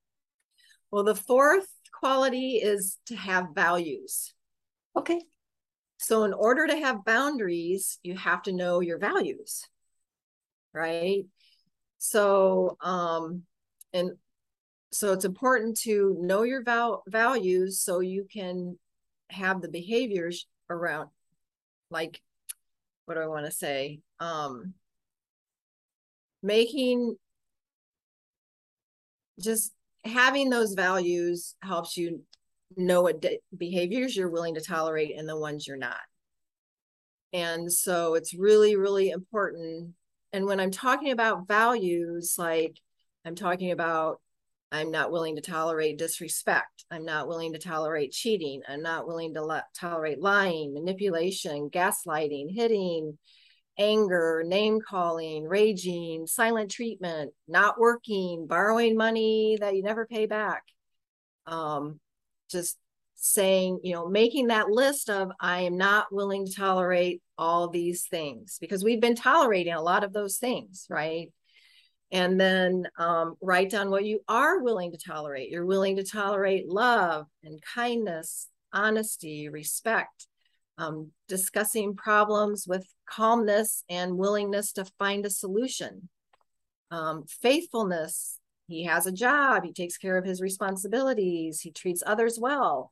Well, 0.91 1.03
the 1.03 1.15
fourth 1.15 1.67
quality 1.91 2.55
is 2.55 2.97
to 3.07 3.15
have 3.15 3.49
values. 3.53 4.33
Okay. 4.95 5.21
So, 5.97 6.23
in 6.23 6.33
order 6.33 6.67
to 6.67 6.75
have 6.75 7.05
boundaries, 7.05 7.99
you 8.03 8.17
have 8.17 8.41
to 8.43 8.51
know 8.51 8.81
your 8.81 8.97
values 8.97 9.67
right 10.73 11.25
so 11.97 12.77
um 12.81 13.43
and 13.93 14.11
so 14.91 15.13
it's 15.13 15.25
important 15.25 15.77
to 15.77 16.17
know 16.19 16.43
your 16.43 16.63
val- 16.63 17.03
values 17.07 17.79
so 17.79 17.99
you 17.99 18.27
can 18.31 18.77
have 19.29 19.61
the 19.61 19.69
behaviors 19.69 20.47
around 20.69 21.09
like 21.89 22.21
what 23.05 23.15
do 23.15 23.21
i 23.21 23.27
want 23.27 23.45
to 23.45 23.51
say? 23.51 23.99
Um 24.19 24.73
making 26.41 27.15
just 29.41 29.71
having 30.03 30.49
those 30.49 30.73
values 30.73 31.55
helps 31.61 31.95
you 31.97 32.21
know 32.75 33.01
what 33.01 33.21
de- 33.21 33.39
behaviors 33.57 34.15
you're 34.15 34.29
willing 34.29 34.55
to 34.55 34.61
tolerate 34.61 35.17
and 35.17 35.27
the 35.27 35.37
ones 35.37 35.65
you're 35.65 35.77
not. 35.77 35.95
And 37.31 37.71
so 37.71 38.15
it's 38.15 38.33
really 38.33 38.75
really 38.75 39.09
important. 39.09 39.93
And 40.33 40.45
when 40.45 40.59
i'm 40.59 40.71
talking 40.71 41.11
about 41.11 41.47
values 41.47 42.35
like 42.37 42.79
i'm 43.25 43.35
talking 43.35 43.71
about 43.71 44.19
I'm 44.73 44.89
not 44.89 45.11
willing 45.11 45.35
to 45.35 45.41
tolerate 45.41 45.99
disrespect. 45.99 46.85
I'm 46.89 47.05
not 47.05 47.27
willing 47.27 47.53
to 47.53 47.59
tolerate 47.59 48.11
cheating. 48.11 48.63
I'm 48.67 48.81
not 48.81 49.05
willing 49.05 49.35
to 49.35 49.45
le- 49.45 49.65
tolerate 49.79 50.19
lying, 50.19 50.73
manipulation, 50.73 51.69
gaslighting, 51.69 52.51
hitting, 52.51 53.19
anger, 53.77 54.43
name 54.43 54.79
calling, 54.81 55.43
raging, 55.43 56.25
silent 56.25 56.71
treatment, 56.71 57.33
not 57.47 57.79
working, 57.79 58.47
borrowing 58.47 58.97
money 58.97 59.57
that 59.59 59.75
you 59.75 59.83
never 59.83 60.07
pay 60.07 60.25
back. 60.25 60.63
Um, 61.45 61.99
just 62.49 62.79
saying, 63.13 63.79
you 63.83 63.93
know, 63.93 64.07
making 64.07 64.47
that 64.47 64.69
list 64.69 65.07
of 65.07 65.31
I 65.39 65.61
am 65.61 65.77
not 65.77 66.07
willing 66.11 66.47
to 66.47 66.53
tolerate 66.53 67.21
all 67.37 67.69
these 67.69 68.05
things 68.07 68.57
because 68.59 68.83
we've 68.83 69.01
been 69.01 69.15
tolerating 69.15 69.73
a 69.73 69.81
lot 69.83 70.03
of 70.03 70.13
those 70.13 70.37
things, 70.37 70.87
right? 70.89 71.31
And 72.13 72.39
then 72.39 72.87
um, 72.99 73.35
write 73.41 73.71
down 73.71 73.89
what 73.89 74.05
you 74.05 74.19
are 74.27 74.59
willing 74.59 74.91
to 74.91 74.97
tolerate. 74.97 75.49
You're 75.49 75.65
willing 75.65 75.95
to 75.95 76.03
tolerate 76.03 76.69
love 76.69 77.25
and 77.43 77.59
kindness, 77.61 78.49
honesty, 78.71 79.49
respect, 79.49 80.27
um, 80.77 81.09
discussing 81.27 81.95
problems 81.95 82.67
with 82.67 82.85
calmness 83.09 83.83
and 83.89 84.15
willingness 84.15 84.73
to 84.73 84.85
find 84.99 85.25
a 85.25 85.29
solution. 85.31 86.07
Um, 86.91 87.25
faithfulness, 87.27 88.39
he 88.67 88.83
has 88.83 89.07
a 89.07 89.11
job, 89.11 89.63
he 89.63 89.73
takes 89.73 89.97
care 89.97 90.15
of 90.15 90.23
his 90.23 90.39
responsibilities, 90.39 91.61
he 91.61 91.71
treats 91.71 92.03
others 92.05 92.37
well. 92.39 92.91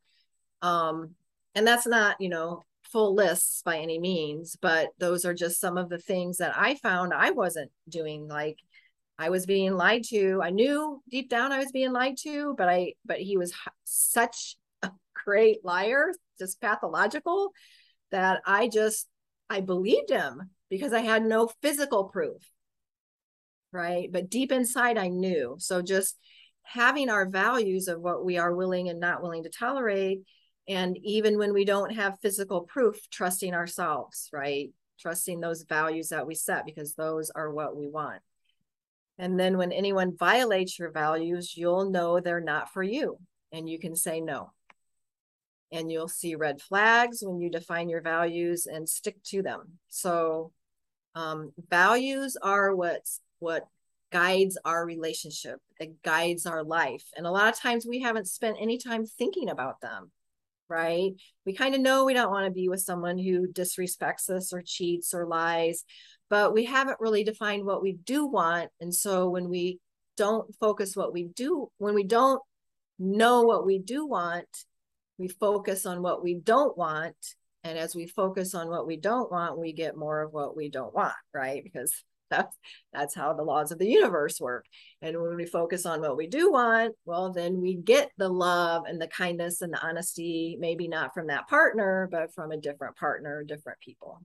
Um, 0.63 1.11
and 1.53 1.67
that's 1.67 1.85
not, 1.85 2.19
you 2.19 2.29
know, 2.29 2.63
full 2.91 3.13
lists 3.13 3.61
by 3.63 3.77
any 3.77 3.99
means, 3.99 4.57
but 4.59 4.89
those 4.97 5.25
are 5.25 5.33
just 5.35 5.59
some 5.59 5.77
of 5.77 5.89
the 5.89 5.99
things 5.99 6.37
that 6.37 6.57
I 6.57 6.73
found 6.73 7.13
I 7.13 7.29
wasn't 7.29 7.71
doing. 7.87 8.27
Like 8.27 8.57
I 9.21 9.29
was 9.29 9.45
being 9.45 9.73
lied 9.75 10.03
to. 10.05 10.41
I 10.43 10.49
knew 10.49 10.99
deep 11.07 11.29
down 11.29 11.51
I 11.51 11.59
was 11.59 11.71
being 11.71 11.91
lied 11.91 12.17
to, 12.23 12.55
but 12.57 12.67
I 12.67 12.93
but 13.05 13.19
he 13.19 13.37
was 13.37 13.53
such 13.83 14.55
a 14.81 14.89
great 15.13 15.63
liar, 15.63 16.11
just 16.39 16.59
pathological 16.59 17.51
that 18.09 18.41
I 18.47 18.67
just 18.67 19.07
I 19.47 19.61
believed 19.61 20.09
him 20.09 20.49
because 20.71 20.91
I 20.91 21.01
had 21.01 21.23
no 21.23 21.51
physical 21.61 22.05
proof. 22.05 22.41
Right? 23.71 24.11
But 24.11 24.31
deep 24.31 24.51
inside 24.51 24.97
I 24.97 25.09
knew. 25.09 25.55
So 25.59 25.83
just 25.83 26.17
having 26.63 27.11
our 27.11 27.29
values 27.29 27.87
of 27.87 28.01
what 28.01 28.25
we 28.25 28.39
are 28.39 28.55
willing 28.55 28.89
and 28.89 28.99
not 28.99 29.21
willing 29.21 29.43
to 29.43 29.49
tolerate 29.49 30.21
and 30.67 30.97
even 31.03 31.37
when 31.37 31.53
we 31.53 31.63
don't 31.63 31.93
have 31.93 32.19
physical 32.21 32.61
proof 32.61 32.97
trusting 33.11 33.53
ourselves, 33.53 34.29
right? 34.33 34.69
Trusting 34.99 35.41
those 35.41 35.63
values 35.63 36.09
that 36.09 36.25
we 36.25 36.33
set 36.33 36.65
because 36.65 36.95
those 36.95 37.29
are 37.29 37.51
what 37.51 37.75
we 37.75 37.87
want. 37.87 38.21
And 39.21 39.39
then 39.39 39.55
when 39.55 39.71
anyone 39.71 40.17
violates 40.17 40.79
your 40.79 40.89
values, 40.89 41.55
you'll 41.55 41.91
know 41.91 42.19
they're 42.19 42.41
not 42.41 42.73
for 42.73 42.81
you 42.81 43.19
and 43.51 43.69
you 43.69 43.77
can 43.77 43.95
say 43.95 44.19
no. 44.19 44.51
And 45.71 45.91
you'll 45.91 46.07
see 46.07 46.33
red 46.33 46.59
flags 46.59 47.19
when 47.21 47.39
you 47.39 47.51
define 47.51 47.87
your 47.87 48.01
values 48.01 48.65
and 48.65 48.89
stick 48.89 49.21
to 49.25 49.43
them. 49.43 49.77
So 49.89 50.51
um, 51.13 51.53
values 51.69 52.35
are 52.41 52.75
what's 52.75 53.21
what 53.37 53.67
guides 54.11 54.57
our 54.65 54.83
relationship. 54.83 55.59
It 55.79 56.01
guides 56.01 56.47
our 56.47 56.63
life. 56.63 57.03
And 57.15 57.27
a 57.27 57.31
lot 57.31 57.53
of 57.53 57.59
times 57.59 57.85
we 57.85 58.01
haven't 58.01 58.27
spent 58.27 58.57
any 58.59 58.79
time 58.79 59.05
thinking 59.05 59.49
about 59.49 59.81
them, 59.81 60.11
right? 60.67 61.11
We 61.45 61.53
kind 61.53 61.75
of 61.75 61.81
know 61.81 62.05
we 62.05 62.15
don't 62.15 62.31
want 62.31 62.47
to 62.47 62.51
be 62.51 62.69
with 62.69 62.81
someone 62.81 63.19
who 63.19 63.47
disrespects 63.47 64.31
us 64.31 64.51
or 64.51 64.63
cheats 64.65 65.13
or 65.13 65.27
lies 65.27 65.85
but 66.31 66.53
we 66.53 66.63
haven't 66.63 67.01
really 67.01 67.25
defined 67.25 67.65
what 67.65 67.81
we 67.83 67.91
do 67.91 68.25
want. 68.25 68.69
And 68.79 68.95
so 68.95 69.27
when 69.29 69.49
we 69.49 69.79
don't 70.15 70.55
focus 70.61 70.95
what 70.95 71.11
we 71.11 71.25
do, 71.25 71.69
when 71.77 71.93
we 71.93 72.05
don't 72.05 72.41
know 72.97 73.41
what 73.41 73.65
we 73.65 73.79
do 73.79 74.07
want, 74.07 74.47
we 75.17 75.27
focus 75.27 75.85
on 75.85 76.01
what 76.01 76.23
we 76.23 76.35
don't 76.35 76.77
want. 76.77 77.17
And 77.65 77.77
as 77.77 77.93
we 77.93 78.07
focus 78.07 78.55
on 78.55 78.69
what 78.69 78.87
we 78.87 78.95
don't 78.95 79.29
want, 79.29 79.59
we 79.59 79.73
get 79.73 79.97
more 79.97 80.21
of 80.21 80.31
what 80.31 80.55
we 80.55 80.69
don't 80.69 80.95
want, 80.95 81.13
right? 81.33 81.61
Because 81.65 81.93
that's 82.31 82.57
that's 82.93 83.13
how 83.13 83.33
the 83.33 83.43
laws 83.43 83.73
of 83.73 83.77
the 83.77 83.89
universe 83.89 84.39
work. 84.39 84.63
And 85.01 85.21
when 85.21 85.35
we 85.35 85.45
focus 85.45 85.85
on 85.85 85.99
what 85.99 86.15
we 86.15 86.27
do 86.27 86.49
want, 86.49 86.95
well, 87.03 87.33
then 87.33 87.59
we 87.59 87.75
get 87.75 88.09
the 88.17 88.29
love 88.29 88.83
and 88.87 89.01
the 89.01 89.07
kindness 89.07 89.61
and 89.61 89.73
the 89.73 89.85
honesty, 89.85 90.55
maybe 90.61 90.87
not 90.87 91.13
from 91.13 91.27
that 91.27 91.49
partner, 91.49 92.07
but 92.09 92.33
from 92.33 92.51
a 92.51 92.57
different 92.57 92.95
partner, 92.95 93.43
different 93.43 93.81
people. 93.81 94.21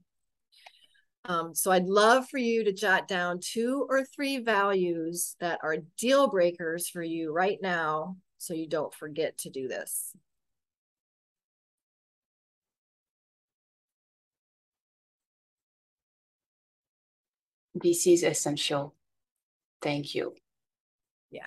Um, 1.29 1.55
so 1.55 1.73
I'd 1.73 1.87
love 1.87 2.29
for 2.29 2.39
you 2.39 2.63
to 2.65 2.73
jot 2.73 3.09
down 3.09 3.41
two 3.41 3.85
or 3.89 4.05
three 4.05 4.39
values 4.39 5.35
that 5.41 5.59
are 5.63 5.79
deal 5.99 6.29
breakers 6.29 6.89
for 6.89 7.03
you 7.03 7.33
right 7.33 7.59
now 7.61 8.17
so 8.39 8.55
you 8.55 8.69
don't 8.69 8.95
forget 8.95 9.37
to 9.39 9.51
do 9.51 9.67
this. 9.67 10.13
This 17.75 18.07
is 18.07 18.23
essential. 18.23 18.95
Thank 19.83 20.15
you. 20.15 20.35
Yeah. 21.31 21.43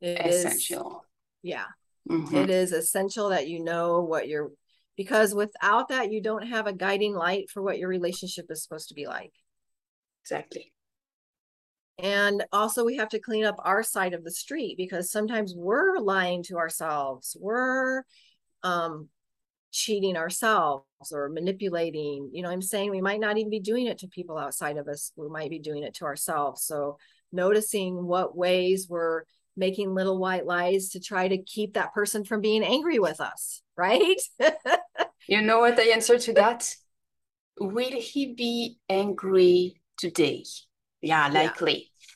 It 0.00 0.20
essential. 0.26 1.04
Is, 1.42 1.50
yeah. 1.50 1.66
Mm 2.10 2.26
-hmm. 2.26 2.42
It 2.42 2.50
is 2.50 2.72
essential 2.72 3.30
that 3.30 3.48
you 3.48 3.62
know 3.64 4.04
what 4.04 4.28
you're 4.28 4.52
because 4.96 5.34
without 5.34 5.88
that 5.88 6.12
you 6.12 6.20
don't 6.22 6.46
have 6.46 6.66
a 6.66 6.72
guiding 6.72 7.14
light 7.14 7.50
for 7.50 7.62
what 7.62 7.78
your 7.78 7.88
relationship 7.88 8.46
is 8.50 8.62
supposed 8.62 8.88
to 8.88 8.94
be 8.94 9.06
like. 9.06 9.32
Exactly. 10.22 10.72
And 11.98 12.44
also 12.52 12.84
we 12.84 12.96
have 12.96 13.10
to 13.10 13.20
clean 13.20 13.44
up 13.44 13.56
our 13.58 13.82
side 13.82 14.14
of 14.14 14.24
the 14.24 14.30
street 14.30 14.76
because 14.76 15.10
sometimes 15.10 15.54
we're 15.56 15.98
lying 15.98 16.42
to 16.44 16.56
ourselves 16.56 17.36
we're 17.40 18.02
um 18.64 19.08
cheating 19.70 20.16
ourselves 20.16 20.86
or 21.12 21.28
manipulating 21.28 22.30
you 22.32 22.42
know 22.42 22.50
i'm 22.50 22.62
saying? 22.62 22.90
We 22.90 23.00
might 23.00 23.20
not 23.20 23.38
even 23.38 23.50
be 23.50 23.60
doing 23.60 23.86
it 23.86 23.98
to 23.98 24.08
people 24.08 24.38
outside 24.38 24.76
of 24.76 24.88
us. 24.88 25.12
We 25.16 25.28
might 25.28 25.50
be 25.50 25.58
doing 25.58 25.82
it 25.84 25.94
to 25.94 26.04
ourselves. 26.04 26.64
So 26.64 26.98
noticing 27.32 28.06
what 28.06 28.36
ways 28.36 28.86
we're 28.88 29.24
making 29.56 29.94
little 29.94 30.18
white 30.18 30.46
lies 30.46 30.90
to 30.90 31.00
try 31.00 31.28
to 31.28 31.38
keep 31.38 31.74
that 31.74 31.94
person 31.94 32.24
from 32.24 32.40
being 32.40 32.62
angry 32.64 32.98
with 32.98 33.20
us, 33.20 33.62
right? 33.76 34.20
you 35.26 35.42
know 35.42 35.60
what 35.60 35.76
the 35.76 35.92
answer 35.92 36.18
to 36.18 36.32
that? 36.34 36.74
Will 37.58 38.00
he 38.00 38.34
be 38.34 38.78
angry 38.88 39.80
today? 39.96 40.44
Yeah, 41.00 41.28
likely. 41.28 41.72
Yeah. 41.72 42.14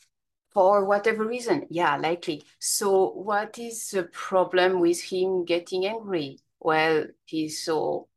For 0.55 0.85
whatever 0.85 1.25
reason, 1.25 1.67
yeah, 1.71 1.97
likely. 1.97 2.43
So, 2.59 3.11
what 3.11 3.59
is 3.59 3.91
the 3.91 4.05
problem 4.05 4.81
with 4.81 5.01
him 5.01 5.45
getting 5.45 5.87
angry? 5.87 6.39
Well, 6.59 7.05
he's 7.27 7.63
so 7.63 8.09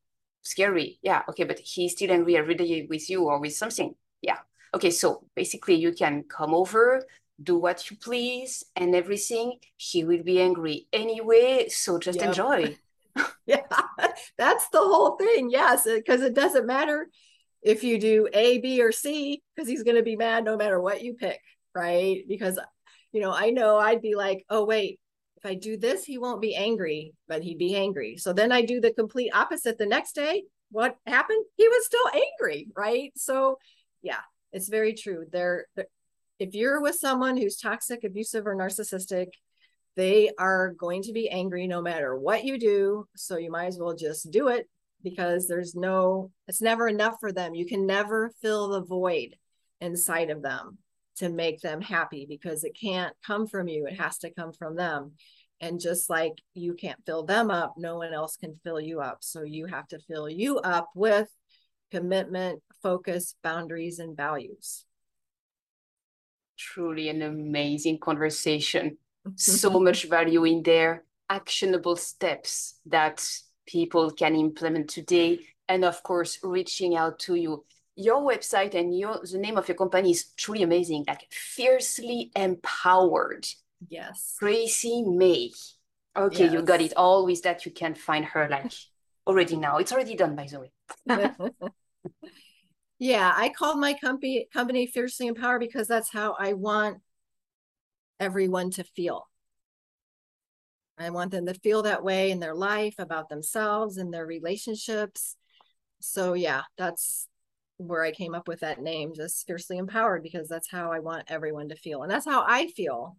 scary. 0.41 0.97
Yeah, 1.03 1.23
okay, 1.29 1.43
but 1.43 1.59
he's 1.59 1.91
still 1.91 2.11
angry 2.11 2.37
every 2.37 2.55
day 2.55 2.87
with 2.89 3.09
you 3.09 3.25
or 3.25 3.39
with 3.39 3.53
something. 3.53 3.93
Yeah. 4.21 4.39
Okay, 4.73 4.89
so 4.89 5.25
basically, 5.35 5.75
you 5.75 5.91
can 5.91 6.23
come 6.23 6.53
over, 6.53 7.05
do 7.43 7.57
what 7.57 7.89
you 7.89 7.97
please 7.97 8.63
and 8.75 8.95
everything, 8.95 9.59
he 9.77 10.03
will 10.03 10.23
be 10.23 10.41
angry 10.41 10.87
anyway. 10.93 11.69
So 11.69 11.99
just 11.99 12.19
yep. 12.19 12.29
enjoy. 12.29 12.77
yeah, 13.45 13.63
that's 14.37 14.69
the 14.69 14.79
whole 14.79 15.17
thing. 15.17 15.49
Yes, 15.49 15.85
uh, 15.85 15.95
because 15.95 16.21
it 16.21 16.33
doesn't 16.33 16.65
matter 16.65 17.09
if 17.61 17.83
you 17.83 17.99
do 17.99 18.27
A, 18.33 18.59
B, 18.59 18.81
or 18.81 18.91
C, 18.91 19.41
because 19.55 19.67
he's 19.67 19.83
going 19.83 19.97
to 19.97 20.03
be 20.03 20.15
mad 20.15 20.45
no 20.45 20.57
matter 20.57 20.79
what 20.79 21.03
you 21.03 21.13
pick, 21.13 21.41
right? 21.75 22.23
Because, 22.27 22.59
you 23.11 23.21
know, 23.21 23.33
I 23.33 23.49
know 23.49 23.77
I'd 23.77 24.01
be 24.01 24.15
like, 24.15 24.45
oh, 24.49 24.65
wait, 24.65 24.99
if 25.37 25.45
I 25.45 25.55
do 25.55 25.77
this, 25.77 26.03
he 26.03 26.17
won't 26.17 26.41
be 26.41 26.55
angry, 26.55 27.13
but 27.27 27.43
he'd 27.43 27.57
be 27.57 27.75
angry. 27.75 28.17
So 28.17 28.33
then 28.33 28.51
I 28.51 28.61
do 28.61 28.79
the 28.79 28.93
complete 28.93 29.31
opposite 29.33 29.77
the 29.77 29.85
next 29.85 30.13
day. 30.13 30.43
What 30.71 30.95
happened? 31.05 31.43
He 31.57 31.67
was 31.67 31.85
still 31.85 32.07
angry, 32.13 32.67
right? 32.75 33.11
So, 33.15 33.57
yeah, 34.01 34.21
it's 34.53 34.69
very 34.69 34.93
true. 34.93 35.25
There, 35.31 35.65
if 36.41 36.55
you're 36.55 36.81
with 36.81 36.95
someone 36.95 37.37
who's 37.37 37.55
toxic, 37.55 38.03
abusive, 38.03 38.47
or 38.47 38.55
narcissistic, 38.55 39.27
they 39.95 40.31
are 40.39 40.73
going 40.73 41.03
to 41.03 41.13
be 41.13 41.29
angry 41.29 41.67
no 41.67 41.83
matter 41.83 42.17
what 42.17 42.43
you 42.43 42.57
do. 42.57 43.05
So 43.15 43.37
you 43.37 43.51
might 43.51 43.67
as 43.67 43.77
well 43.77 43.95
just 43.95 44.31
do 44.31 44.47
it 44.47 44.67
because 45.03 45.47
there's 45.47 45.75
no, 45.75 46.31
it's 46.47 46.59
never 46.59 46.87
enough 46.87 47.17
for 47.19 47.31
them. 47.31 47.53
You 47.53 47.67
can 47.67 47.85
never 47.85 48.31
fill 48.41 48.69
the 48.69 48.81
void 48.81 49.35
inside 49.81 50.31
of 50.31 50.41
them 50.41 50.79
to 51.17 51.29
make 51.29 51.61
them 51.61 51.79
happy 51.79 52.25
because 52.27 52.63
it 52.63 52.75
can't 52.81 53.13
come 53.23 53.45
from 53.45 53.67
you. 53.67 53.85
It 53.85 53.99
has 53.99 54.17
to 54.19 54.33
come 54.33 54.51
from 54.51 54.75
them. 54.75 55.11
And 55.59 55.79
just 55.79 56.09
like 56.09 56.33
you 56.55 56.73
can't 56.73 57.05
fill 57.05 57.23
them 57.23 57.51
up, 57.51 57.75
no 57.77 57.97
one 57.97 58.13
else 58.13 58.35
can 58.35 58.59
fill 58.63 58.81
you 58.81 58.99
up. 58.99 59.19
So 59.21 59.43
you 59.43 59.67
have 59.67 59.87
to 59.89 59.99
fill 59.99 60.27
you 60.27 60.57
up 60.57 60.89
with 60.95 61.29
commitment, 61.91 62.63
focus, 62.81 63.35
boundaries, 63.43 63.99
and 63.99 64.17
values 64.17 64.85
truly 66.61 67.09
an 67.09 67.21
amazing 67.21 67.99
conversation. 67.99 68.97
so 69.35 69.79
much 69.87 70.07
value 70.07 70.43
in 70.45 70.63
there, 70.63 71.03
actionable 71.29 71.95
steps 71.95 72.75
that 72.85 73.25
people 73.65 74.11
can 74.11 74.35
implement 74.35 74.89
today. 74.89 75.39
And 75.67 75.83
of 75.85 76.03
course, 76.03 76.39
reaching 76.43 76.95
out 76.95 77.19
to 77.19 77.35
you. 77.35 77.65
Your 77.95 78.21
website 78.21 78.73
and 78.73 78.97
your 78.97 79.19
the 79.21 79.37
name 79.37 79.57
of 79.57 79.67
your 79.67 79.75
company 79.75 80.11
is 80.11 80.31
truly 80.37 80.63
amazing, 80.63 81.05
like 81.07 81.27
fiercely 81.29 82.31
empowered. 82.35 83.45
Yes. 83.87 84.37
Tracy 84.39 85.03
May. 85.03 85.51
Okay, 86.15 86.45
yes. 86.45 86.53
you 86.53 86.61
got 86.61 86.81
it. 86.81 86.93
Always 86.95 87.41
that 87.41 87.65
you 87.65 87.71
can 87.71 87.93
find 87.95 88.25
her 88.25 88.47
like 88.49 88.71
already 89.27 89.57
now. 89.57 89.77
It's 89.77 89.91
already 89.91 90.15
done, 90.15 90.35
by 90.35 90.47
the 90.47 90.59
way. 90.61 90.71
yeah, 93.01 93.33
I 93.35 93.49
called 93.49 93.79
my 93.79 93.95
company 93.95 94.47
company 94.53 94.85
Fiercely 94.85 95.25
Empowered 95.25 95.59
because 95.59 95.87
that's 95.87 96.13
how 96.13 96.35
I 96.37 96.53
want 96.53 96.99
everyone 98.19 98.69
to 98.71 98.83
feel. 98.83 99.27
I 100.99 101.09
want 101.09 101.31
them 101.31 101.47
to 101.47 101.55
feel 101.55 101.81
that 101.81 102.03
way 102.03 102.29
in 102.29 102.39
their 102.39 102.53
life 102.53 102.93
about 102.99 103.27
themselves 103.27 103.97
and 103.97 104.13
their 104.13 104.27
relationships. 104.27 105.35
So 105.99 106.33
yeah, 106.33 106.61
that's 106.77 107.27
where 107.77 108.03
I 108.03 108.11
came 108.11 108.35
up 108.35 108.47
with 108.47 108.59
that 108.59 108.83
name, 108.83 109.15
just 109.15 109.47
fiercely 109.47 109.79
empowered, 109.79 110.21
because 110.21 110.47
that's 110.47 110.69
how 110.69 110.91
I 110.91 110.99
want 110.99 111.23
everyone 111.27 111.69
to 111.69 111.75
feel. 111.75 112.03
And 112.03 112.11
that's 112.11 112.27
how 112.27 112.45
I 112.47 112.67
feel 112.67 113.17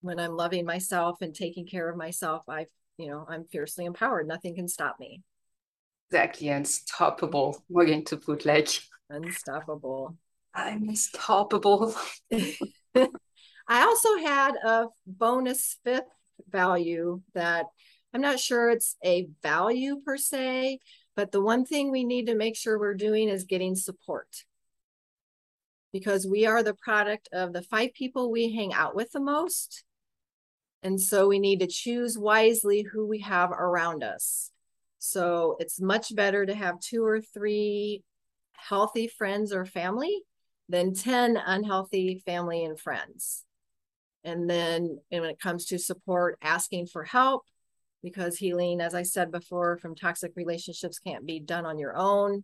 when 0.00 0.20
I'm 0.20 0.36
loving 0.36 0.64
myself 0.64 1.22
and 1.22 1.34
taking 1.34 1.66
care 1.66 1.90
of 1.90 1.96
myself. 1.96 2.44
I, 2.48 2.66
you 2.98 3.08
know, 3.08 3.26
I'm 3.28 3.46
fiercely 3.46 3.84
empowered. 3.84 4.28
Nothing 4.28 4.54
can 4.54 4.68
stop 4.68 5.00
me. 5.00 5.22
Exactly. 6.14 6.48
Unstoppable. 6.48 7.60
We're 7.68 7.86
going 7.86 8.04
to 8.04 8.16
put 8.16 8.46
like 8.46 8.68
unstoppable. 9.10 10.16
I'm 10.54 10.88
unstoppable. 10.88 11.92
I 12.32 13.08
also 13.68 14.16
had 14.18 14.54
a 14.64 14.86
bonus 15.08 15.76
fifth 15.82 16.04
value 16.48 17.20
that 17.34 17.66
I'm 18.14 18.20
not 18.20 18.38
sure 18.38 18.70
it's 18.70 18.94
a 19.04 19.26
value 19.42 20.02
per 20.06 20.16
se, 20.16 20.78
but 21.16 21.32
the 21.32 21.42
one 21.42 21.64
thing 21.64 21.90
we 21.90 22.04
need 22.04 22.26
to 22.26 22.36
make 22.36 22.56
sure 22.56 22.78
we're 22.78 22.94
doing 22.94 23.28
is 23.28 23.42
getting 23.42 23.74
support. 23.74 24.44
Because 25.92 26.28
we 26.28 26.46
are 26.46 26.62
the 26.62 26.74
product 26.74 27.28
of 27.32 27.52
the 27.52 27.62
five 27.62 27.92
people 27.92 28.30
we 28.30 28.54
hang 28.54 28.72
out 28.72 28.94
with 28.94 29.10
the 29.10 29.18
most. 29.18 29.82
And 30.80 31.00
so 31.00 31.26
we 31.26 31.40
need 31.40 31.58
to 31.58 31.66
choose 31.66 32.16
wisely 32.16 32.82
who 32.82 33.04
we 33.04 33.18
have 33.22 33.50
around 33.50 34.04
us. 34.04 34.52
So 35.04 35.56
it's 35.60 35.80
much 35.80 36.14
better 36.16 36.46
to 36.46 36.54
have 36.54 36.80
two 36.80 37.04
or 37.04 37.20
three 37.20 38.02
healthy 38.54 39.06
friends 39.06 39.52
or 39.52 39.66
family 39.66 40.22
than 40.70 40.94
10 40.94 41.36
unhealthy 41.36 42.22
family 42.24 42.64
and 42.64 42.80
friends. 42.80 43.44
And 44.24 44.48
then 44.48 44.98
and 45.10 45.20
when 45.20 45.30
it 45.30 45.38
comes 45.38 45.66
to 45.66 45.78
support, 45.78 46.38
asking 46.40 46.86
for 46.86 47.04
help, 47.04 47.42
because 48.02 48.38
healing, 48.38 48.80
as 48.80 48.94
I 48.94 49.02
said 49.02 49.30
before, 49.30 49.76
from 49.76 49.94
toxic 49.94 50.32
relationships 50.36 50.98
can't 50.98 51.26
be 51.26 51.38
done 51.38 51.66
on 51.66 51.78
your 51.78 51.94
own. 51.94 52.42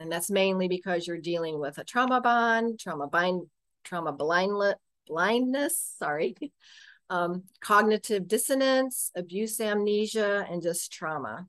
And 0.00 0.10
that's 0.10 0.30
mainly 0.30 0.66
because 0.66 1.06
you're 1.06 1.18
dealing 1.18 1.60
with 1.60 1.78
a 1.78 1.84
trauma 1.84 2.20
bond, 2.20 2.80
trauma 2.80 3.06
bind, 3.06 3.46
trauma 3.84 4.12
blind, 4.12 4.74
blindness, 5.06 5.94
sorry, 5.98 6.34
um, 7.10 7.44
cognitive 7.60 8.26
dissonance, 8.26 9.12
abuse 9.14 9.60
amnesia, 9.60 10.44
and 10.50 10.62
just 10.62 10.92
trauma. 10.92 11.46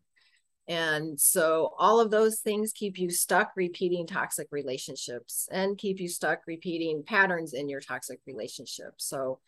And 0.68 1.20
so 1.20 1.74
all 1.78 2.00
of 2.00 2.10
those 2.10 2.40
things 2.40 2.72
keep 2.74 2.98
you 2.98 3.10
stuck 3.10 3.52
repeating 3.56 4.08
toxic 4.08 4.48
relationships 4.52 5.50
and 5.52 5.78
keep 5.78 6.00
you 6.00 6.08
stuck 6.08 6.40
repeating 6.48 7.04
patterns 7.06 7.54
in 7.54 7.68
your 7.68 7.82
toxic 7.82 8.20
relationships. 8.26 9.06
So 9.06 9.40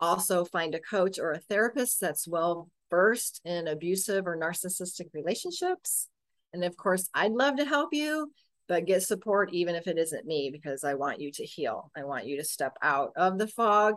also 0.00 0.44
find 0.44 0.74
a 0.74 0.80
coach 0.80 1.18
or 1.18 1.32
a 1.32 1.38
therapist 1.38 2.00
that's 2.00 2.26
well 2.26 2.68
versed 2.90 3.40
in 3.44 3.68
abusive 3.68 4.26
or 4.26 4.36
narcissistic 4.36 5.06
relationships. 5.12 6.08
And 6.52 6.64
of 6.64 6.76
course, 6.76 7.08
I'd 7.14 7.32
love 7.32 7.56
to 7.56 7.64
help 7.64 7.90
you, 7.92 8.32
but 8.66 8.86
get 8.86 9.02
support 9.02 9.52
even 9.52 9.76
if 9.76 9.86
it 9.86 9.98
isn't 9.98 10.26
me 10.26 10.50
because 10.52 10.82
I 10.82 10.94
want 10.94 11.20
you 11.20 11.30
to 11.32 11.44
heal. 11.44 11.92
I 11.96 12.04
want 12.04 12.26
you 12.26 12.38
to 12.38 12.44
step 12.44 12.76
out 12.82 13.12
of 13.16 13.38
the 13.38 13.46
fog 13.46 13.94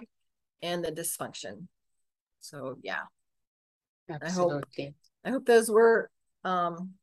and 0.61 0.83
the 0.83 0.91
dysfunction. 0.91 1.67
So 2.39 2.75
yeah. 2.83 3.03
Absolutely. 4.09 4.61
I 4.77 4.83
hope, 4.83 4.93
I 5.25 5.29
hope 5.29 5.45
those 5.45 5.71
were 5.71 6.09
um, 6.43 6.93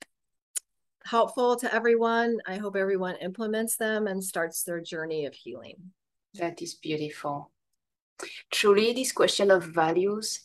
helpful 1.04 1.56
to 1.56 1.74
everyone. 1.74 2.38
I 2.46 2.56
hope 2.56 2.76
everyone 2.76 3.16
implements 3.16 3.76
them 3.76 4.06
and 4.06 4.22
starts 4.22 4.62
their 4.62 4.80
journey 4.80 5.26
of 5.26 5.34
healing. 5.34 5.92
That 6.34 6.60
is 6.62 6.74
beautiful. 6.74 7.50
Truly, 8.50 8.92
this 8.92 9.12
question 9.12 9.50
of 9.50 9.64
values 9.64 10.40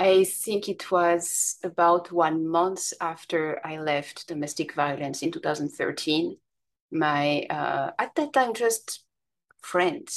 I 0.00 0.24
think 0.24 0.70
it 0.70 0.90
was 0.90 1.58
about 1.62 2.10
one 2.10 2.48
month 2.48 2.94
after 3.02 3.60
I 3.62 3.76
left 3.76 4.28
domestic 4.28 4.72
violence 4.72 5.20
in 5.20 5.30
2013. 5.30 6.38
My, 6.90 7.42
uh, 7.50 7.90
at 7.98 8.14
that 8.14 8.32
time, 8.32 8.54
just 8.54 9.04
friend, 9.60 10.08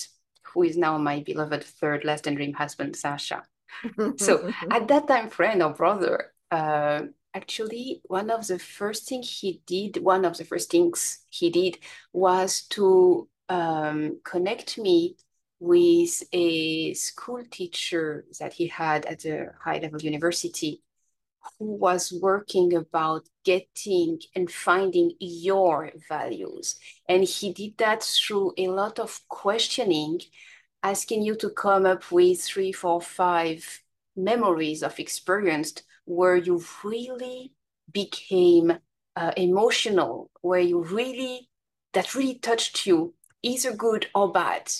who 0.53 0.63
is 0.63 0.77
now 0.77 0.97
my 0.97 1.19
beloved 1.19 1.65
third 1.65 2.05
last 2.05 2.27
and 2.27 2.37
dream 2.37 2.53
husband, 2.53 2.95
Sasha. 2.95 3.43
so 4.15 4.49
at 4.71 4.87
that 4.87 5.05
time, 5.05 5.29
friend 5.29 5.61
or 5.61 5.73
brother, 5.73 6.31
uh, 6.49 7.01
actually, 7.33 8.01
one 8.05 8.29
of 8.29 8.47
the 8.47 8.59
first 8.59 9.07
things 9.07 9.39
he 9.39 9.61
did, 9.65 10.01
one 10.01 10.25
of 10.25 10.37
the 10.37 10.45
first 10.45 10.71
things 10.71 11.25
he 11.29 11.49
did 11.49 11.79
was 12.11 12.63
to 12.69 13.27
um, 13.49 14.19
connect 14.23 14.77
me 14.77 15.15
with 15.59 16.23
a 16.33 16.93
school 16.93 17.43
teacher 17.49 18.25
that 18.39 18.53
he 18.53 18.67
had 18.67 19.05
at 19.05 19.25
a 19.25 19.53
high 19.63 19.79
level 19.79 20.01
university 20.01 20.81
who 21.57 21.75
was 21.75 22.13
working 22.21 22.73
about 22.73 23.27
getting 23.43 24.19
and 24.35 24.51
finding 24.51 25.11
your 25.19 25.91
values. 26.09 26.75
And 27.07 27.23
he 27.23 27.53
did 27.53 27.77
that 27.77 28.03
through 28.03 28.53
a 28.57 28.67
lot 28.67 28.99
of 28.99 29.19
questioning, 29.27 30.21
asking 30.81 31.23
you 31.23 31.35
to 31.35 31.49
come 31.49 31.85
up 31.85 32.11
with 32.11 32.41
three, 32.41 32.71
four, 32.71 33.01
five 33.01 33.82
memories 34.15 34.83
of 34.83 34.99
experience 34.99 35.73
where 36.05 36.35
you 36.35 36.63
really 36.83 37.53
became 37.91 38.73
uh, 39.15 39.31
emotional, 39.37 40.31
where 40.41 40.59
you 40.59 40.83
really, 40.83 41.49
that 41.93 42.15
really 42.15 42.39
touched 42.39 42.85
you, 42.85 43.13
either 43.41 43.73
good 43.75 44.07
or 44.15 44.31
bad 44.31 44.71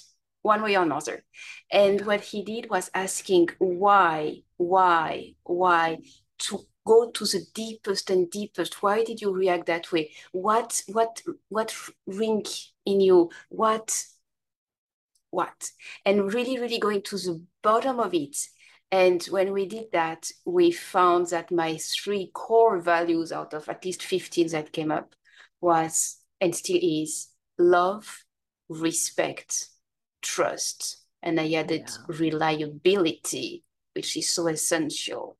one 0.41 0.61
way 0.61 0.75
or 0.75 0.83
another. 0.83 1.23
And 1.71 2.05
what 2.05 2.21
he 2.21 2.43
did 2.43 2.69
was 2.69 2.91
asking 2.93 3.49
why, 3.57 4.43
why, 4.57 5.35
why 5.43 5.99
to 6.39 6.65
go 6.85 7.09
to 7.11 7.25
the 7.25 7.45
deepest 7.53 8.09
and 8.09 8.29
deepest. 8.29 8.83
Why 8.83 9.03
did 9.03 9.21
you 9.21 9.31
react 9.31 9.67
that 9.67 9.91
way? 9.91 10.11
What, 10.31 10.83
what, 10.87 11.21
what 11.49 11.73
ring 12.05 12.43
in 12.85 12.99
you? 12.99 13.29
What, 13.49 14.03
what? 15.31 15.71
And 16.05 16.33
really, 16.33 16.59
really 16.59 16.79
going 16.79 17.01
to 17.03 17.17
the 17.17 17.41
bottom 17.61 17.99
of 17.99 18.13
it. 18.13 18.37
And 18.93 19.23
when 19.23 19.53
we 19.53 19.65
did 19.65 19.91
that, 19.91 20.31
we 20.45 20.71
found 20.71 21.27
that 21.31 21.49
my 21.49 21.77
three 21.77 22.29
core 22.31 22.79
values 22.79 23.31
out 23.31 23.55
of 23.55 23.67
at 23.67 23.83
least 23.83 24.03
15 24.03 24.49
that 24.49 24.71
came 24.71 24.91
up 24.91 25.15
was 25.61 26.17
and 26.39 26.55
still 26.55 26.77
is 26.79 27.29
love, 27.57 28.23
respect, 28.69 29.69
trust 30.21 31.03
and 31.23 31.39
I 31.39 31.51
added 31.53 31.89
yeah. 31.89 32.15
reliability, 32.19 33.63
which 33.95 34.15
is 34.15 34.29
so 34.29 34.47
essential. 34.47 35.37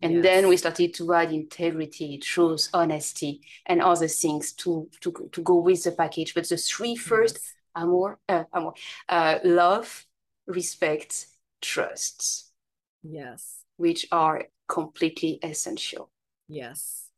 And 0.00 0.16
yes. 0.16 0.22
then 0.22 0.48
we 0.48 0.56
started 0.56 0.94
to 0.94 1.14
add 1.14 1.32
integrity, 1.32 2.18
truth, 2.18 2.68
honesty, 2.72 3.40
and 3.66 3.82
other 3.82 4.06
things 4.06 4.52
to, 4.52 4.88
to, 5.00 5.30
to 5.32 5.42
go 5.42 5.56
with 5.56 5.82
the 5.82 5.92
package. 5.92 6.32
But 6.32 6.48
the 6.48 6.58
three 6.58 6.94
first 6.94 7.36
yes. 7.36 7.54
are 7.74 7.86
more, 7.86 8.18
uh, 8.28 8.44
are 8.52 8.60
more 8.60 8.74
uh, 9.08 9.38
love, 9.42 10.06
respect, 10.46 11.26
trust. 11.60 12.43
Yes. 13.04 13.62
Which 13.76 14.06
are 14.10 14.46
completely 14.68 15.38
essential. 15.42 16.10
Yes. 16.48 17.08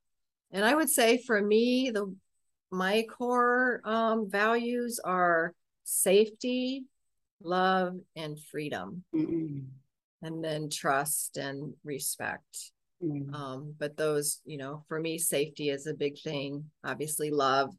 And 0.51 0.65
I 0.65 0.75
would 0.75 0.91
say 0.91 1.19
for 1.19 1.41
me, 1.41 1.91
the 1.91 2.15
my 2.71 3.05
core 3.09 3.81
um, 3.85 4.29
values 4.29 5.01
are 5.03 5.55
safety, 5.85 6.85
love 7.43 7.95
and 8.15 8.39
freedom 8.39 9.05
mm 9.15 9.65
and 10.23 10.43
then 10.43 10.71
trust 10.71 11.37
and 11.37 11.75
respect 11.85 12.73
mm 13.05 13.33
um, 13.35 13.75
but 13.79 13.99
those 13.99 14.41
you 14.47 14.57
know 14.57 14.83
for 14.89 14.99
me 14.99 15.19
safety 15.19 15.69
is 15.69 15.87
a 15.87 15.93
big 15.93 16.19
thing 16.19 16.65
obviously 16.85 17.31
love 17.31 17.71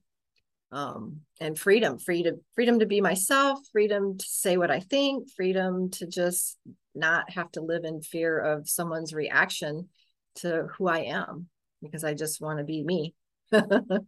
um, 0.71 1.21
and 1.41 1.57
freedom 1.57 1.97
freedom 1.97 2.39
freedom 2.53 2.77
to 2.77 2.85
be 2.85 3.01
myself 3.01 3.57
freedom 3.71 4.17
to 4.17 4.25
say 4.25 4.55
what 4.55 4.69
i 4.69 4.79
think 4.79 5.27
freedom 5.35 5.89
to 5.89 6.05
just 6.05 6.59
not 6.97 7.29
have 7.31 7.51
to 7.51 7.61
live 7.61 7.83
in 7.83 8.01
fear 8.01 8.39
of 8.39 8.69
someone's 8.69 9.13
reaction 9.13 9.89
to 10.35 10.67
who 10.77 10.87
i 10.87 10.99
am 10.99 11.47
because 11.81 12.03
i 12.03 12.13
just 12.13 12.41
want 12.41 12.59
to 12.59 12.65
be 12.65 12.83
me 12.83 13.13
that 13.51 14.07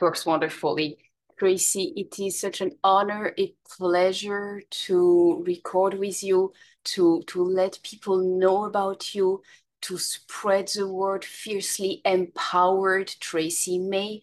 works 0.00 0.26
wonderfully 0.26 0.98
Tracy, 1.40 1.94
it 1.96 2.18
is 2.22 2.38
such 2.38 2.60
an 2.60 2.72
honor, 2.84 3.34
a 3.38 3.54
pleasure 3.78 4.60
to 4.84 5.42
record 5.46 5.94
with 5.94 6.22
you, 6.22 6.52
to, 6.84 7.22
to 7.28 7.42
let 7.42 7.78
people 7.82 8.18
know 8.18 8.66
about 8.66 9.14
you, 9.14 9.40
to 9.80 9.96
spread 9.96 10.68
the 10.68 10.86
word 10.86 11.24
fiercely 11.24 12.02
empowered 12.04 13.08
Tracy 13.20 13.78
May. 13.78 14.20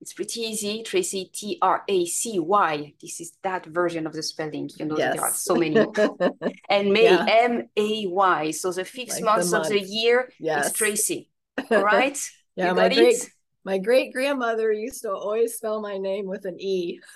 It's 0.00 0.14
pretty 0.14 0.40
easy. 0.40 0.82
Tracy, 0.82 1.30
T 1.32 1.58
R 1.60 1.84
A 1.86 2.06
C 2.06 2.38
Y. 2.38 2.94
This 3.00 3.20
is 3.20 3.32
that 3.42 3.66
version 3.66 4.06
of 4.06 4.14
the 4.14 4.22
spelling. 4.22 4.70
You 4.78 4.86
know, 4.86 4.96
yes. 4.96 5.14
there 5.14 5.24
are 5.24 5.32
so 5.32 5.54
many. 5.54 5.76
and 6.70 6.92
May, 6.92 7.04
yeah. 7.04 7.26
M 7.28 7.68
A 7.76 8.06
Y. 8.06 8.50
So 8.52 8.72
the 8.72 8.84
fixed 8.84 9.18
like 9.20 9.24
months 9.24 9.50
the 9.50 9.58
month. 9.58 9.70
of 9.70 9.72
the 9.72 9.80
year 9.80 10.32
yes. 10.38 10.68
is 10.68 10.72
Tracy. 10.72 11.28
All 11.70 11.82
right? 11.82 12.18
yeah, 12.56 12.72
my 12.72 12.88
great, 12.88 13.16
it? 13.16 13.28
my 13.64 13.76
great 13.76 14.14
grandmother 14.14 14.72
used 14.72 15.02
to 15.02 15.12
always 15.12 15.54
spell 15.56 15.82
my 15.82 15.98
name 15.98 16.26
with 16.26 16.46
an 16.46 16.58
E 16.58 17.00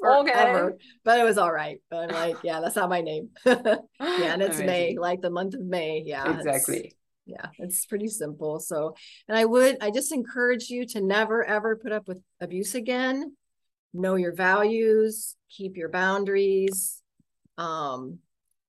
forever, 0.00 0.70
okay. 0.70 0.84
but 1.04 1.18
it 1.18 1.24
was 1.24 1.38
all 1.38 1.52
right. 1.52 1.80
But 1.90 2.10
I'm 2.10 2.14
like, 2.14 2.36
yeah, 2.44 2.60
that's 2.60 2.76
not 2.76 2.88
my 2.88 3.00
name. 3.00 3.30
yeah, 3.44 3.78
and 3.98 4.42
it's. 4.42 4.58
May, 4.58 4.96
like 4.96 5.20
the 5.20 5.30
month 5.30 5.54
of 5.54 5.62
May. 5.62 6.02
Yeah, 6.06 6.32
exactly 6.32 6.94
yeah 7.26 7.46
it's 7.58 7.86
pretty 7.86 8.08
simple. 8.08 8.60
So 8.60 8.94
and 9.28 9.36
i 9.36 9.44
would 9.44 9.78
i 9.80 9.90
just 9.90 10.12
encourage 10.12 10.68
you 10.68 10.86
to 10.88 11.00
never 11.00 11.44
ever 11.44 11.76
put 11.76 11.92
up 11.92 12.08
with 12.08 12.20
abuse 12.40 12.74
again. 12.74 13.36
Know 13.92 14.16
your 14.16 14.34
values 14.34 15.36
keep 15.48 15.76
your 15.76 15.88
boundaries 15.88 17.00
um 17.58 18.18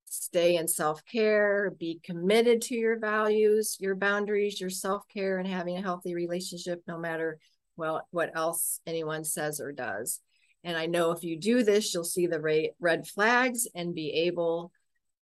stay 0.05 0.55
in 0.57 0.67
self-care 0.67 1.73
be 1.79 1.99
committed 2.03 2.61
to 2.61 2.75
your 2.75 2.99
values 2.99 3.75
your 3.79 3.95
boundaries 3.95 4.61
your 4.61 4.69
self-care 4.69 5.39
and 5.39 5.47
having 5.47 5.77
a 5.77 5.81
healthy 5.81 6.13
relationship 6.13 6.83
no 6.87 6.97
matter 6.97 7.39
well 7.75 8.07
what 8.11 8.31
else 8.35 8.79
anyone 8.85 9.23
says 9.23 9.59
or 9.59 9.71
does. 9.71 10.21
And 10.63 10.77
i 10.77 10.85
know 10.85 11.11
if 11.11 11.23
you 11.23 11.39
do 11.39 11.63
this 11.63 11.93
you'll 11.93 12.03
see 12.03 12.27
the 12.27 12.69
red 12.79 13.07
flags 13.07 13.67
and 13.73 13.95
be 13.95 14.11
able 14.27 14.71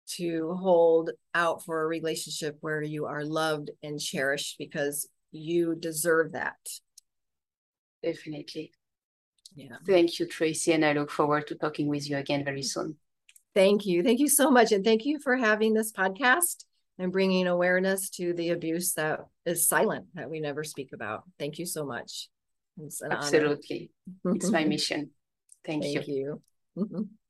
to 0.08 0.54
hold 0.54 1.12
out 1.34 1.64
for 1.64 1.82
a 1.82 1.88
relationship 1.88 2.58
where 2.62 2.82
you 2.82 3.06
are 3.06 3.24
loved 3.26 3.72
and 3.84 4.00
cherished 4.00 4.58
because 4.58 5.08
you 5.32 5.76
deserve 5.76 6.34
that. 6.34 6.58
Definitely. 8.04 8.72
Yeah. 9.56 9.78
Thank 9.86 10.20
you, 10.20 10.28
Tracy. 10.28 10.74
And 10.74 10.86
I 10.86 10.94
look 10.94 11.12
forward 11.12 11.48
to 11.48 11.56
talking 11.56 11.88
with 11.88 12.10
you 12.10 12.18
again 12.18 12.44
very 12.44 12.62
soon. 12.62 12.96
Thank 13.54 13.86
you. 13.86 14.04
Thank 14.04 14.20
you 14.20 14.28
so 14.28 14.52
much. 14.52 14.72
And 14.72 14.84
thank 14.84 15.06
you 15.06 15.20
for 15.20 15.38
having 15.38 15.74
this 15.74 15.92
podcast 15.92 16.66
and 17.00 17.12
bringing 17.12 17.48
awareness 17.48 18.10
to 18.12 18.34
the 18.34 18.50
abuse 18.50 18.94
that 18.94 19.22
is 19.46 19.68
silent, 19.68 20.08
that 20.14 20.30
we 20.30 20.40
never 20.40 20.64
speak 20.64 20.92
about. 20.94 21.24
Thank 21.40 21.58
you 21.58 21.66
so 21.66 21.86
much. 21.86 22.30
Absolutely. 23.10 23.92
It's 24.26 24.52
my 24.52 24.64
mission. 24.66 25.12
Thank, 25.66 25.84
thank 25.84 26.08
you. 26.08 26.42
you. 26.76 27.10